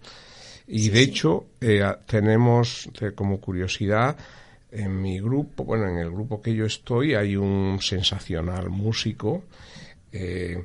Y 0.67 0.89
de 0.89 1.01
hecho, 1.01 1.47
eh, 1.61 1.85
tenemos 2.07 2.91
eh, 3.01 3.13
como 3.15 3.41
curiosidad, 3.41 4.17
en 4.73 5.01
mi 5.01 5.21
grupo, 5.21 5.65
bueno, 5.65 5.89
en 5.89 5.99
el 5.99 6.11
grupo 6.11 6.43
que 6.43 6.55
yo 6.55 6.67
estoy, 6.67 7.15
hay 7.15 7.37
un 7.37 7.79
sensacional 7.81 8.69
músico. 8.69 9.45
Eh, 10.13 10.65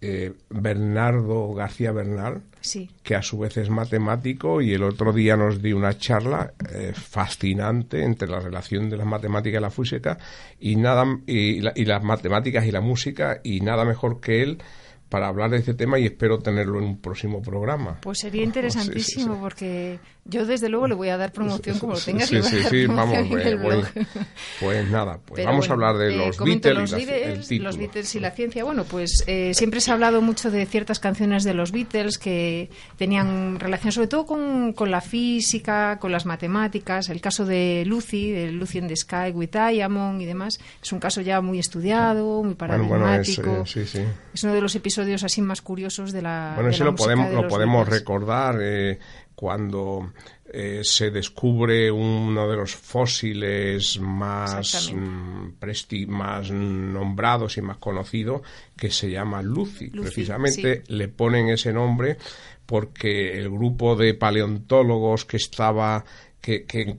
eh, 0.00 0.32
Bernardo 0.50 1.54
García 1.54 1.92
Bernal, 1.92 2.42
Sí. 2.66 2.90
que 3.02 3.14
a 3.14 3.22
su 3.22 3.38
vez 3.38 3.56
es 3.56 3.70
matemático 3.70 4.60
y 4.60 4.72
el 4.74 4.82
otro 4.82 5.12
día 5.12 5.36
nos 5.36 5.62
dio 5.62 5.76
una 5.76 5.96
charla 5.96 6.52
eh, 6.74 6.92
fascinante 6.94 8.02
entre 8.02 8.28
la 8.28 8.40
relación 8.40 8.90
de 8.90 8.96
las 8.96 9.06
matemáticas 9.06 9.58
y 9.58 9.62
la 9.62 9.70
física 9.70 10.18
y 10.60 10.76
nada 10.76 11.04
y, 11.26 11.60
la- 11.60 11.72
y 11.74 11.84
las 11.84 12.02
matemáticas 12.02 12.66
y 12.66 12.70
la 12.72 12.80
música 12.80 13.40
y 13.42 13.60
nada 13.60 13.84
mejor 13.84 14.20
que 14.20 14.42
él 14.42 14.58
para 15.08 15.28
hablar 15.28 15.50
de 15.50 15.58
este 15.58 15.74
tema 15.74 15.98
y 16.00 16.04
espero 16.06 16.40
tenerlo 16.40 16.78
en 16.78 16.84
un 16.84 17.00
próximo 17.00 17.40
programa. 17.40 18.00
Pues 18.02 18.18
sería 18.18 18.42
interesantísimo 18.42 19.04
Sí, 19.04 19.12
sí, 19.12 19.34
sí. 19.34 19.38
porque 19.40 19.98
yo 20.28 20.44
desde 20.46 20.68
luego 20.68 20.88
le 20.88 20.94
voy 20.94 21.08
a 21.08 21.16
dar 21.16 21.32
promoción 21.32 21.78
como 21.78 21.94
lo 21.94 22.00
tengas. 22.00 22.28
Sí, 22.28 22.36
a 22.36 22.42
sí, 22.42 22.58
sí, 22.68 22.86
vamos, 22.86 23.16
eh, 23.16 23.54
blog. 23.54 23.84
pues 24.60 24.88
nada, 24.90 25.18
pues 25.26 25.36
Pero 25.36 25.46
vamos 25.48 25.68
bueno, 25.68 25.84
a 25.84 25.88
hablar 25.88 26.06
de 26.08 26.14
eh, 26.14 26.16
los 26.26 26.36
comento 26.36 26.68
Beatles, 26.68 26.90
los 26.90 27.00
y 27.00 27.06
la- 27.06 27.12
Beatles, 27.12 27.48
título. 27.48 27.68
los 27.68 27.76
Beatles 27.78 28.14
y 28.14 28.20
la 28.20 28.30
ciencia. 28.32 28.64
Bueno, 28.64 28.84
pues 28.84 29.24
eh, 29.26 29.52
siempre 29.54 29.80
se 29.80 29.90
ha 29.90 29.94
hablado 29.94 30.20
mucho 30.22 30.50
de 30.50 30.66
ciertas 30.66 30.98
canciones 30.98 31.44
de 31.44 31.54
los 31.54 31.72
Beatles 31.72 32.18
que 32.18 32.70
tenían 32.96 33.60
relación 33.60 33.92
sobre 33.92 34.08
todo 34.08 34.26
con, 34.26 34.72
con 34.72 34.90
la 34.90 35.00
física, 35.00 35.98
con 36.00 36.12
las 36.12 36.26
matemáticas. 36.26 37.08
El 37.08 37.20
caso 37.20 37.44
de 37.44 37.84
Lucy, 37.86 38.30
de 38.32 38.52
Lucy 38.52 38.78
in 38.78 38.88
the 38.88 38.96
Sky 38.96 39.30
with 39.32 39.50
Diamond 39.50 40.20
y 40.20 40.24
demás, 40.26 40.58
es 40.82 40.92
un 40.92 40.98
caso 41.00 41.20
ya 41.20 41.40
muy 41.40 41.58
estudiado, 41.58 42.42
muy 42.42 42.54
Bueno, 42.54 42.84
bueno, 42.84 43.12
es, 43.14 43.36
paradigmático. 43.36 43.64
eh. 44.00 44.06
Es 44.34 44.42
uno 44.44 44.54
de 44.54 44.60
los 44.60 44.74
episodios 44.74 45.22
así 45.24 45.40
más 45.42 45.62
curiosos 45.62 46.12
de 46.12 46.22
la 46.22 46.52
Bueno, 46.54 46.68
de 46.70 46.74
ese 46.74 46.84
la 46.84 46.90
lo 46.90 46.96
podemos, 46.96 47.28
de 47.28 47.34
lo 47.34 47.48
podemos 47.48 47.88
recordar 47.88 48.58
eh, 48.60 48.98
cuando 49.36 50.12
eh, 50.52 50.80
se 50.82 51.10
descubre 51.10 51.90
uno 51.92 52.48
de 52.48 52.56
los 52.56 52.74
fósiles 52.74 54.00
más, 54.00 54.90
mm, 54.92 55.58
presti- 55.60 56.06
más 56.06 56.50
nombrados 56.50 57.56
y 57.58 57.62
más 57.62 57.76
conocidos, 57.76 58.42
que 58.76 58.90
se 58.90 59.10
llama 59.10 59.42
Lucy. 59.42 59.90
Lucy, 59.90 60.00
Precisamente. 60.00 60.82
le 60.88 61.08
ponen 61.08 61.48
ese 61.50 61.72
nombre 61.72 62.16
porque 62.64 63.38
el 63.38 63.50
grupo 63.50 63.94
de 63.94 64.14
paleontólogos 64.14 65.24
que 65.24 65.36
estaba 65.36 66.04
que, 66.40 66.64
que 66.64 66.96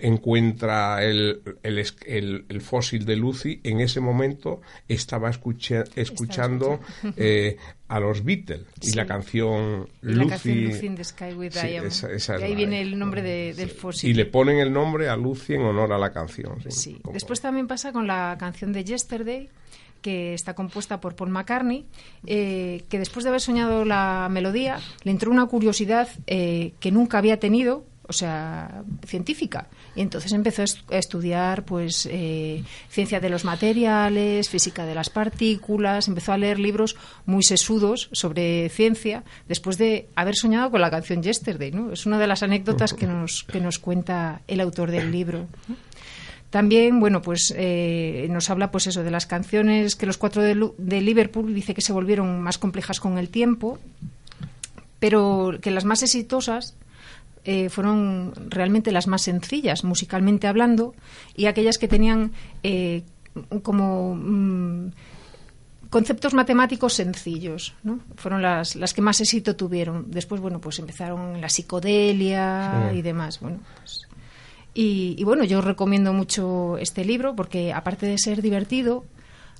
encuentra 0.00 1.04
el, 1.04 1.40
el, 1.62 1.84
el- 2.06 2.44
el 2.48 2.60
fósil 2.60 3.04
de 3.04 3.16
Lucy, 3.16 3.60
en 3.62 3.80
ese 3.80 4.00
momento 4.00 4.60
estaba 4.88 5.30
escucha- 5.30 5.84
escuchando. 5.94 6.80
eh, 7.16 7.56
a 7.88 8.00
los 8.00 8.22
Beatles 8.24 8.62
y 8.82 8.92
la 8.92 9.06
canción 9.06 9.88
Y 10.02 10.06
la 10.06 10.12
Lucy. 10.24 10.28
canción 10.28 10.64
Lucy 10.64 10.86
in 10.86 10.94
the 10.96 11.04
Sky 11.04 11.32
with 11.34 11.52
Sí, 11.52 11.66
Diamond. 11.66 11.86
esa- 11.92 12.12
esa 12.12 12.34
es 12.34 12.40
de 12.40 12.46
ahí 12.46 12.52
la- 12.52 12.56
viene 12.56 12.80
el 12.82 12.98
nombre 12.98 13.22
de- 13.22 13.54
del 13.54 13.70
fósil. 13.70 14.10
y 14.10 14.14
le 14.14 14.26
ponen 14.26 14.58
el 14.58 14.72
nombre 14.72 15.08
a 15.08 15.16
Lucy 15.16 15.54
en 15.54 15.62
honor 15.62 15.92
a 15.92 15.98
la 15.98 16.12
canción. 16.12 16.60
sí. 16.62 16.70
Sí. 16.70 16.98
Como- 17.02 17.14
Después 17.14 17.40
también 17.40 17.66
pasa 17.66 17.92
con 17.92 18.06
la 18.06 18.36
canción 18.38 18.72
de 18.72 18.84
Yesterday, 18.84 19.48
que 20.02 20.32
está 20.34 20.54
compuesta 20.54 21.00
por 21.00 21.16
Paul 21.16 21.30
McCartney, 21.30 21.84
eh, 22.26 22.84
que 22.88 22.98
después 22.98 23.24
de 23.24 23.30
haber 23.30 23.40
soñado 23.40 23.84
la 23.84 24.28
melodía, 24.30 24.78
le 25.02 25.10
entró 25.10 25.30
una 25.30 25.46
curiosidad 25.46 26.08
eh, 26.26 26.72
que 26.78 26.92
nunca 26.92 27.18
había 27.18 27.40
tenido, 27.40 27.84
o 28.08 28.12
sea, 28.12 28.82
científica. 29.06 29.68
Y 29.94 30.00
entonces 30.00 30.32
empezó 30.32 30.62
a 30.62 30.64
est- 30.64 30.90
a 30.92 30.96
estudiar, 30.96 31.64
pues, 31.64 32.08
eh, 32.10 32.64
ciencia 32.88 33.20
de 33.20 33.28
los 33.28 33.44
materiales, 33.44 34.48
física 34.48 34.86
de 34.86 34.94
las 34.94 35.10
partículas, 35.10 36.08
empezó 36.08 36.32
a 36.32 36.38
leer 36.38 36.58
libros 36.58 36.96
muy 37.26 37.42
sesudos 37.42 38.08
sobre 38.12 38.68
ciencia, 38.70 39.24
después 39.46 39.76
de 39.78 40.08
haber 40.16 40.36
soñado 40.36 40.70
con 40.70 40.80
la 40.80 40.90
canción 40.90 41.22
Yesterday, 41.22 41.70
¿no? 41.70 41.92
Es 41.92 42.06
una 42.06 42.18
de 42.18 42.26
las 42.26 42.42
anécdotas 42.42 42.94
que 42.94 43.06
nos, 43.06 43.44
que 43.44 43.60
nos 43.60 43.78
cuenta 43.78 44.40
el 44.48 44.60
autor 44.60 44.90
del 44.90 45.12
libro. 45.12 45.46
También, 46.50 46.98
bueno, 46.98 47.20
pues 47.20 47.52
eh, 47.56 48.26
nos 48.30 48.48
habla, 48.48 48.70
pues 48.70 48.86
eso, 48.86 49.02
de 49.02 49.10
las 49.10 49.26
canciones 49.26 49.96
que 49.96 50.06
los 50.06 50.16
cuatro 50.16 50.40
de, 50.40 50.54
de 50.78 51.00
Liverpool 51.02 51.52
dice 51.54 51.74
que 51.74 51.82
se 51.82 51.92
volvieron 51.92 52.40
más 52.40 52.56
complejas 52.56 53.00
con 53.00 53.18
el 53.18 53.28
tiempo, 53.28 53.78
pero 54.98 55.58
que 55.60 55.70
las 55.70 55.84
más 55.84 56.02
exitosas 56.02 56.74
eh, 57.50 57.70
fueron 57.70 58.32
realmente 58.50 58.92
las 58.92 59.06
más 59.06 59.22
sencillas, 59.22 59.82
musicalmente 59.82 60.46
hablando, 60.46 60.94
y 61.34 61.46
aquellas 61.46 61.78
que 61.78 61.88
tenían 61.88 62.32
eh, 62.62 63.04
como 63.62 64.14
mm, 64.14 64.90
conceptos 65.88 66.34
matemáticos 66.34 66.92
sencillos, 66.92 67.72
¿no? 67.82 68.00
Fueron 68.16 68.42
las, 68.42 68.76
las 68.76 68.92
que 68.92 69.00
más 69.00 69.18
éxito 69.22 69.56
tuvieron. 69.56 70.10
Después, 70.10 70.42
bueno, 70.42 70.60
pues 70.60 70.78
empezaron 70.78 71.40
la 71.40 71.48
psicodelia 71.48 72.90
Sí. 72.92 72.98
y 72.98 73.02
demás. 73.02 73.40
Bueno, 73.40 73.60
pues, 73.78 74.06
y, 74.74 75.14
y 75.18 75.24
bueno, 75.24 75.42
yo 75.44 75.62
recomiendo 75.62 76.12
mucho 76.12 76.76
este 76.76 77.02
libro 77.04 77.34
porque 77.34 77.72
aparte 77.72 78.04
de 78.06 78.18
ser 78.18 78.42
divertido, 78.42 79.04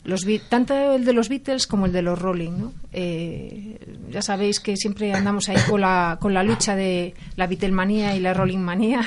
los 0.04 0.26
tanto 0.48 0.94
el 0.94 1.04
de 1.04 1.12
los 1.12 1.28
Beatles 1.28 1.66
como 1.66 1.86
el 1.86 1.92
de 1.92 2.02
los 2.02 2.18
Rolling, 2.18 2.52
¿no? 2.52 2.72
Eh, 2.92 3.78
ya 4.10 4.22
sabéis 4.22 4.60
que 4.60 4.76
siempre 4.76 5.12
andamos 5.12 5.48
ahí 5.48 5.56
con 5.68 5.80
la, 5.80 6.18
con 6.20 6.32
la 6.34 6.42
lucha 6.42 6.74
de 6.76 7.14
la 7.36 7.46
Beatlemanía 7.46 8.16
y 8.16 8.20
la 8.20 8.32
Rolling 8.34 8.58
manía. 8.58 9.02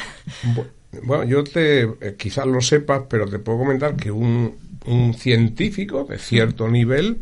Bu- 0.56 0.66
Bueno, 1.04 1.24
yo 1.24 1.44
te, 1.44 1.84
eh, 1.84 2.16
quizás 2.18 2.46
lo 2.46 2.60
sepas, 2.62 3.04
pero 3.10 3.26
te 3.28 3.40
puedo 3.40 3.60
comentar 3.60 3.96
que 3.96 4.12
un, 4.12 4.56
un 4.86 5.14
científico 5.14 6.04
de 6.04 6.18
cierto 6.18 6.68
nivel 6.68 7.22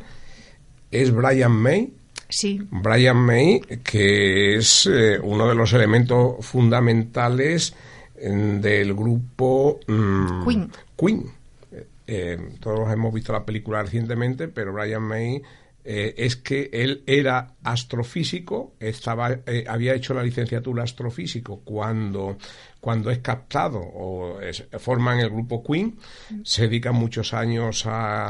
es 0.91 1.11
Brian 1.13 1.51
May. 1.51 1.93
Sí, 2.27 2.59
Brian 2.71 3.17
May, 3.17 3.59
que 3.83 4.57
es 4.57 4.87
eh, 4.91 5.19
uno 5.21 5.47
de 5.47 5.55
los 5.55 5.71
elementos 5.73 6.43
fundamentales 6.45 7.73
mm, 8.23 8.59
del 8.59 8.93
grupo 8.93 9.79
mm, 9.87 10.45
Queen. 10.45 10.71
Queen. 10.97 11.23
Eh, 12.11 12.37
todos 12.59 12.91
hemos 12.91 13.13
visto 13.13 13.31
la 13.33 13.45
película 13.45 13.83
recientemente, 13.83 14.47
pero 14.47 14.73
Brian 14.73 15.03
May 15.03 15.41
eh, 15.83 16.15
es 16.17 16.35
que 16.37 16.71
él 16.73 17.03
era 17.05 17.53
astrofísico, 17.63 18.73
estaba, 18.79 19.31
eh, 19.45 19.65
había 19.67 19.93
hecho 19.93 20.15
la 20.15 20.23
licenciatura 20.23 20.83
astrofísico 20.83 21.59
cuando, 21.63 22.37
cuando 22.81 23.11
es 23.11 23.19
captado 23.19 23.79
o 23.79 24.39
forman 24.79 25.19
el 25.19 25.29
grupo 25.29 25.63
Queen, 25.63 25.97
se 26.43 26.63
dedica 26.63 26.91
muchos 26.91 27.33
años 27.35 27.85
a, 27.85 28.29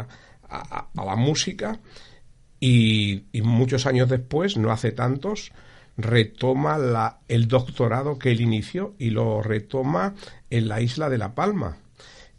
a- 0.49 0.88
a 0.95 1.05
la 1.05 1.15
música 1.15 1.80
y, 2.59 3.23
y 3.32 3.41
muchos 3.41 3.86
años 3.86 4.09
después, 4.09 4.57
no 4.57 4.71
hace 4.71 4.91
tantos, 4.91 5.51
retoma 5.97 6.77
la, 6.77 7.19
el 7.30 7.47
doctorado 7.47 8.19
que 8.19 8.32
él 8.32 8.41
inició 8.41 8.93
y 8.99 9.09
lo 9.11 9.41
retoma 9.41 10.15
en 10.49 10.67
la 10.67 10.82
isla 10.82 11.09
de 11.09 11.17
La 11.17 11.34
Palma 11.34 11.77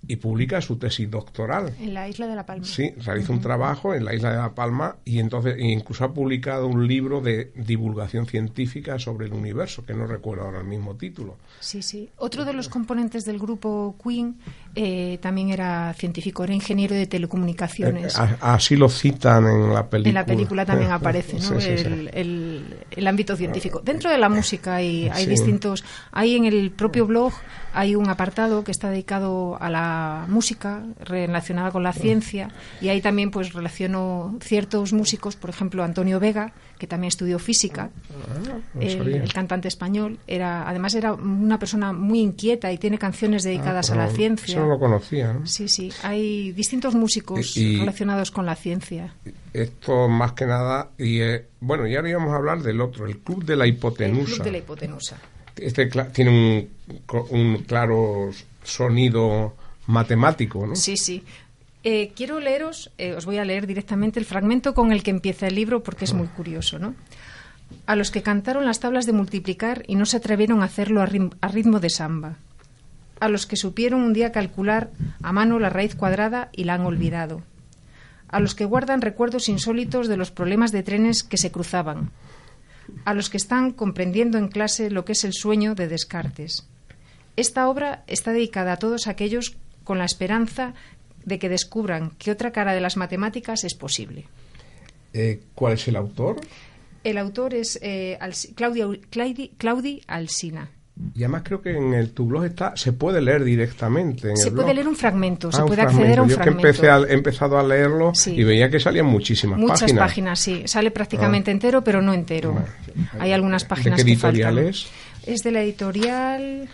y 0.07 0.17
publica 0.17 0.61
su 0.61 0.77
tesis 0.77 1.11
doctoral. 1.11 1.75
en 1.79 1.95
la 1.95 2.09
isla 2.09 2.27
de 2.27 2.35
La 2.35 2.47
Palma. 2.47 2.65
Sí, 2.65 2.91
realiza 2.99 3.33
un 3.33 3.41
trabajo 3.41 3.95
en 3.95 4.05
la 4.05 4.15
isla 4.15 4.31
de 4.31 4.39
La 4.39 4.55
Palma 4.55 4.97
y 5.05 5.19
entonces 5.19 5.57
e 5.59 5.69
incluso 5.69 6.05
ha 6.05 6.13
publicado 6.13 6.67
un 6.67 6.87
libro 6.87 7.21
de 7.21 7.53
divulgación 7.55 8.27
científica 8.27 8.99
sobre 8.99 9.27
el 9.27 9.33
universo, 9.33 9.85
que 9.85 9.95
no 9.95 10.07
recuerdo 10.07 10.45
ahora 10.45 10.61
el 10.61 10.67
mismo 10.67 10.97
título. 10.97 11.37
Sí, 11.61 11.83
sí. 11.83 12.09
Otro 12.17 12.45
de 12.45 12.53
los 12.53 12.69
componentes 12.69 13.25
del 13.25 13.39
grupo 13.39 13.97
Queen 14.03 14.39
eh, 14.75 15.19
también 15.21 15.51
era 15.51 15.93
científico, 15.95 16.45
era 16.45 16.55
ingeniero 16.55 16.95
de 16.95 17.07
telecomunicaciones. 17.07 18.17
Eh, 18.19 18.21
a- 18.41 18.55
así 18.55 18.77
lo 18.77 18.89
citan 18.89 19.47
en 19.47 19.75
la 19.75 19.87
película. 19.89 20.09
En 20.09 20.15
la 20.15 20.25
película 20.27 20.65
también 20.67 20.91
aparece 20.93 21.39
¿no? 21.39 21.41
Sí, 21.61 21.77
sí, 21.77 21.79
sí. 21.79 21.87
El, 21.87 22.11
el- 22.13 22.77
el 22.91 23.07
ámbito 23.07 23.37
científico. 23.37 23.81
Dentro 23.85 24.11
de 24.11 24.19
la 24.19 24.29
música 24.29 24.77
hay, 24.77 25.09
hay 25.09 25.27
distintos. 25.27 25.85
Hay 26.13 26.37
en 26.37 26.45
el 26.45 26.71
propio 26.71 27.07
blog 27.07 27.33
hay 27.73 27.95
un 27.95 28.09
apartado 28.09 28.65
que 28.65 28.73
está 28.73 28.91
dedicado 28.91 29.57
a 29.61 29.71
la 29.71 30.25
música 30.29 30.83
relacionada 31.05 31.71
con 31.71 31.85
la 31.85 31.93
ciencia 31.93 32.51
y 32.81 32.89
ahí 32.89 33.01
también 33.01 33.31
pues 33.31 33.53
relaciono 33.53 34.37
ciertos 34.43 34.93
músicos, 34.93 35.37
por 35.37 35.51
ejemplo 35.51 35.85
Antonio 35.85 36.19
Vega 36.19 36.53
que 36.79 36.87
también 36.89 37.09
estudió 37.09 37.39
física, 37.39 37.91
no 38.75 38.81
el, 38.83 39.31
cantante 39.33 39.69
español. 39.69 40.19
Era 40.27 40.69
además 40.69 40.95
era 40.95 41.13
una 41.13 41.59
persona 41.59 41.93
muy 41.93 42.21
inquieta 42.21 42.73
y 42.73 42.79
tiene 42.79 42.99
canciones 42.99 43.43
dedicadas 43.45 43.91
a 43.91 43.95
la 43.97 44.05
Ah, 44.05 44.09
ciencia. 44.09 44.60
Eso 44.61 44.67
no 44.69 44.75
lo 44.75 44.79
conocía. 44.79 45.33
¿no? 45.33 45.47
Sí, 45.47 45.69
sí. 45.69 45.91
Hay 46.03 46.53
distintos 46.53 46.95
músicos 46.95 47.57
Y- 47.57 47.79
relacionados 47.79 48.31
con 48.31 48.47
la 48.47 48.55
ciencia. 48.57 49.15
Esto 49.53 50.09
más 50.09 50.33
que 50.33 50.47
nada, 50.47 50.91
y 50.99 51.21
eh, 51.21 51.47
bueno, 51.61 51.87
y 51.87 51.97
ahora 51.97 52.11
íbamos 52.11 52.33
a 52.33 52.37
hablar 52.37 52.63
del 52.63 52.81
otro, 52.81 53.07
el 53.07 53.19
Club 53.19 53.45
de 53.45 53.57
la 53.57 53.65
El 53.65 53.71
Hipotenusa. 53.75 54.35
Club 54.35 54.45
de 54.45 54.53
la 54.53 54.59
Hipotenusa. 54.59 55.17
Este 55.57 55.87
tiene 56.13 56.31
un, 56.31 56.69
un 57.31 57.59
claro 57.65 58.31
sonido 58.65 59.55
matemático, 59.87 60.67
¿no? 60.67 60.77
Sí, 60.77 60.97
sí. 60.97 61.23
Eh, 61.83 62.13
quiero 62.15 62.41
leeros, 62.41 62.91
eh, 62.99 63.15
os 63.15 63.25
voy 63.27 63.39
a 63.39 63.45
leer 63.45 63.67
directamente 63.67 64.21
el 64.21 64.27
fragmento 64.27 64.75
con 64.75 64.93
el 64.93 65.03
que 65.03 65.11
empieza 65.11 65.47
el 65.49 65.55
libro 65.55 65.83
porque 65.83 66.05
es 66.05 66.13
muy 66.15 66.27
curioso, 66.29 66.79
¿no? 66.79 66.95
A 67.87 67.97
los 67.97 68.11
que 68.11 68.23
cantaron 68.23 68.65
las 68.67 68.81
tablas 68.81 69.07
de 69.07 69.13
multiplicar 69.13 69.85
y 69.87 69.95
no 69.95 70.05
se 70.07 70.19
atrevieron 70.19 70.61
a 70.63 70.67
hacerlo 70.67 71.01
a, 71.03 71.07
rim- 71.07 71.31
a 71.41 71.49
ritmo 71.49 71.81
de 71.81 71.89
samba. 71.91 72.37
A 73.21 73.29
los 73.29 73.47
que 73.47 73.57
supieron 73.57 74.01
un 74.01 74.13
día 74.13 74.33
calcular 74.33 74.91
a 75.23 75.33
mano 75.33 75.59
la 75.59 75.71
raíz 75.71 75.95
cuadrada 75.95 76.49
y 76.53 76.65
la 76.65 76.75
han 76.75 76.87
olvidado. 76.87 77.43
A 78.29 78.41
los 78.41 78.55
que 78.55 78.65
guardan 78.65 79.03
recuerdos 79.03 79.49
insólitos 79.49 80.09
de 80.09 80.17
los 80.17 80.31
problemas 80.31 80.73
de 80.73 80.83
trenes 80.83 81.23
que 81.23 81.37
se 81.37 81.53
cruzaban. 81.53 82.11
A 83.05 83.15
los 83.15 83.31
que 83.31 83.37
están 83.37 83.73
comprendiendo 83.73 84.39
en 84.39 84.49
clase 84.49 84.91
lo 84.91 85.05
que 85.05 85.13
es 85.13 85.25
el 85.25 85.33
sueño 85.33 85.75
de 85.75 85.89
Descartes. 85.89 86.67
Esta 87.37 87.69
obra 87.69 88.05
está 88.07 88.33
dedicada 88.33 88.73
a 88.73 88.79
todos 88.79 89.07
aquellos 89.07 89.57
con 89.85 89.99
la 89.99 90.05
esperanza 90.05 90.75
de 91.25 91.39
que 91.39 91.49
descubran 91.49 92.11
que 92.19 92.31
otra 92.31 92.53
cara 92.53 92.75
de 92.75 92.81
las 92.81 92.97
matemáticas 92.97 93.65
es 93.65 93.75
posible. 93.75 94.27
Eh, 95.13 95.43
¿Cuál 95.55 95.75
es 95.75 95.89
el 95.89 95.97
autor? 95.97 96.41
El 97.05 97.19
autor 97.19 97.55
es 97.55 97.79
eh, 97.83 98.19
Claudia, 98.55 98.87
Claudi, 99.11 100.03
Alsina. 100.07 100.71
Y 101.15 101.23
además 101.25 101.43
creo 101.45 101.63
que 101.63 101.77
en 101.77 101.95
el, 101.95 102.11
tu 102.11 102.27
blog 102.27 102.45
está, 102.45 102.77
se 102.77 102.93
puede 102.93 103.21
leer 103.21 103.45
directamente. 103.45 104.37
se 104.37 104.51
puede 104.51 104.75
leer 104.75 104.89
un 104.89 104.97
fragmento, 104.97 105.49
ah, 105.49 105.57
se 105.57 105.63
puede 105.63 105.83
acceder 105.83 106.19
a 106.19 106.23
un 106.23 106.29
Yo 106.29 106.37
fragmento. 106.37 106.63
que 106.63 106.69
empecé 106.69 106.89
he 106.89 107.15
empezado 107.15 107.59
a 107.59 107.63
leerlo 107.63 108.13
y 108.27 108.45
veía 108.45 108.71
que 108.71 108.81
salían 108.81 109.07
muchísimas 109.07 109.59
páginas. 109.59 109.83
Muchas 109.83 109.99
páginas, 109.99 110.41
sí. 110.41 110.63
Sale 110.67 110.91
prácticamente 110.91 111.51
ah. 111.51 111.53
entero, 111.53 111.83
pero 111.83 112.03
no 112.03 112.13
entero. 112.13 112.55
Hay 113.19 113.33
algunas 113.33 113.65
páginas 113.65 113.99
¿De 113.99 114.05
qué 114.05 114.13
editorial 114.13 114.59
es? 114.59 114.89
Es 115.27 115.43
de 115.43 115.53
la 115.53 115.63
editorial 115.63 116.69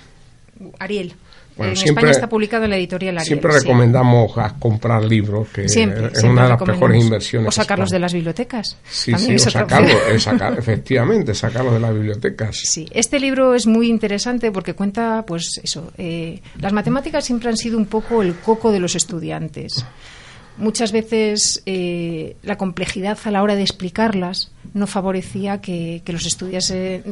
Ariel 0.79 1.15
en 1.59 1.73
España 1.73 2.11
está 2.11 2.29
publicado 2.29 2.65
en 2.65 2.71
la 2.71 2.77
editorial 2.77 3.19
Ariel. 3.19 3.27
Siempre 3.27 3.53
recomendamos 3.53 4.33
comprar 4.59 5.05
libros, 5.05 5.49
que 5.49 5.65
es 5.65 5.77
una 6.23 6.45
de 6.45 6.49
las 6.51 6.61
mejores 6.67 7.03
inversiones. 7.03 7.49
O 7.49 7.53
sacarlos 7.53 7.91
de 7.91 7.99
las 7.99 8.13
bibliotecas. 8.13 8.77
Sí, 8.89 9.13
sí, 9.17 9.35
o 9.35 9.39
sacarlos, 9.39 9.97
efectivamente, 10.59 11.35
sacarlos 11.35 11.75
de 11.75 11.81
las 11.81 11.93
bibliotecas. 11.93 12.57
Sí, 12.57 12.89
este 12.93 13.21
libro 13.21 13.55
es 13.55 13.67
muy 13.67 13.89
interesante 13.89 14.53
porque 14.53 14.75
cuenta, 14.75 15.25
pues 15.27 15.61
eso, 15.63 15.93
eh, 15.99 16.41
las 16.59 16.73
matemáticas 16.73 17.25
siempre 17.25 17.49
han 17.49 17.57
sido 17.57 17.79
un 17.79 17.87
poco 17.87 18.23
el 18.23 18.35
coco 18.37 18.73
de 18.73 18.81
los 18.81 18.95
estudiantes. 18.95 19.85
Muchas 20.59 20.91
veces 20.91 21.63
eh, 21.67 22.37
la 22.43 22.57
complejidad 22.57 23.19
a 23.25 23.31
la 23.31 23.43
hora 23.43 23.57
de 23.57 23.63
explicarlas 23.63 24.53
no 24.73 24.87
favorecía 24.87 25.61
que, 25.61 26.03
que 26.05 26.13
los, 26.13 26.39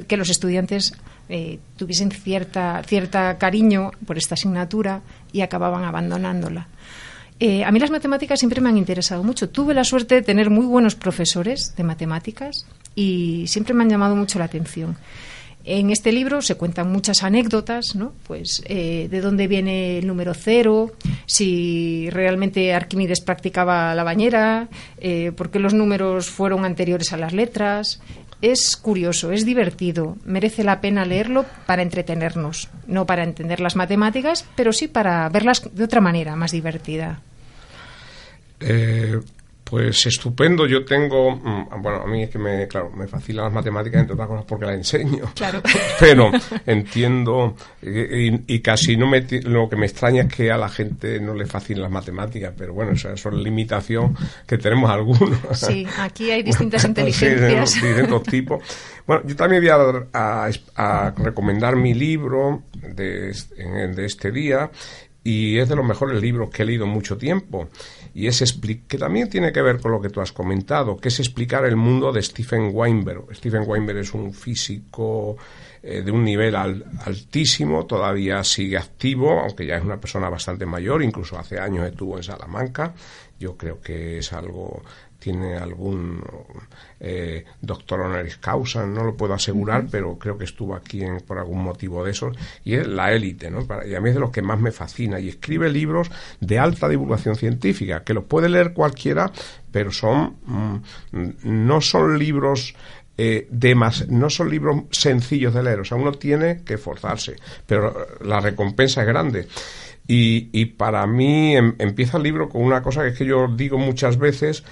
que 0.08 0.16
los 0.16 0.30
estudiantes 0.30 0.94
eh, 1.28 1.58
tuviesen 1.76 2.10
cierta, 2.10 2.82
cierta 2.86 3.38
cariño 3.38 3.92
por 4.06 4.18
esta 4.18 4.34
asignatura 4.34 5.00
y 5.32 5.40
acababan 5.40 5.84
abandonándola. 5.84 6.68
Eh, 7.40 7.64
a 7.64 7.72
mí 7.72 7.78
las 7.78 7.90
matemáticas 7.90 8.38
siempre 8.38 8.60
me 8.60 8.68
han 8.68 8.78
interesado 8.78 9.22
mucho. 9.22 9.48
Tuve 9.48 9.74
la 9.74 9.84
suerte 9.84 10.16
de 10.16 10.22
tener 10.22 10.50
muy 10.50 10.66
buenos 10.66 10.94
profesores 10.94 11.74
de 11.76 11.82
matemáticas 11.82 12.66
y 12.94 13.46
siempre 13.48 13.74
me 13.74 13.82
han 13.82 13.90
llamado 13.90 14.16
mucho 14.16 14.38
la 14.38 14.44
atención. 14.44 14.96
En 15.66 15.88
este 15.88 16.12
libro 16.12 16.42
se 16.42 16.56
cuentan 16.56 16.92
muchas 16.92 17.22
anécdotas, 17.22 17.96
¿no? 17.96 18.12
Pues 18.26 18.62
eh, 18.66 19.08
de 19.10 19.20
dónde 19.22 19.46
viene 19.46 19.96
el 19.96 20.06
número 20.06 20.34
cero, 20.34 20.92
si 21.24 22.10
realmente 22.10 22.74
Arquímedes 22.74 23.22
practicaba 23.22 23.94
la 23.94 24.04
bañera, 24.04 24.68
por 25.36 25.50
qué 25.50 25.58
los 25.58 25.72
números 25.72 26.28
fueron 26.28 26.66
anteriores 26.66 27.14
a 27.14 27.16
las 27.16 27.32
letras, 27.32 28.02
es 28.52 28.76
curioso, 28.76 29.32
es 29.32 29.46
divertido, 29.46 30.18
merece 30.24 30.64
la 30.64 30.82
pena 30.82 31.06
leerlo 31.06 31.46
para 31.64 31.80
entretenernos, 31.80 32.68
no 32.86 33.06
para 33.06 33.24
entender 33.24 33.58
las 33.60 33.74
matemáticas, 33.74 34.44
pero 34.54 34.74
sí 34.74 34.86
para 34.86 35.26
verlas 35.30 35.62
de 35.74 35.84
otra 35.84 36.02
manera, 36.02 36.36
más 36.36 36.52
divertida. 36.52 37.20
Eh, 38.60 39.18
pues 39.64 40.04
estupendo, 40.06 40.66
yo 40.66 40.84
tengo, 40.84 41.34
mm, 41.34 41.82
bueno, 41.82 42.02
a 42.02 42.06
mí 42.06 42.22
es 42.22 42.30
que 42.30 42.38
me, 42.38 42.68
claro, 42.68 42.90
me 42.90 43.08
fascinan 43.08 43.44
las 43.44 43.52
matemáticas, 43.52 44.02
entre 44.02 44.12
otras 44.12 44.28
cosas 44.28 44.44
porque 44.46 44.66
las 44.66 44.74
enseño. 44.74 45.32
Claro. 45.34 45.62
Pero 45.98 46.30
entiendo, 46.66 47.56
y, 47.82 48.60
casi 48.60 48.96
no 48.96 49.06
me, 49.06 49.26
lo 49.42 49.68
que 49.68 49.76
me 49.76 49.86
extraña 49.86 50.22
es 50.22 50.34
que 50.34 50.52
a 50.52 50.58
la 50.58 50.68
gente 50.68 51.18
no 51.18 51.34
le 51.34 51.46
fascinen 51.46 51.82
las 51.82 51.90
matemáticas, 51.90 52.52
pero 52.56 52.72
bueno, 52.72 52.92
eso, 52.92 53.10
es 53.10 53.24
limitación 53.26 54.16
que 54.46 54.58
tenemos 54.58 54.90
algunos. 54.90 55.38
Sí, 55.52 55.86
aquí 55.98 56.30
hay 56.30 56.42
distintas 56.44 56.84
inteligencias. 56.84 57.70
Sí, 57.70 57.86
distintos 57.86 58.22
tipos. 58.24 58.62
Bueno, 59.06 59.22
yo 59.26 59.36
también 59.36 59.62
voy 59.62 59.70
a, 60.12 60.50
a, 60.76 61.10
recomendar 61.16 61.76
mi 61.76 61.94
libro 61.94 62.62
de, 62.72 63.32
de 63.94 64.04
este 64.04 64.30
día, 64.30 64.70
y 65.24 65.58
es 65.58 65.68
de 65.68 65.76
los 65.76 65.86
mejores 65.86 66.20
libros 66.20 66.50
que 66.50 66.62
he 66.62 66.66
leído 66.66 66.84
en 66.84 66.90
mucho 66.90 67.16
tiempo 67.16 67.68
y 68.14 68.28
es 68.28 68.58
que 68.86 68.96
también 68.96 69.28
tiene 69.28 69.52
que 69.52 69.60
ver 69.60 69.80
con 69.80 69.90
lo 69.90 70.00
que 70.00 70.08
tú 70.08 70.20
has 70.20 70.30
comentado, 70.30 70.96
que 70.96 71.08
es 71.08 71.18
explicar 71.18 71.64
el 71.64 71.74
mundo 71.74 72.12
de 72.12 72.22
Stephen 72.22 72.70
Weinberg. 72.72 73.34
Stephen 73.34 73.64
Weinberg 73.66 73.98
es 73.98 74.14
un 74.14 74.32
físico 74.32 75.36
eh, 75.82 76.00
de 76.00 76.12
un 76.12 76.22
nivel 76.22 76.54
altísimo, 76.54 77.86
todavía 77.86 78.44
sigue 78.44 78.78
activo, 78.78 79.40
aunque 79.40 79.66
ya 79.66 79.76
es 79.76 79.84
una 79.84 80.00
persona 80.00 80.28
bastante 80.28 80.64
mayor, 80.64 81.02
incluso 81.02 81.36
hace 81.36 81.58
años 81.58 81.86
estuvo 81.86 82.16
en 82.16 82.22
Salamanca. 82.22 82.94
Yo 83.40 83.56
creo 83.56 83.80
que 83.80 84.18
es 84.18 84.32
algo 84.32 84.82
tiene 85.24 85.56
algún 85.56 86.22
eh, 87.00 87.46
doctor 87.62 88.02
honoris 88.02 88.36
causa, 88.36 88.84
no 88.84 89.04
lo 89.04 89.16
puedo 89.16 89.32
asegurar, 89.32 89.86
pero 89.90 90.18
creo 90.18 90.36
que 90.36 90.44
estuvo 90.44 90.74
aquí 90.74 91.00
por 91.26 91.38
algún 91.38 91.64
motivo 91.64 92.04
de 92.04 92.10
esos, 92.10 92.36
y 92.62 92.74
es 92.74 92.86
la 92.86 93.10
élite, 93.10 93.50
¿no? 93.50 93.66
y 93.88 93.94
a 93.94 94.00
mí 94.02 94.10
es 94.10 94.16
de 94.16 94.20
los 94.20 94.30
que 94.30 94.42
más 94.42 94.60
me 94.60 94.70
fascina, 94.70 95.18
y 95.18 95.30
escribe 95.30 95.70
libros 95.70 96.10
de 96.40 96.58
alta 96.58 96.90
divulgación 96.90 97.36
científica, 97.36 98.04
que 98.04 98.12
los 98.12 98.24
puede 98.24 98.50
leer 98.50 98.74
cualquiera, 98.74 99.32
pero 99.72 99.90
son, 99.90 100.36
mm, 100.44 100.76
no 101.44 101.80
son 101.80 102.18
libros 102.18 102.74
eh, 103.16 103.48
de 103.50 103.74
más, 103.74 104.06
no 104.08 104.28
son 104.28 104.50
libros 104.50 104.82
sencillos 104.90 105.54
de 105.54 105.62
leer, 105.62 105.80
o 105.80 105.84
sea, 105.86 105.96
uno 105.96 106.12
tiene 106.12 106.64
que 106.64 106.74
esforzarse, 106.74 107.36
pero 107.66 107.94
la 108.20 108.40
recompensa 108.40 109.00
es 109.00 109.06
grande. 109.06 109.48
Y, 110.06 110.50
y 110.52 110.66
para 110.66 111.06
mí 111.06 111.56
em, 111.56 111.76
empieza 111.78 112.18
el 112.18 112.24
libro 112.24 112.50
con 112.50 112.62
una 112.62 112.82
cosa 112.82 113.02
que 113.02 113.08
es 113.08 113.18
que 113.18 113.24
yo 113.24 113.48
digo 113.48 113.78
muchas 113.78 114.18
veces, 114.18 114.64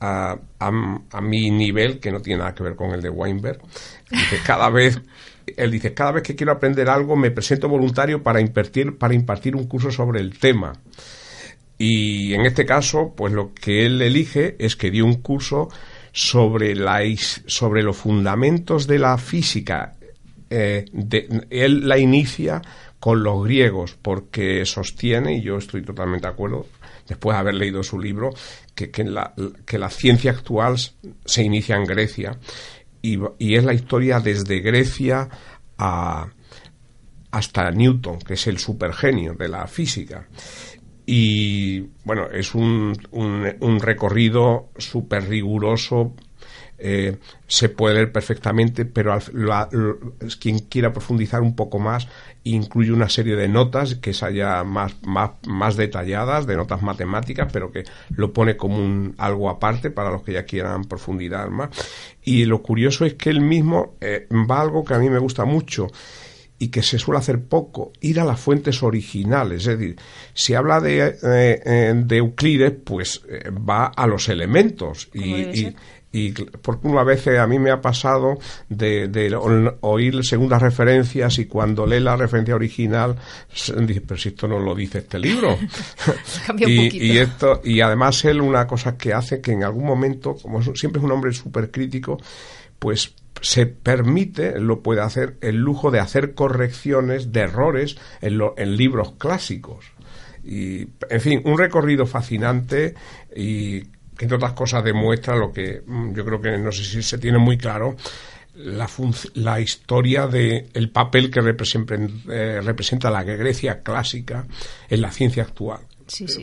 a, 0.00 0.36
a, 0.58 1.20
mi 1.20 1.50
nivel, 1.50 1.98
que 1.98 2.10
no 2.10 2.20
tiene 2.20 2.38
nada 2.40 2.54
que 2.54 2.62
ver 2.62 2.76
con 2.76 2.92
el 2.92 3.02
de 3.02 3.10
Weinberg. 3.10 3.60
Cada 4.46 4.70
vez, 4.70 5.00
él 5.56 5.70
dice, 5.70 5.94
cada 5.94 6.12
vez 6.12 6.22
que 6.22 6.36
quiero 6.36 6.52
aprender 6.52 6.88
algo 6.88 7.16
me 7.16 7.30
presento 7.30 7.68
voluntario 7.68 8.22
para 8.22 8.40
impartir, 8.40 8.96
para 8.96 9.14
impartir 9.14 9.56
un 9.56 9.66
curso 9.66 9.90
sobre 9.90 10.20
el 10.20 10.38
tema. 10.38 10.72
Y 11.78 12.34
en 12.34 12.44
este 12.44 12.66
caso, 12.66 13.14
pues 13.16 13.32
lo 13.32 13.54
que 13.54 13.86
él 13.86 14.02
elige 14.02 14.56
es 14.58 14.74
que 14.74 14.90
dio 14.90 15.04
un 15.04 15.22
curso 15.22 15.68
sobre, 16.12 16.74
la, 16.74 17.00
sobre 17.46 17.82
los 17.82 17.96
fundamentos 17.96 18.86
de 18.86 18.98
la 18.98 19.16
física. 19.16 19.94
Eh, 20.50 20.86
él 21.50 21.88
la 21.88 21.98
inicia 21.98 22.62
con 22.98 23.22
los 23.22 23.44
griegos 23.44 23.96
porque 24.00 24.64
sostiene, 24.64 25.36
y 25.36 25.42
yo 25.42 25.56
estoy 25.56 25.82
totalmente 25.82 26.26
de 26.26 26.32
acuerdo, 26.32 26.66
después 27.08 27.34
de 27.34 27.40
haber 27.40 27.54
leído 27.54 27.82
su 27.82 27.98
libro, 27.98 28.30
que, 28.74 28.90
que, 28.90 29.04
la, 29.04 29.34
que 29.66 29.78
la 29.78 29.90
ciencia 29.90 30.30
actual 30.30 30.76
se 31.24 31.42
inicia 31.42 31.76
en 31.76 31.84
Grecia 31.84 32.38
y, 33.02 33.18
y 33.38 33.56
es 33.56 33.64
la 33.64 33.74
historia 33.74 34.20
desde 34.20 34.60
Grecia 34.60 35.28
hasta 37.30 37.70
Newton, 37.70 38.18
que 38.18 38.34
es 38.34 38.46
el 38.46 38.58
supergenio 38.58 39.34
de 39.34 39.48
la 39.48 39.66
física. 39.66 40.28
Y 41.06 41.80
bueno, 42.04 42.26
es 42.30 42.54
un, 42.54 42.94
un, 43.12 43.46
un 43.60 43.80
recorrido 43.80 44.70
súper 44.76 45.28
riguroso 45.28 46.14
eh, 46.80 47.16
se 47.48 47.68
puede 47.68 47.96
leer 47.96 48.12
perfectamente, 48.12 48.84
pero 48.84 49.18
quien 50.38 50.60
quiera 50.60 50.92
profundizar 50.92 51.42
un 51.42 51.56
poco 51.56 51.80
más 51.80 52.06
incluye 52.44 52.92
una 52.92 53.08
serie 53.08 53.34
de 53.34 53.48
notas 53.48 53.96
que 53.96 54.10
es 54.10 54.22
ya 54.32 54.62
más, 54.62 54.94
más, 55.02 55.32
más, 55.46 55.76
detalladas, 55.76 56.46
de 56.46 56.56
notas 56.56 56.82
matemáticas, 56.82 57.50
pero 57.52 57.72
que 57.72 57.84
lo 58.10 58.32
pone 58.32 58.56
como 58.56 58.78
un, 58.78 59.14
algo 59.18 59.50
aparte 59.50 59.90
para 59.90 60.10
los 60.10 60.22
que 60.22 60.34
ya 60.34 60.44
quieran 60.44 60.84
profundidad 60.84 61.48
más. 61.48 61.70
Y 62.22 62.44
lo 62.44 62.62
curioso 62.62 63.04
es 63.04 63.14
que 63.14 63.30
él 63.30 63.40
mismo 63.40 63.96
eh, 64.00 64.28
va 64.30 64.58
a 64.58 64.62
algo 64.62 64.84
que 64.84 64.94
a 64.94 64.98
mí 64.98 65.10
me 65.10 65.18
gusta 65.18 65.44
mucho 65.44 65.88
y 66.60 66.68
que 66.68 66.82
se 66.82 66.98
suele 66.98 67.18
hacer 67.18 67.40
poco, 67.42 67.92
ir 68.00 68.18
a 68.20 68.24
las 68.24 68.40
fuentes 68.40 68.82
originales. 68.82 69.66
Es 69.66 69.78
decir, 69.78 69.96
si 70.34 70.54
habla 70.54 70.80
de, 70.80 71.16
eh, 71.22 71.92
de 71.94 72.16
Euclides, 72.16 72.72
pues 72.84 73.22
va 73.48 73.86
a 73.86 74.06
los 74.08 74.28
elementos 74.28 75.08
y, 75.12 75.24
y 75.24 75.76
por 76.62 76.80
una 76.84 77.04
vez 77.04 77.26
a 77.28 77.46
mí 77.46 77.58
me 77.58 77.70
ha 77.70 77.80
pasado 77.80 78.38
de, 78.68 79.36
oír 79.80 80.24
segundas 80.24 80.62
referencias 80.62 81.38
y 81.38 81.46
cuando 81.46 81.86
lee 81.86 82.00
la 82.00 82.16
referencia 82.16 82.54
original 82.54 83.16
dice 83.82 84.00
pero 84.00 84.18
si 84.18 84.30
esto 84.30 84.48
no 84.48 84.58
lo 84.58 84.74
dice 84.74 84.98
este 84.98 85.18
libro 85.18 85.58
y, 86.58 87.12
y, 87.12 87.18
esto 87.18 87.60
y 87.62 87.80
además 87.80 88.24
él 88.24 88.40
una 88.40 88.66
cosa 88.66 88.96
que 88.96 89.12
hace 89.12 89.40
que 89.40 89.52
en 89.52 89.64
algún 89.64 89.84
momento 89.84 90.34
como 90.34 90.62
siempre 90.74 91.00
es 91.00 91.04
un 91.04 91.12
hombre 91.12 91.32
súper 91.32 91.70
crítico 91.70 92.18
pues 92.78 93.14
se 93.40 93.66
permite, 93.66 94.58
lo 94.58 94.82
puede 94.82 95.00
hacer, 95.00 95.36
el 95.40 95.56
lujo 95.56 95.90
de 95.90 96.00
hacer 96.00 96.34
correcciones 96.34 97.32
de 97.32 97.40
errores 97.40 97.96
en, 98.20 98.40
en 98.56 98.76
libros 98.76 99.12
clásicos. 99.12 99.84
Y, 100.44 100.88
en 101.10 101.20
fin, 101.20 101.42
un 101.44 101.58
recorrido 101.58 102.06
fascinante 102.06 102.94
y 103.34 103.82
que 104.18 104.24
entre 104.24 104.36
otras 104.36 104.52
cosas 104.52 104.84
demuestra 104.84 105.36
lo 105.36 105.52
que 105.52 105.82
mm, 105.86 106.12
yo 106.12 106.24
creo 106.24 106.40
que 106.40 106.58
no 106.58 106.72
sé 106.72 106.84
si 106.84 107.02
se 107.02 107.18
tiene 107.18 107.38
muy 107.38 107.56
claro, 107.56 107.96
la, 108.56 108.88
la 109.34 109.60
historia 109.60 110.26
del 110.26 110.68
el 110.74 110.90
papel 110.90 111.30
que 111.30 111.40
representa, 111.40 111.94
eh, 111.94 112.60
representa 112.60 113.10
la 113.10 113.22
Grecia 113.22 113.82
clásica 113.82 114.46
en 114.90 115.00
la 115.00 115.12
ciencia 115.12 115.44
actual. 115.44 115.80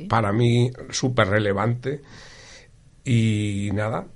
Para 0.07 0.32
mí, 0.32 0.71
súper 0.89 1.28
relevante. 1.28 2.01
Y 3.03 3.69
nada, 3.73 4.07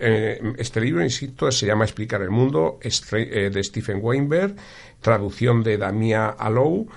eh, 0.00 0.40
este 0.58 0.80
libro, 0.80 1.02
insisto, 1.02 1.50
se 1.50 1.66
llama 1.66 1.84
Explicar 1.84 2.22
el 2.22 2.30
Mundo, 2.30 2.78
eh, 2.82 3.50
de 3.50 3.64
Stephen 3.64 3.98
Weinberg, 4.00 4.54
traducción 5.00 5.62
de 5.64 5.76
Damia 5.76 6.28
Alou, 6.28 6.88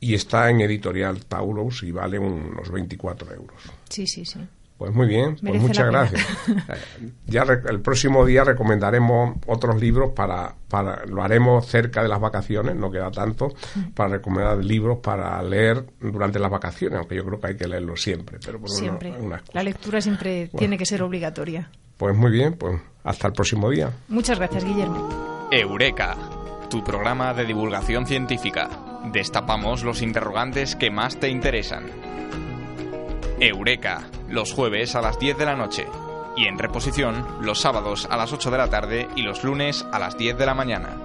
y 0.00 0.14
está 0.14 0.48
en 0.48 0.60
editorial 0.60 1.26
Taurus 1.26 1.82
y 1.82 1.90
vale 1.90 2.18
unos 2.18 2.70
24 2.70 3.34
euros. 3.34 3.62
Sí, 3.90 4.06
sí, 4.06 4.24
sí. 4.24 4.38
Pues 4.78 4.94
muy 4.94 5.08
bien, 5.08 5.36
pues 5.42 5.60
muchas 5.60 5.86
gracias. 5.86 6.24
Eh, 6.48 7.10
ya 7.26 7.42
el 7.42 7.80
próximo 7.80 8.24
día 8.24 8.44
recomendaremos 8.44 9.36
otros 9.46 9.80
libros 9.80 10.12
para, 10.14 10.54
para, 10.68 11.04
lo 11.06 11.22
haremos 11.22 11.66
cerca 11.66 12.02
de 12.02 12.08
las 12.08 12.20
vacaciones, 12.20 12.76
no 12.76 12.90
queda 12.90 13.10
tanto, 13.10 13.52
para 13.94 14.10
recomendar 14.10 14.64
libros 14.64 14.98
para 15.02 15.42
leer 15.42 15.84
durante 16.00 16.38
las 16.38 16.50
vacaciones, 16.50 16.98
aunque 16.98 17.16
yo 17.16 17.24
creo 17.24 17.40
que 17.40 17.46
hay 17.48 17.56
que 17.56 17.66
leerlos 17.66 18.00
siempre. 18.00 18.38
Pero 18.44 18.60
siempre. 18.66 19.14
la 19.52 19.62
lectura 19.62 20.00
siempre 20.00 20.48
tiene 20.56 20.78
que 20.78 20.86
ser 20.86 21.02
obligatoria. 21.02 21.70
Pues 21.96 22.16
muy 22.16 22.30
bien, 22.30 22.54
pues 22.54 22.80
hasta 23.02 23.26
el 23.26 23.32
próximo 23.32 23.70
día. 23.70 23.90
Muchas 24.08 24.38
gracias, 24.38 24.64
Guillermo. 24.64 25.48
Eureka, 25.50 26.16
tu 26.70 26.84
programa 26.84 27.34
de 27.34 27.44
divulgación 27.44 28.06
científica. 28.06 28.68
Destapamos 29.12 29.82
los 29.82 30.02
interrogantes 30.02 30.76
que 30.76 30.90
más 30.90 31.18
te 31.18 31.28
interesan. 31.28 31.86
Eureka, 33.40 34.02
los 34.28 34.52
jueves 34.52 34.96
a 34.96 35.00
las 35.00 35.18
10 35.18 35.38
de 35.38 35.44
la 35.44 35.54
noche. 35.54 35.86
Y 36.36 36.46
en 36.46 36.58
reposición, 36.58 37.24
los 37.40 37.60
sábados 37.60 38.08
a 38.10 38.16
las 38.16 38.32
8 38.32 38.50
de 38.50 38.58
la 38.58 38.68
tarde 38.68 39.08
y 39.14 39.22
los 39.22 39.44
lunes 39.44 39.86
a 39.92 39.98
las 40.00 40.18
10 40.18 40.36
de 40.38 40.46
la 40.46 40.54
mañana. 40.54 40.96